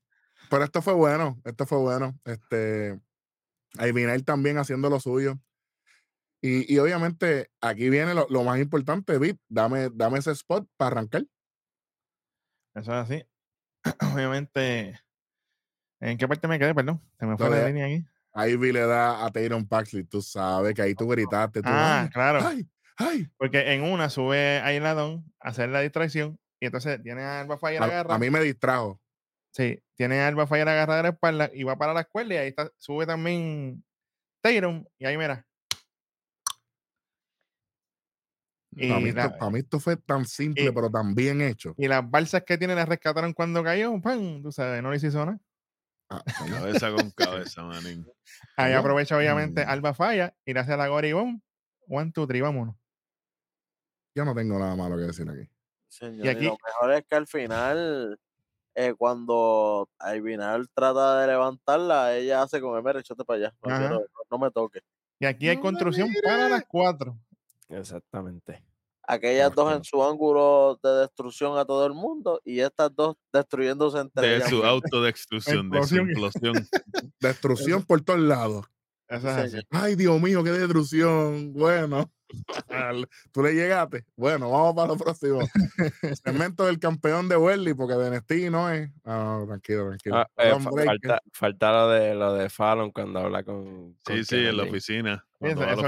[0.51, 2.19] pero esto fue bueno, esto fue bueno.
[2.25, 3.01] Este,
[3.79, 5.39] Aibinail también haciendo lo suyo.
[6.43, 10.93] Y, y obviamente aquí viene lo, lo más importante, Vic, dame, dame ese spot para
[10.93, 11.25] arrancar.
[12.75, 13.25] Eso es así.
[14.15, 14.99] Obviamente.
[16.01, 16.75] ¿En qué parte me quedé?
[16.75, 17.01] Perdón.
[17.19, 18.05] Se me fue No, la línea aquí.
[18.33, 21.63] Ahí vi le da a Tyron Paxley, tú sabes que ahí tú gritaste.
[21.63, 22.39] Tú, Ah, ay, claro.
[22.47, 22.69] ay,
[23.37, 27.59] Porque en una sube a Isladón a hacer la distracción y entonces tiene a Alba
[27.59, 28.15] Fire agarrada.
[28.15, 29.01] A mí me distrajo.
[29.53, 32.37] Sí, tiene a Alba Fire agarrada de la espalda y va para la escuela y
[32.37, 33.83] ahí está, sube también
[34.43, 35.47] Tyron y ahí mira.
[39.39, 41.75] para, mí esto, fue tan simple, pero tan bien hecho.
[41.77, 44.43] Y las balsas que tiene las rescataron cuando cayó, ¡pam!
[44.43, 45.41] Tú sabes, no le hizo nada.
[46.09, 48.07] Ah, cabeza con cabeza, manín.
[48.57, 49.69] Ahí aprovecha, obviamente, mm.
[49.69, 51.43] Alba Falla y le hace a la Goribón.
[51.89, 52.77] One, two, three, vámonos.
[54.15, 55.49] Yo no tengo nada malo que decir aquí.
[56.23, 58.19] y, aquí, lo mejor es que al final,
[58.75, 64.01] eh, cuando al final trata de levantarla, ella hace como, mira, échate para allá, no,
[64.31, 64.81] no, me toque.
[65.19, 67.17] Y aquí hay construcción para las cuatro.
[67.69, 68.65] Exactamente.
[69.03, 73.99] Aquellas dos en su ángulo de destrucción a todo el mundo y estas dos destruyéndose
[73.99, 76.55] entre De su autodestrucción, de su explosión.
[77.21, 78.67] destrucción por todos lados.
[79.71, 81.53] Ay, Dios mío, qué destrucción.
[81.53, 82.11] Bueno.
[83.33, 84.05] Tú le llegaste.
[84.17, 85.41] Bueno, vamos para lo próximo.
[86.25, 88.91] Segmento del campeón de Welly, porque de NXT no es.
[89.05, 90.17] Ah, tranquilo, tranquilo.
[90.17, 93.97] Ah, eh, falta, falta, lo de lo de Fallon cuando habla con.
[94.07, 95.25] sí, sí, en la oficina.
[95.41, 95.87] Eso,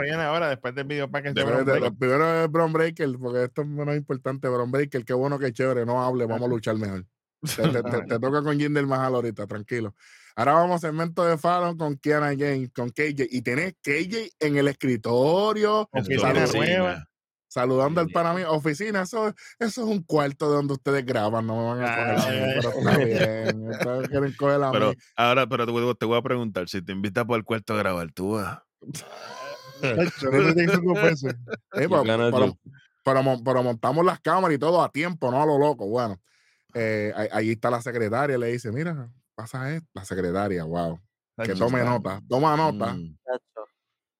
[0.00, 3.68] viene, ahora, después del video para que de, Primero es Bron Breaker, porque esto es
[3.68, 4.48] menos importante.
[4.48, 7.04] Bron Breaker, qué bueno que chévere, no hable, vamos a luchar mejor.
[7.42, 9.94] Te, toca con Jinder Mahal ahorita, tranquilo.
[10.34, 13.26] Ahora vamos a segmento de Fallon con Kiana James, con KJ.
[13.30, 15.90] Y tenés KJ en el escritorio.
[17.48, 18.40] Saludando al para mí.
[18.48, 21.46] Oficina, eso, eso es un cuarto de donde ustedes graban.
[21.46, 22.16] No me van a coger a
[22.54, 23.68] pero está bien.
[24.08, 27.36] quieren coger a pero, Ahora, pero te, te, voy a preguntar, si te invitas por
[27.36, 28.62] el cuarto a grabar, tú vas.
[33.04, 33.22] pero,
[33.62, 35.86] montamos las cámaras y todo a tiempo, no a lo loco.
[35.86, 36.18] Bueno,
[36.72, 39.88] eh, ahí está la secretaria, le dice, mira, pasa esto.
[39.94, 40.98] La secretaria, wow.
[41.42, 42.94] Que tome nota, toma nota.
[42.94, 43.16] Mm.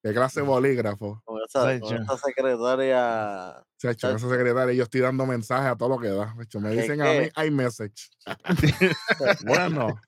[0.02, 1.22] ¿Qué clase de bolígrafo?
[1.24, 1.70] Con esa,
[2.18, 3.64] secretaria.
[3.78, 6.34] esa secretaria, yo estoy dando mensajes a todo lo que da.
[6.42, 8.10] hecho, me dicen a mí, hay message.
[9.46, 10.00] bueno,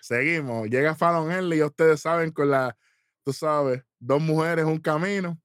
[0.00, 0.68] seguimos.
[0.68, 2.76] Llega Fallon Henley y ustedes saben con la,
[3.24, 5.36] tú sabes, dos mujeres, un camino.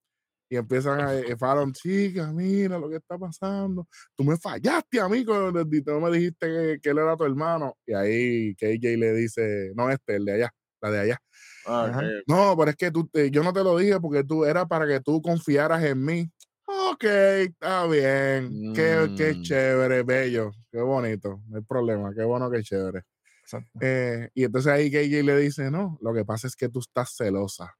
[0.50, 3.88] Y empiezan a eh, Fallon, chica, mira lo que está pasando.
[4.16, 5.52] Tú me fallaste, amigo.
[5.52, 7.76] Tú me dijiste que, él era tu hermano.
[7.86, 10.52] Y ahí KJ le dice, no, este, el de allá,
[10.82, 11.20] la de allá.
[11.68, 14.86] Ah, no, pero es que tú, yo no te lo dije porque tú era para
[14.88, 16.32] que tú confiaras en mí.
[16.68, 18.74] Ok, está bien.
[18.74, 19.42] Qué, qué, mm.
[19.42, 20.52] chévere, bello.
[20.72, 21.42] Qué bonito.
[21.48, 22.14] No hay problema.
[22.16, 23.04] Qué bueno, qué chévere.
[23.80, 27.16] Eh, y entonces ahí KJ le dice, no, lo que pasa es que tú estás
[27.16, 27.76] celosa.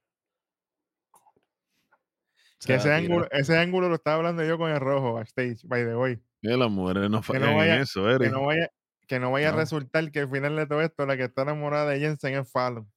[2.64, 5.96] Que ese ángulo, ese ángulo lo estaba hablando yo con el rojo backstage, by the
[5.96, 6.18] way.
[6.40, 8.70] Que las mujeres no fallan no vaya, eso, Que no vaya,
[9.06, 11.90] que no vaya a resultar que al final de todo esto la que está enamorada
[11.90, 12.90] de Jensen es Fallon.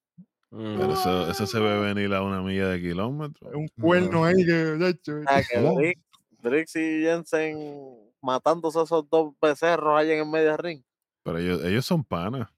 [0.51, 3.53] Pero eso, eso, se ve venir a una milla de kilómetros.
[3.53, 5.95] Un cuerno ahí que, hecho, ah, que
[6.41, 10.81] Drix, y Jensen matándose a esos dos becerros ahí en el medio ring.
[11.23, 12.49] Pero ellos, ellos son panas.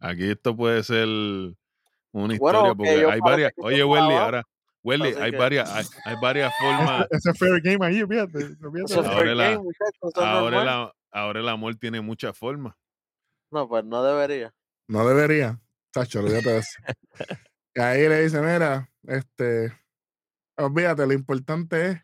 [0.00, 1.06] Aquí esto puede ser
[2.12, 3.52] una historia porque hay varias.
[3.58, 4.44] Oye, Welly, ahora,
[4.82, 7.06] Welly, hay, varias, hay, hay, varias formas.
[7.10, 8.56] Ese es fair game ahí, fíjate.
[9.04, 9.62] Ahora, la,
[10.16, 12.74] ahora, la, ahora el amor tiene muchas formas.
[13.50, 14.54] No, pues no debería.
[14.86, 15.60] No debería.
[15.90, 16.78] Tacho, olvídate de eso.
[17.74, 19.72] y ahí le dice, mira, este,
[20.56, 22.02] olvídate, lo importante es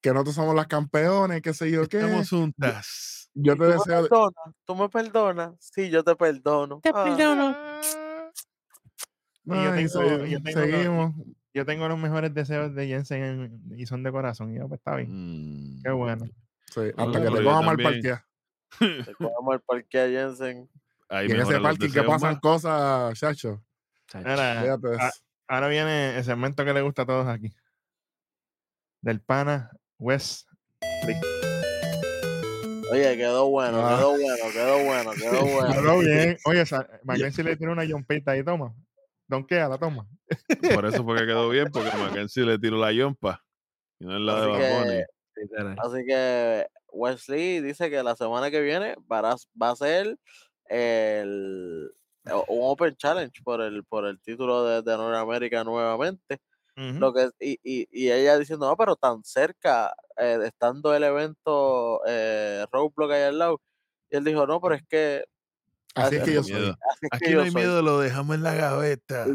[0.00, 1.98] que nosotros somos las campeones, qué sé yo qué.
[1.98, 3.30] Estamos juntas.
[3.34, 4.02] Yo te deseo.
[4.02, 4.54] Me perdonas?
[4.64, 5.54] ¿Tú me perdonas?
[5.58, 6.80] Sí, yo te perdono.
[6.80, 7.56] Te perdono.
[9.44, 11.14] yo, tengo, yo, tengo seguimos.
[11.58, 14.54] Yo tengo los mejores deseos de Jensen y son de corazón.
[14.54, 15.80] Y yo, pues está bien.
[15.82, 15.96] Qué mm.
[15.96, 16.26] bueno.
[16.70, 18.24] Sí, hasta que te coja mal parquea.
[18.78, 20.68] Te coja mal parquea, Jensen
[21.10, 23.62] y en ese parking que pasan cosas, chacho.
[25.48, 27.54] Ahora, viene el segmento que le gusta a todos aquí.
[29.00, 30.48] Del pana West
[32.90, 33.96] Oye, quedó bueno, ah.
[33.96, 35.72] quedó bueno, quedó bueno, quedó bueno.
[35.72, 36.38] Quedó bien.
[36.44, 36.64] Oye,
[37.04, 38.74] Mackenzie le tiene una yompita ahí, toma.
[39.28, 40.08] Donkea, la toma.
[40.74, 43.44] Por eso fue que quedó bien, porque Mackenzie le tiró la yompa.
[44.00, 45.78] Y no es la de Baboni.
[45.78, 49.36] Así que Wesley dice que la semana que viene va
[49.70, 50.18] a ser
[50.64, 51.90] el,
[52.24, 56.40] un Open Challenge por el, por el título de, de Norteamérica nuevamente.
[56.76, 62.00] Lo que, y, y, y, ella diciendo, no, pero tan cerca, eh, estando el evento
[62.06, 63.60] eh, Roadblock ahí al lado.
[64.08, 65.24] Y él dijo, no, pero es que.
[66.02, 66.74] Así, es que yo soy.
[67.10, 69.26] Aquí no hay miedo, lo dejamos en la gaveta.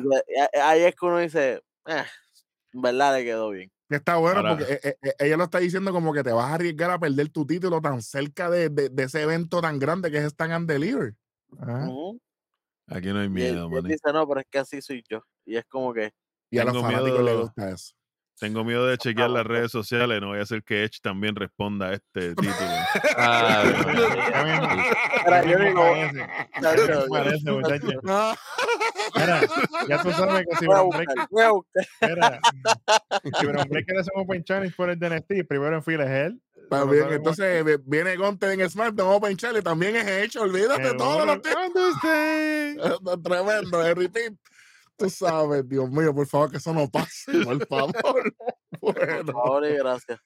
[0.62, 2.04] ahí es que uno dice, eh,
[2.74, 3.72] verdad le quedó bien.
[3.90, 7.00] Está bueno porque eh, ella lo está diciendo como que te vas a arriesgar a
[7.00, 10.54] perder tu título tan cerca de, de, de ese evento tan grande que es Stand
[10.54, 11.14] and Deliver.
[12.88, 15.22] Aquí no hay miedo, y dice, no, pero es que así soy yo.
[15.46, 16.12] Y es como que.
[16.50, 17.94] Y a los fanáticos les gusta eso.
[18.40, 21.90] Tengo miedo de chequear las redes sociales, no voy a hacer que Edge también responda
[21.90, 22.70] a este título.
[23.16, 23.64] Ah,
[25.26, 25.84] Era yo digo,
[27.10, 27.88] parece, muchacho.
[29.16, 29.42] Mira,
[29.88, 31.86] ya tú sabes que si voy a Bron Breaker, buscar, voy a buscar.
[32.02, 32.40] mira,
[33.40, 36.42] si Bron Breaker es un Open Challenge por el DNST, primero en fila es él.
[36.90, 40.98] Bien, entonces vi- viene Gonte en SmackDown Open Challenge, también es hecho, olvídate Seguro.
[40.98, 41.82] todo lo que Tremendo,
[44.12, 44.38] Tip.
[44.98, 48.34] Tú sabes, Dios mío, por favor, que eso no pase, por favor.
[48.82, 50.20] Por favor y gracias.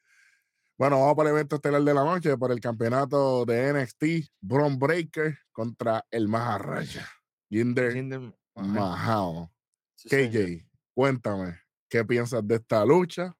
[0.77, 4.79] bueno, vamos para el evento estelar de la noche, por el campeonato de NXT, Bron
[4.79, 7.07] Breaker contra el Maharaja,
[7.49, 9.49] Jinder Jinder- Mahal.
[9.95, 10.31] Sí, señor.
[10.31, 13.35] KJ, cuéntame, ¿qué piensas de esta lucha?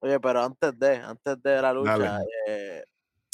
[0.00, 2.84] Oye, pero antes de, antes de la lucha, eh,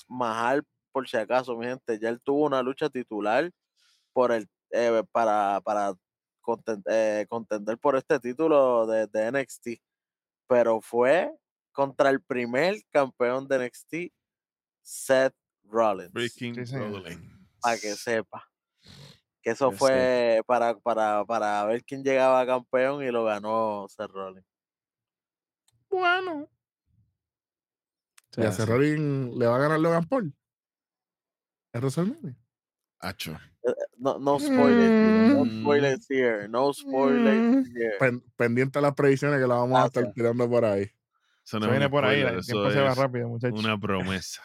[0.09, 0.63] Mahal,
[0.93, 3.51] por si acaso, mi gente, ya él tuvo una lucha titular
[4.13, 5.95] por el, eh, para, para
[6.87, 9.69] eh, contender por este título de, de NXT,
[10.47, 11.33] pero fue
[11.73, 13.95] contra el primer campeón de NXT,
[14.83, 16.55] Seth Rollins, Breaking
[17.61, 18.49] para que sepa.
[19.41, 24.11] Que eso fue para, para, para ver quién llegaba a campeón y lo ganó Seth
[24.11, 24.47] Rollins.
[25.91, 26.49] Bueno.
[28.31, 28.53] Sí, ¿Y a.
[28.53, 30.35] Seth Rollins le va a ganar Logan Paul?
[31.73, 32.37] ¿En WrestleMania?
[33.03, 33.39] Acho.
[33.99, 35.61] No, no spoilers, no Mm.
[35.63, 37.97] spoilers here, no spoilers here.
[37.99, 40.91] Pen- pendiente a las predicciones que las vamos a estar tirando por ahí.
[41.45, 43.59] Eso no Eso es viene por ahí, el eso tiempo se va es rápido, muchachos.
[43.59, 44.43] Una promesa.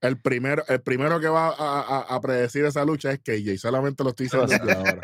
[0.00, 3.58] El primero, el primero que va a, a- a predecir esa lucha es KJ.
[3.58, 5.00] Solamente lo estoy diciendo desde ahora.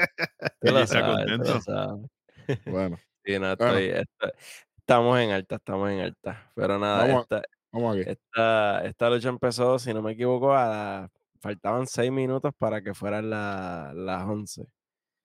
[0.61, 1.61] Está contento.
[2.67, 3.77] Bueno, Sí, no, Bueno.
[3.79, 4.33] estoy- esto-
[4.79, 6.51] estamos en alta, estamos en alta.
[6.55, 7.43] Pero nada, Vamos esta,
[7.73, 8.09] vamos aquí.
[8.11, 11.11] esta, esta lucha empezó, si no me equivoco, a la-
[11.47, 14.67] faltaban seis minutos para que fueran la- las 11.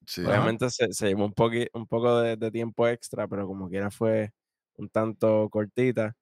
[0.05, 0.21] Sí.
[0.21, 0.31] Ajá.
[0.31, 3.91] Obviamente se, se llevó un, poqui- un poco de, de tiempo extra, pero como quiera
[3.91, 4.31] fue
[4.77, 6.15] un tanto cortita.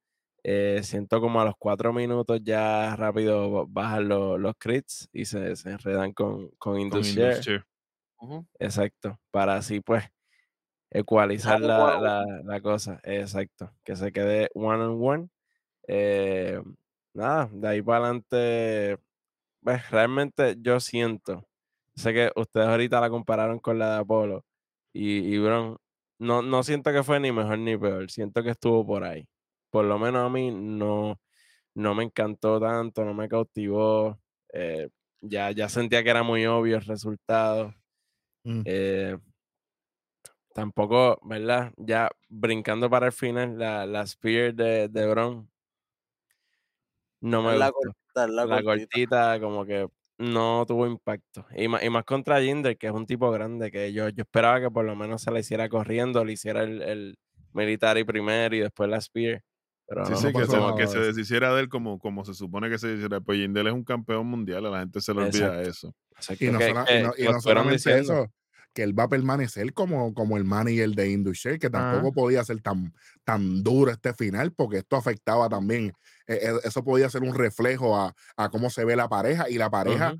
[0.43, 5.25] Eh, siento como a los cuatro minutos ya rápido ba- bajan los, los crits y
[5.25, 7.35] se, se enredan con, con Con Indus Share.
[7.45, 7.65] Indus
[8.21, 8.47] Ujú.
[8.59, 10.05] Exacto, para así pues
[10.91, 12.99] ecualizar la- la cosa.
[13.03, 15.29] Exacto, que se quede one on one.
[15.87, 16.61] Eh,
[17.13, 18.97] nada, de ahí para adelante,
[19.69, 21.47] pues realmente yo siento,
[21.95, 24.43] sé que ustedes ahorita la compararon con la de Apolo
[24.91, 25.77] y, y Bron,
[26.17, 29.27] no, no siento que fue ni mejor ni peor, siento que estuvo por ahí.
[29.69, 31.19] Por lo menos a mí no,
[31.75, 34.19] no me encantó tanto, no me cautivó.
[34.53, 34.89] eh,
[35.21, 37.71] ya, ya sentía que era muy obvio el resultado.
[38.43, 38.61] Mm.
[38.65, 39.17] Eh,
[40.55, 41.73] tampoco, ¿verdad?
[41.77, 45.47] Ya brincando para el final, la, la Spear de, de Bron
[47.21, 47.99] no me la gustó.
[48.25, 48.87] Cortita, la, La cortita.
[48.89, 49.87] cortita como que
[50.17, 51.45] no tuvo impacto.
[51.55, 54.59] Y más, y más contra Jinder, que es un tipo grande, que yo, yo esperaba
[54.59, 57.17] que por lo menos se la hiciera corriendo, le hiciera el, el
[57.53, 59.41] military primero y después la Spear.
[59.87, 62.33] Pero Sí, no, sí, no que, se, que se deshiciera de él como, como se
[62.35, 63.21] supone que se hiciera.
[63.21, 65.69] Pues Jindel es un campeón mundial, a la gente se le olvida Exacto.
[65.69, 65.93] eso.
[66.15, 68.13] exacto, Y no, que- sola- que- y no- y no solamente diciendo.
[68.23, 68.33] eso,
[68.73, 72.13] que él va a permanecer como, como el manager de Indusher, que tampoco Ajá.
[72.13, 72.93] podía ser tan,
[73.23, 75.93] tan duro este final, porque esto afectaba también,
[76.27, 79.69] eh, eso podía ser un reflejo a, a cómo se ve la pareja, y la
[79.69, 80.15] pareja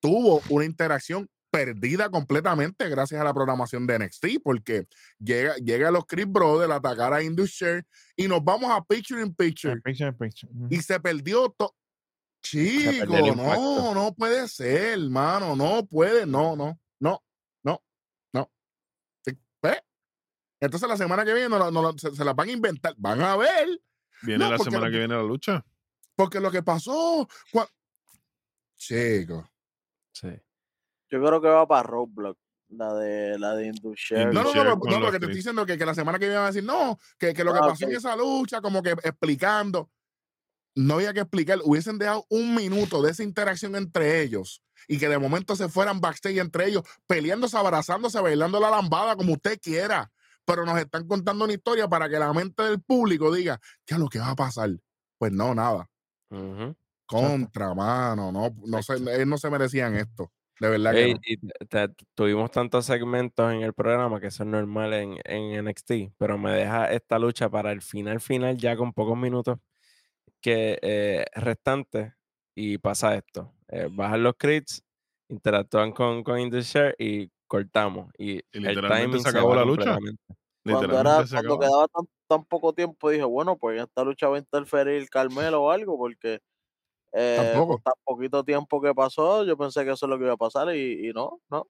[0.00, 4.86] tuvo una interacción perdida completamente gracias a la programación de NXT, porque
[5.18, 7.86] llega, llega los Chris Brothers a atacar a Indusher
[8.16, 10.12] y nos vamos a Picture in Picture Eh, Picture,
[10.68, 11.74] y se perdió todo.
[12.42, 18.50] Chico, no, no puede ser, hermano, no puede, no, no, no.
[19.24, 19.80] Sí, ¿ve?
[20.64, 23.36] Entonces la semana que viene no, no se, se las van a inventar, van a
[23.36, 23.80] ver,
[24.22, 25.64] Viene No, la semana que viene la lucha.
[26.16, 27.68] porque lo que pasó, cua-
[28.76, 29.48] chico,
[30.12, 30.28] Sí.
[31.10, 32.38] Yo creo que va para Roadblock,
[32.68, 34.32] la de la de Indusher.
[34.32, 36.44] no, no, no, no, porque te estoy diciendo que, que la semana que viene van
[36.44, 39.90] a decir, no, que, que lo que Ah, pasó en esa lucha, como que explicando,
[40.76, 45.08] no había que explicar, hubiesen dejado un minuto de esa interacción entre ellos y que
[45.08, 50.10] de momento se fueran backstage entre ellos, peleándose, abrazándose, bailando la lambada como usted quiera,
[50.44, 54.08] pero nos están contando una historia para que la mente del público diga, ya lo
[54.08, 54.70] que va a pasar.
[55.18, 55.88] Pues no, nada.
[57.06, 60.32] Contra, mano, no, no se, ellos no se merecían esto.
[60.58, 61.20] De verdad que no.
[61.24, 65.66] y te- te- tuvimos tantos segmentos en el programa que eso es normal en, en
[65.66, 69.58] NXT, pero me deja esta lucha para el final final ya con pocos minutos
[70.40, 72.12] que eh, restantes
[72.54, 73.52] y pasa esto.
[73.68, 74.84] Eh, bajan los crits,
[75.28, 78.12] interactúan con, con Indusher y cortamos.
[78.18, 79.96] Y, el literalmente timing se acabó la lucha.
[80.64, 84.28] Cuando, era, se cuando quedaba tan, tan poco tiempo, dije, bueno, pues en esta lucha
[84.28, 86.40] va a interferir Carmelo o algo, porque
[87.12, 87.80] eh, Tampoco.
[87.84, 90.74] tan poquito tiempo que pasó, yo pensé que eso es lo que iba a pasar
[90.74, 91.68] y, y no, no.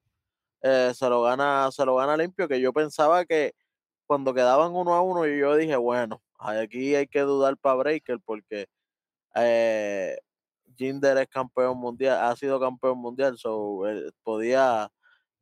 [0.62, 3.52] Eh, se lo gana, se lo gana limpio, que yo pensaba que
[4.06, 8.18] cuando quedaban uno a uno, y yo dije, bueno, aquí hay que dudar para Breaker
[8.24, 8.66] porque
[9.34, 10.16] eh,
[10.76, 13.82] Jinder es campeón mundial, ha sido campeón mundial, so
[14.22, 14.90] podía,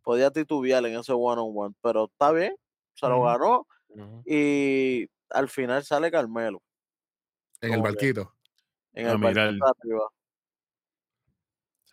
[0.03, 2.55] podía titubear en ese one on one, pero está bien,
[2.95, 3.67] se lo ganó
[4.25, 6.63] y al final sale Carmelo.
[7.61, 8.35] En el barquito.
[8.93, 10.09] En el barquito arriba.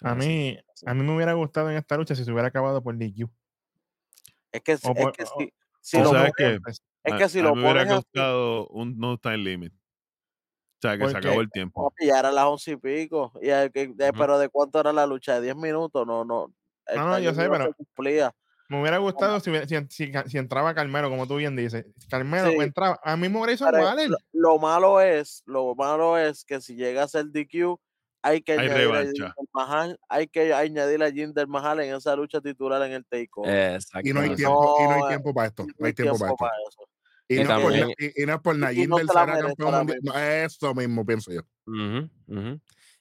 [0.02, 2.98] A mí, a mí me hubiera gustado en esta lucha si se hubiera acabado por
[2.98, 3.30] DQ.
[4.52, 6.60] Es que, es que si, si lo que,
[7.04, 9.74] es que si lo me hubiera gustado un no time limit.
[9.74, 11.94] O sea, que se acabó el tiempo.
[12.00, 13.34] Ya era las once y pico.
[13.42, 13.50] Y,
[13.98, 15.36] Pero ¿de cuánto era la lucha?
[15.36, 16.08] ¿De diez minutos?
[16.08, 16.54] No, no.
[16.96, 17.74] No, no, yo sé, pero.
[18.70, 19.52] Me hubiera gustado si,
[19.90, 21.88] si, si, entraba Carmelo, como tú bien dices.
[22.08, 23.00] Carmelo entraba.
[23.04, 24.12] A mí me Grayson Waller.
[24.12, 27.80] Lo, lo, malo es, lo malo es que si llega a ser DQ,
[28.22, 32.42] hay que añadir a Jinder Mahal, hay que añadir a Jinder Mahal en esa lucha
[32.42, 33.80] titular en el takeover.
[34.04, 35.66] Y no hay tiempo, y no hay tiempo para esto.
[35.78, 36.84] No hay tiempo, para, esto.
[37.28, 38.74] Y, no por, y, y, no es por nada.
[38.74, 40.00] Jinder será campeón mundial.
[40.46, 41.42] eso mismo pienso yo.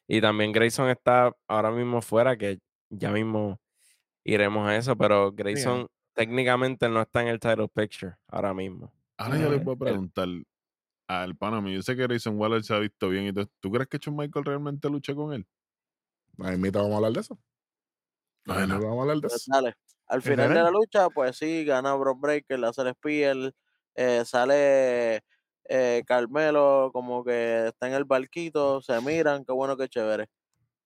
[0.06, 2.58] Y también Grayson está ahora mismo fuera, que
[2.88, 3.60] ya mismo
[4.32, 8.92] iremos a eso, pero Grayson técnicamente no está en el title picture ahora mismo.
[9.16, 10.28] Ahora yo le puedo preguntar,
[11.08, 13.50] al pana Yo sé que Grayson Waller se ha visto bien y todo.
[13.60, 15.46] ¿Tú crees que Shawn Michael realmente lucha con él?
[16.38, 17.38] Ahí mismo vamos a hablar de eso.
[18.46, 19.50] Ahí vamos a hablar de pues eso.
[19.52, 19.74] Dale.
[20.06, 23.54] Al final de la lucha, pues sí, gana Brock Breaker, hace el Spiel,
[23.94, 25.22] eh, sale
[25.68, 30.28] eh, Carmelo, como que está en el barquito, se miran, qué bueno, qué chévere.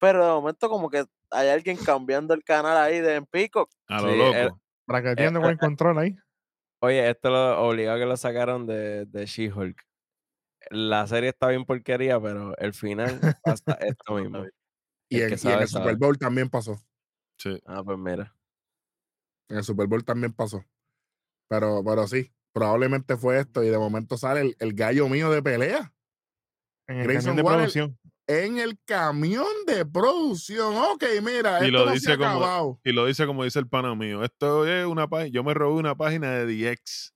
[0.03, 3.69] Pero de momento, como que hay alguien cambiando el canal ahí de en Pico.
[3.89, 4.61] A lo loco.
[4.85, 6.17] para que tiene buen control ahí.
[6.83, 9.81] Oye, esto lo obligado que lo sacaron de, de She-Hulk
[10.71, 14.45] la serie está bien porquería, pero el final hasta esto mismo.
[15.09, 16.81] y, en, el Super Bowl también pasó.
[17.39, 17.61] Sí.
[17.67, 18.35] Ah, pues mira.
[19.49, 20.65] En el Super Bowl también pasó.
[21.49, 23.63] Pero, pero sí, probablemente fue esto.
[23.63, 25.93] Y de momento sale el, gallo mío de pelea.
[26.87, 27.99] En el camión de producción.
[28.27, 30.77] En el camión de producción.
[30.77, 34.23] Ok, mira, y esto lo dice como Y lo dice como dice el pana mío.
[34.25, 35.29] Esto es una página.
[35.29, 37.13] Yo me robé una página de DX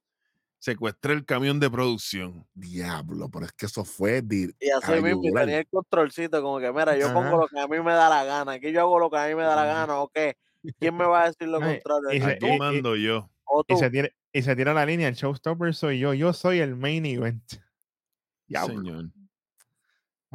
[0.67, 2.45] secuestré el camión de producción.
[2.55, 4.23] Diablo, pero es que eso fue.
[4.29, 7.79] Y así mismo tenía el controlcito, como que, mira, yo pongo lo que a mí
[7.81, 8.53] me da la gana.
[8.53, 10.37] Aquí yo hago lo que a mí me da la gana, ¿o qué?
[10.81, 12.13] ¿Quién me va a decir lo contrario?
[12.13, 13.31] Y se, mando yo.
[13.69, 16.75] Y se, tira, y se tira la línea, el showstopper soy yo, yo soy el
[16.75, 17.45] main event.
[18.49, 18.83] Diablo.
[18.83, 19.05] Señor.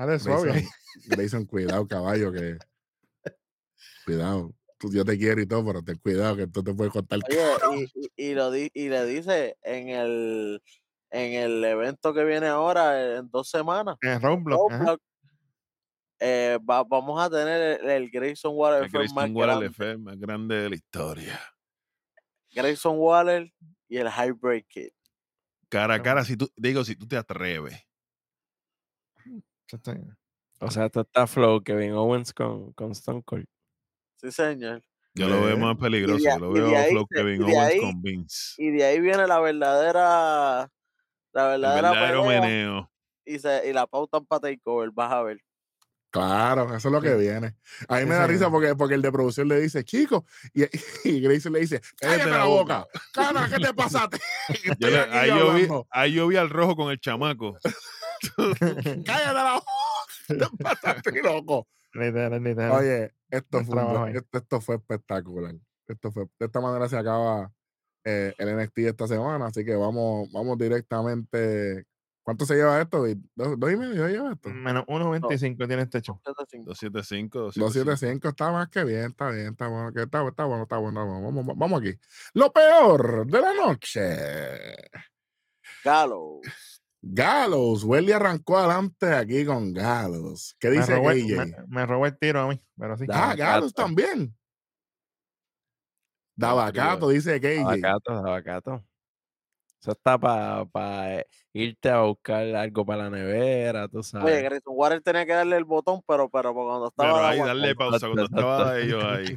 [0.02, 0.68] Vale, suave.
[1.06, 2.58] Grayson, cuidado, caballo, que.
[4.06, 4.52] Cuidado
[4.90, 7.20] yo te quiero y todo, pero ten cuidado que esto te puede contar.
[7.70, 10.64] Oye, y, y, lo y le dice en el
[11.12, 13.98] en el evento que viene ahora en dos semanas.
[14.02, 15.00] En Roadblock.
[16.24, 19.98] Eh, vamos a tener el, Grayson Waller, el Grayson más, grande.
[19.98, 21.40] más grande de la historia.
[22.54, 23.52] Grayson Waller
[23.88, 24.90] y el Highbreak Kid.
[25.70, 27.76] Cara a cara, si tú, digo, si tú te atreves.
[30.60, 33.46] O sea, esto está flow Kevin Owens con, con Stone Cold.
[34.18, 34.84] Sí, señor.
[35.14, 38.54] Yo lo veo más peligroso, yo lo veo flow Kevin Owens con Vince.
[38.58, 40.70] Y de ahí viene la verdadera.
[41.34, 41.90] La verdadera.
[41.90, 42.92] El verdadero meneo.
[43.26, 45.42] Y, se, y la pauta para takeover, vas a ver.
[46.12, 47.56] Claro, eso es lo que viene.
[47.88, 50.64] A mí me da risa porque, porque el de producción le dice, chico, y,
[51.06, 54.20] y Grace le dice, cállate la boca, cara, ¿qué te pasaste?
[55.12, 57.58] ahí, yo vi, ahí yo vi al rojo con el chamaco.
[59.06, 59.68] cállate la boca,
[60.58, 61.68] te pasaste, loco.
[62.78, 65.56] Oye, esto fue, esto, fue espectacular.
[65.88, 67.52] Esto fue, de esta manera se acaba
[68.04, 71.86] eh, el NXT esta semana, así que vamos, vamos directamente.
[72.24, 73.04] ¿Cuánto se lleva esto?
[73.36, 74.50] ¿Dos, dos y medio lleva esto?
[74.50, 76.22] Menos 1.25 tiene este show.
[76.24, 77.52] 275.
[77.56, 81.22] 275 está más que bien, está bien, está bueno, está, está bueno, está bueno.
[81.22, 81.98] Vamos, vamos aquí.
[82.34, 84.76] Lo peor de la noche.
[85.84, 86.81] Gallows.
[87.02, 90.56] Galos, Welly arrancó adelante aquí con Galos.
[90.60, 93.06] ¿Qué dice me Me, robó el tiro a mí, pero sí.
[93.10, 94.36] Ah, Galos también.
[96.36, 97.64] Davacato, dice KJ.
[97.64, 98.84] Davacato, Davacato.
[99.82, 104.32] Eso está para eh, irte a buscar algo para la nevera, tú sabes.
[104.32, 107.14] Oye, Grayson Water tenía que darle el botón, pero, pero cuando estaba.
[107.14, 109.36] Pero ahí, darle pausa cuando estaba ellos ahí.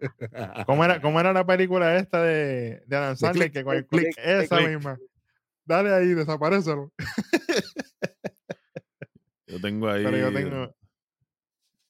[0.66, 3.52] ¿Cómo era, ¿Cómo era la película esta de, de Adam Sandler?
[3.52, 4.98] Que con el click, esa misma.
[5.64, 6.92] Dale ahí, desaparecelo.
[9.46, 10.04] Yo tengo ahí.
[10.04, 10.74] Pero yo tengo.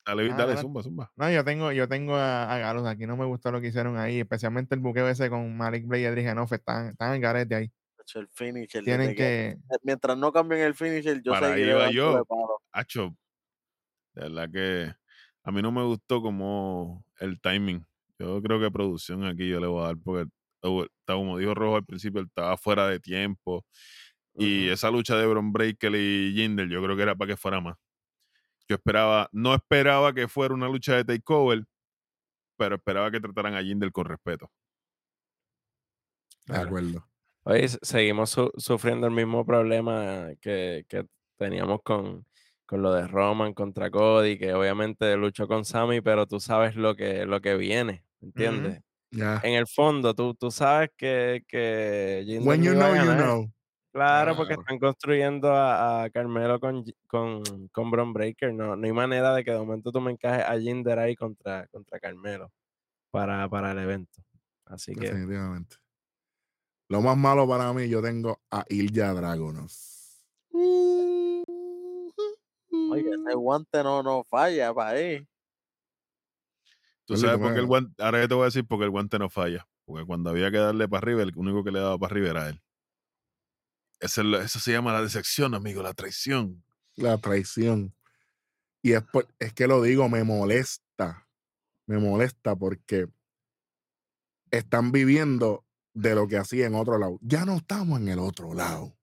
[0.06, 1.10] Dale, ah, dale, zumba, zumba.
[1.16, 3.06] No, yo tengo, yo tengo a, a Galos aquí.
[3.06, 6.06] No me gustó lo que hicieron ahí, especialmente el buqueo ese con Malik Blade y
[6.06, 6.52] Adrianoff.
[6.52, 7.72] Están, están en garete ahí.
[8.14, 8.84] El finisher.
[8.84, 9.48] Tienen que...
[9.48, 12.26] Eh, mientras no cambien el finisher, yo Para ahí va yo.
[12.70, 13.16] Hacho,
[14.14, 14.94] de verdad que
[15.42, 17.86] a mí no me gustó como el timing.
[18.18, 20.30] Yo creo que producción aquí yo le voy a dar porque
[21.06, 23.64] como dijo Rojo al principio, él estaba fuera de tiempo.
[24.36, 27.60] Y esa lucha de Bron Breaker y Jinder, yo creo que era para que fuera
[27.60, 27.76] más.
[28.68, 31.64] Yo esperaba, no esperaba que fuera una lucha de takeover,
[32.56, 34.50] pero esperaba que trataran a Jinder con respeto.
[36.46, 37.06] De acuerdo.
[37.44, 40.84] Oye, seguimos sufriendo el mismo problema que,
[41.36, 42.26] teníamos con,
[42.70, 47.26] lo de Roman contra Cody, que obviamente luchó con Sammy, pero tú sabes lo que,
[47.26, 48.83] lo que viene, ¿entiendes?
[49.14, 53.50] En el fondo, tú, tú sabes que, que When you know, you know.
[53.92, 58.52] Claro, porque están construyendo a, Carmelo con, con, con Bron Breaker.
[58.52, 61.68] No, no hay manera de que de momento tú me encajes a Jinder ahí contra,
[61.68, 62.50] contra Carmelo
[63.12, 64.20] para, para el evento.
[64.66, 65.06] Así que.
[65.06, 65.76] Definitivamente.
[66.88, 69.70] Lo más malo para mí, yo tengo a Ilya Dragunov.
[72.90, 75.26] Oye, ese guante no, no falla para ahí.
[77.06, 79.18] Tú sabes por qué el guante, ahora yo te voy a decir porque el guante
[79.18, 79.66] no falla.
[79.84, 82.48] Porque cuando había que darle para arriba, el único que le daba para arriba era
[82.48, 82.62] él.
[84.00, 86.64] Eso, eso se llama la decepción, amigo, la traición.
[86.96, 87.94] La traición.
[88.82, 89.02] Y es,
[89.38, 91.28] es que lo digo, me molesta.
[91.86, 93.08] Me molesta porque
[94.50, 97.18] están viviendo de lo que hacía en otro lado.
[97.22, 98.96] Ya no estamos en el otro lado.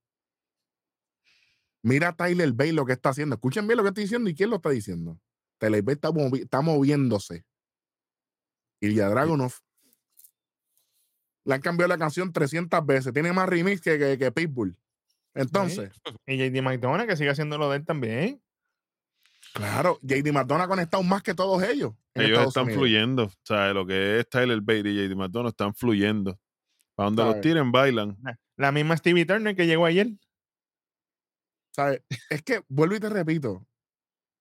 [1.83, 3.35] Mira a Tyler Bay lo que está haciendo.
[3.35, 5.19] Escuchen bien lo que estoy diciendo y quién lo está diciendo.
[5.57, 7.45] Tyler Bay está, está moviéndose.
[8.81, 9.53] Y ya Dragunov
[11.45, 13.13] le han cambiado la canción 300 veces.
[13.13, 14.75] Tiene más remix que, que Pitbull.
[15.33, 15.91] Entonces.
[16.25, 18.41] Y JD McDonough que sigue haciendo lo de él también.
[19.53, 21.93] Claro, JD McDonough ha conectado más que todos ellos.
[22.13, 23.25] Ellos están fluyendo.
[23.25, 26.39] O sea, lo que es Tyler Bate y JD McDonough están fluyendo.
[26.95, 28.17] Para donde los tiren, bailan.
[28.57, 30.09] La misma Stevie Turner que llegó ayer.
[31.71, 32.01] ¿Sabes?
[32.29, 33.65] Es que, vuelvo y te repito,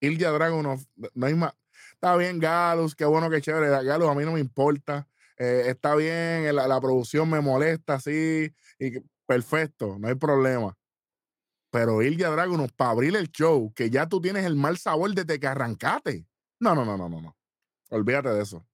[0.01, 0.81] Ilya Dragunov,
[1.15, 1.55] no hay más.
[2.03, 3.69] Está bien, Galus, qué bueno, qué chévere.
[3.85, 5.07] Galus a mí no me importa.
[5.37, 10.75] Eh, está bien, la, la, producción me molesta, sí, y perfecto, no hay problema.
[11.71, 15.39] Pero Ilya Dragunov, para abrir el show, que ya tú tienes el mal sabor desde
[15.39, 16.27] que arrancaste.
[16.59, 17.37] No, no, no, no, no, no.
[17.91, 18.67] Olvídate de eso.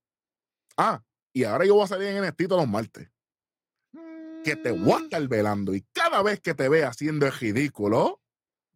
[0.77, 3.11] Ah, y ahora yo voy a salir en NXT todos los martes.
[4.45, 5.03] Que te voy a mm.
[5.03, 5.75] estar velando.
[5.75, 8.23] Y cada vez que te vea haciendo el ridículo,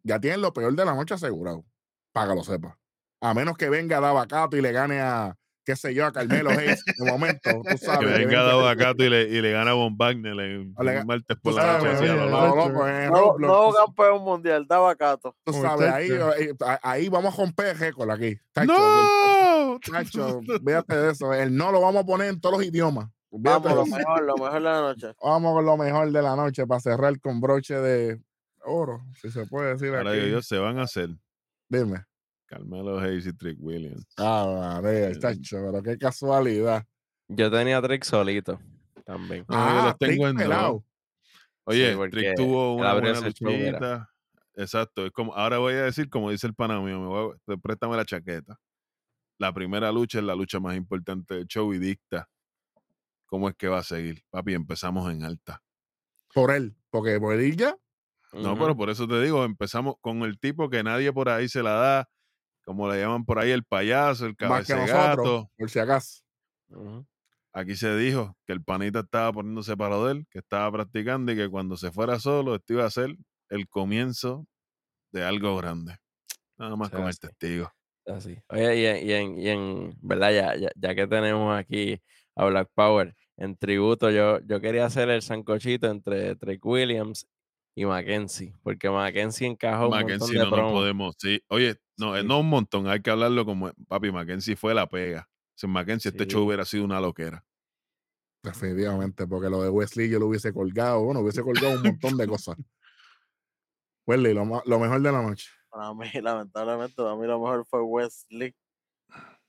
[0.03, 1.65] ya tienes lo peor de la noche asegurado.
[2.11, 2.81] Para que lo sepas.
[3.21, 6.83] A menos que venga Davacato y le gane a, qué sé yo, a Carmelo Hayes
[6.85, 7.99] de momento, tú sabes.
[7.99, 11.37] Que venga de abacato y le, y le gana a Von Wagner en un martes
[11.41, 12.07] por la noche.
[13.39, 15.35] No, campeón mundial, de abacato.
[15.43, 16.09] Tú sabes, ahí,
[16.81, 18.37] ahí, vamos a romper récord aquí.
[18.65, 19.79] ¡No!
[19.79, 21.33] Tacho, fíjate de eso.
[21.33, 23.09] El no lo vamos a poner en todos los idiomas.
[23.33, 25.13] Vamos, lo mejor, lo mejor de la noche.
[25.23, 28.19] Vamos con lo mejor de la noche para cerrar con broche de
[28.65, 30.19] oro, si se puede decir Ahora aquí.
[30.19, 31.09] ellos se van a hacer.
[31.69, 32.03] Dime.
[32.51, 34.05] Carmelo Hayes y Trick Williams.
[34.17, 36.85] Ah, vale, está pero qué casualidad.
[37.29, 38.59] Yo tenía Trick solito
[39.05, 39.45] también.
[39.47, 40.83] Ah, los tengo en pelado.
[41.63, 44.09] Oye, Trick tuvo una buena luchita.
[44.55, 47.57] Exacto, es como, ahora voy a decir, como dice el pana mío, me voy a,
[47.57, 48.59] préstame la chaqueta.
[49.37, 52.27] La primera lucha es la lucha más importante del show y dicta
[53.27, 54.23] cómo es que va a seguir.
[54.29, 55.63] Papi, empezamos en alta.
[56.33, 57.77] Por él, porque por él ya.
[58.33, 61.63] No, pero por eso te digo, empezamos con el tipo que nadie por ahí se
[61.63, 62.09] la da,
[62.63, 65.49] como le llaman por ahí, el payaso, el cabecegato.
[65.57, 66.23] por si acaso.
[67.53, 71.35] Aquí se dijo que el panita estaba poniéndose para de él, que estaba practicando y
[71.35, 73.15] que cuando se fuera solo, esto iba a ser
[73.49, 74.47] el comienzo
[75.11, 75.97] de algo grande.
[76.57, 77.69] Nada más con el testigo.
[78.05, 78.37] Así.
[78.47, 80.31] Oye, y en, y en, ¿verdad?
[80.31, 82.01] Ya, ya, que tenemos aquí
[82.35, 87.27] a Black Power, en tributo, yo, yo quería hacer el sancochito entre Drake Williams
[87.73, 91.41] y Mackenzie, porque Mackenzie encajó un montón de no, no podemos, sí.
[91.47, 95.27] Oye, no, no un montón, hay que hablarlo como papi Mackenzie fue la pega.
[95.55, 97.45] Sin Mackenzie este show hubiera sido una loquera.
[98.43, 102.27] Definitivamente, porque lo de Wesley yo lo hubiese colgado, bueno, hubiese colgado un montón de
[102.27, 102.57] cosas.
[104.07, 105.49] Wesley, lo, lo mejor de la noche.
[105.69, 108.53] Para mí, lamentablemente, para mí lo mejor fue Wesley.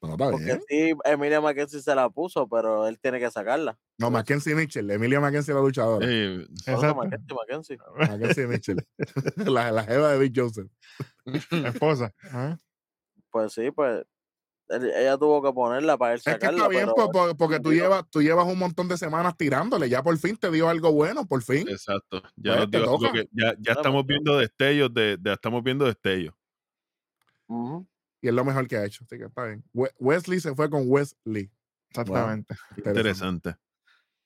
[0.02, 3.78] No, está Porque sí, Emilia Mackenzie se la puso, pero él tiene que sacarla.
[3.98, 4.90] No, Mackenzie Mitchell.
[4.90, 6.04] Emilia Mackenzie la luchadora.
[6.04, 7.78] Sí, Mackenzie, Mackenzie.
[7.96, 8.86] Mackenzie Mitchell.
[9.36, 10.68] la, la jeva de Big Joseph.
[11.50, 12.12] La esposa.
[13.30, 14.04] Pues sí, pues
[14.68, 16.64] ella tuvo que ponerla para él sacarla.
[16.64, 19.88] Es que está bien, pues, porque, tú llevas, tú llevas un montón de semanas tirándole.
[19.88, 21.68] Ya por fin te dio algo bueno, por fin.
[21.68, 22.22] Exacto.
[22.36, 26.34] Ya, pues, ya, ya estamos viendo destellos de, de, estamos viendo destellos.
[28.22, 29.04] Y es lo mejor que ha hecho.
[29.04, 29.64] Así que está bien.
[29.74, 31.50] Wesley se fue con Wesley.
[31.90, 32.54] Exactamente.
[32.76, 33.56] interesante.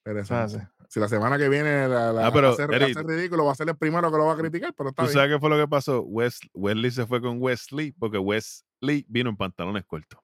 [0.04, 0.68] Interesante.
[0.88, 3.56] Si la semana que viene la, la ah, pero, va, a ser, ridículo, va a
[3.56, 5.56] ser el primero que lo va a criticar, pero está ¿Tú sabes qué fue lo
[5.56, 6.02] que pasó?
[6.02, 10.20] Wesley se fue con Wesley porque Wesley vino en pantalones cortos.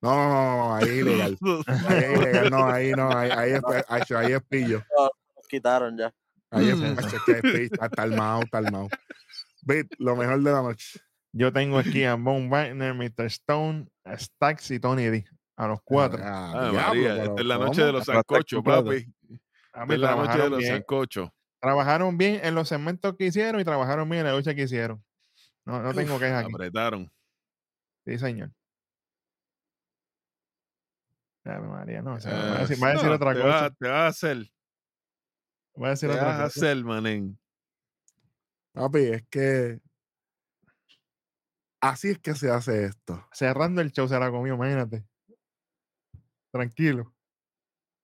[0.00, 1.38] No, no, no, ahí es ilegal.
[1.86, 4.82] ahí es ilegal, no, ahí no, ahí, ahí, es, ahí, ahí es pillo.
[5.36, 6.12] Nos quitaron ya.
[6.50, 8.88] Ahí es, es pillo, está el mao, está el mao.
[9.62, 11.00] Bit, lo mejor de la noche.
[11.32, 13.24] Yo tengo aquí a Von Wagner, Mr.
[13.26, 15.24] Stone, Stax y Tony D.
[15.56, 16.20] A los cuatro.
[16.22, 19.06] Ah, ah María, esta es la noche de los sancochos, papi.
[19.72, 21.30] A mí es la noche de los sancochos.
[21.60, 25.02] Trabajaron bien en los segmentos que hicieron y trabajaron bien en la lucha que hicieron.
[25.64, 26.52] No, no tengo quejas aquí.
[26.52, 27.10] Apretaron.
[28.04, 28.50] Sí, señor.
[31.44, 32.14] María, no.
[32.14, 33.62] O sea, va, a decir, va, a decir, otra te cosa.
[33.62, 34.50] Va, te vas a hacer.
[35.74, 36.42] Voy a decir te otra vas cosa.
[36.42, 37.38] a hacer, manen.
[38.72, 39.80] Papi, es que
[41.82, 43.26] así es que se hace esto.
[43.32, 45.04] Cerrando el show se la comió, imagínate.
[46.50, 47.14] Tranquilo.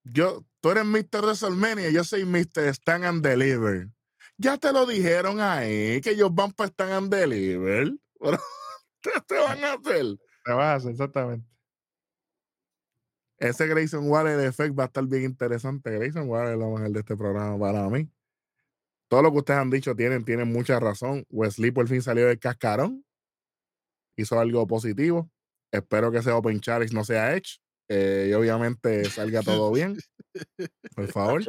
[0.05, 1.22] Yo, tú eres Mr.
[1.22, 2.68] WrestleMania, yo soy Mr.
[2.74, 3.88] Stand and Deliver.
[4.36, 7.92] Ya te lo dijeron ahí, que ellos van para Stand and Deliver.
[9.00, 10.06] ¿Qué te van a hacer?
[10.44, 11.46] Te vas a hacer, exactamente.
[13.38, 15.90] Ese Grayson Waller Effect va a estar bien interesante.
[15.90, 18.10] Grayson Waller es lo mejor de este programa para mí.
[19.09, 21.24] Todo lo que ustedes han dicho tienen, tienen mucha razón.
[21.30, 23.05] Wesley por fin salió del cascarón.
[24.18, 25.30] Hizo algo positivo.
[25.72, 27.60] Espero que ese Open Challenge no sea Edge.
[27.88, 29.96] Eh, y obviamente salga todo bien.
[30.94, 31.42] Por favor.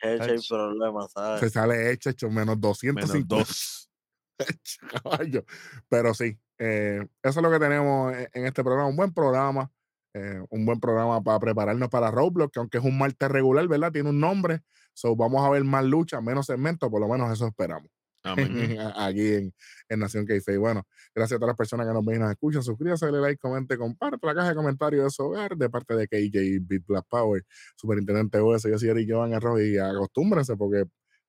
[0.00, 1.40] Edge hay problemas, ¿sabes?
[1.40, 3.12] Se sale Edge hecho menos 250.
[3.12, 3.90] Menos dos.
[5.02, 5.44] Caballo.
[5.88, 8.88] Pero sí, eh, eso es lo que tenemos en, en este programa.
[8.88, 9.70] Un buen programa.
[10.18, 13.92] Eh, un buen programa para prepararnos para Roblox, que aunque es un martes regular, ¿verdad?
[13.92, 14.62] Tiene un nombre.
[14.94, 17.90] So, vamos a ver más lucha, menos segmentos, por lo menos eso esperamos.
[18.96, 19.54] Aquí en,
[19.88, 22.30] en Nación K Y bueno, gracias a todas las personas que nos ven y nos
[22.30, 22.62] escuchan.
[22.62, 26.06] Suscríbase, dale like, comente, comparte la caja de comentarios de su hogar de parte de
[26.08, 27.44] KJ Beat Black Power,
[27.76, 28.62] Superintendente US.
[28.64, 30.84] Yo soy Eric Jovan Arroz y acostúmbrense porque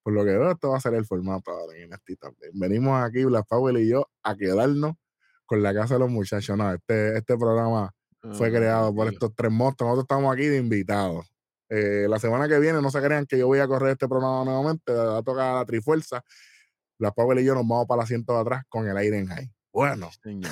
[0.07, 2.51] por lo que veo, esto va a ser el formato ahora en también.
[2.53, 4.93] Venimos aquí, Black Power y yo, a quedarnos
[5.45, 6.55] con la casa de los muchachos.
[6.57, 7.93] No, este, este programa
[8.31, 9.89] fue creado por estos tres monstruos.
[9.89, 11.29] Nosotros estamos aquí de invitados.
[11.69, 14.45] Eh, la semana que viene, no se crean que yo voy a correr este programa
[14.45, 16.23] nuevamente, va a tocar la Trifuerza.
[16.99, 19.27] La Power y yo nos vamos para el asiento de atrás con el aire en
[19.27, 19.51] high.
[19.71, 20.51] Bueno, Señor.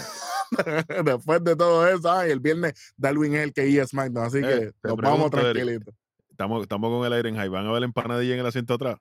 [1.06, 4.38] después de todo eso, ay, el viernes Darwin es el que iba a SmackDown, así
[4.38, 5.94] Eh, que te nos vamos tranquilitos.
[6.30, 7.50] Estamos, estamos con el aire en high.
[7.50, 8.98] ¿Van a ver empanadilla en el asiento atrás?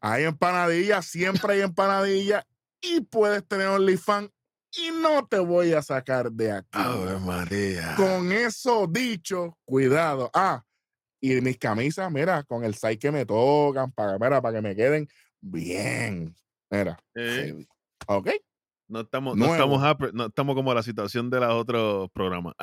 [0.00, 2.44] Hay empanadillas, siempre hay empanadillas
[2.80, 4.30] y puedes tener OnlyFans
[4.76, 6.68] y no te voy a sacar de aquí.
[6.72, 7.94] Ave María.
[7.96, 10.30] Con eso dicho, cuidado.
[10.34, 10.62] Ah,
[11.20, 14.76] y mis camisas, mira, con el size que me tocan, para, mira, para que me
[14.76, 15.08] queden
[15.40, 16.34] bien.
[16.76, 16.98] Mira.
[17.14, 17.66] Eh.
[18.06, 18.30] ¿Ok?
[18.88, 22.54] no, estamos, no, estamos apre- no estamos como la situación de los otros programas.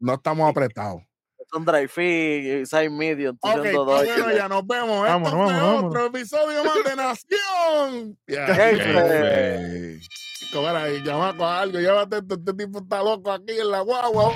[0.00, 1.02] No estamos apretados.
[1.50, 5.02] Son dry fit, size medium, Ok, pues 202 bueno, ya nos vemos.
[5.02, 8.18] Vámonos, Esto fue vámonos, otro episodio más de Nación.
[8.26, 8.82] Ya, Jefe.
[8.84, 10.00] Jefe.
[10.54, 14.32] Mira, y llama con algo, llévate esto, este tipo está loco aquí en la guagua.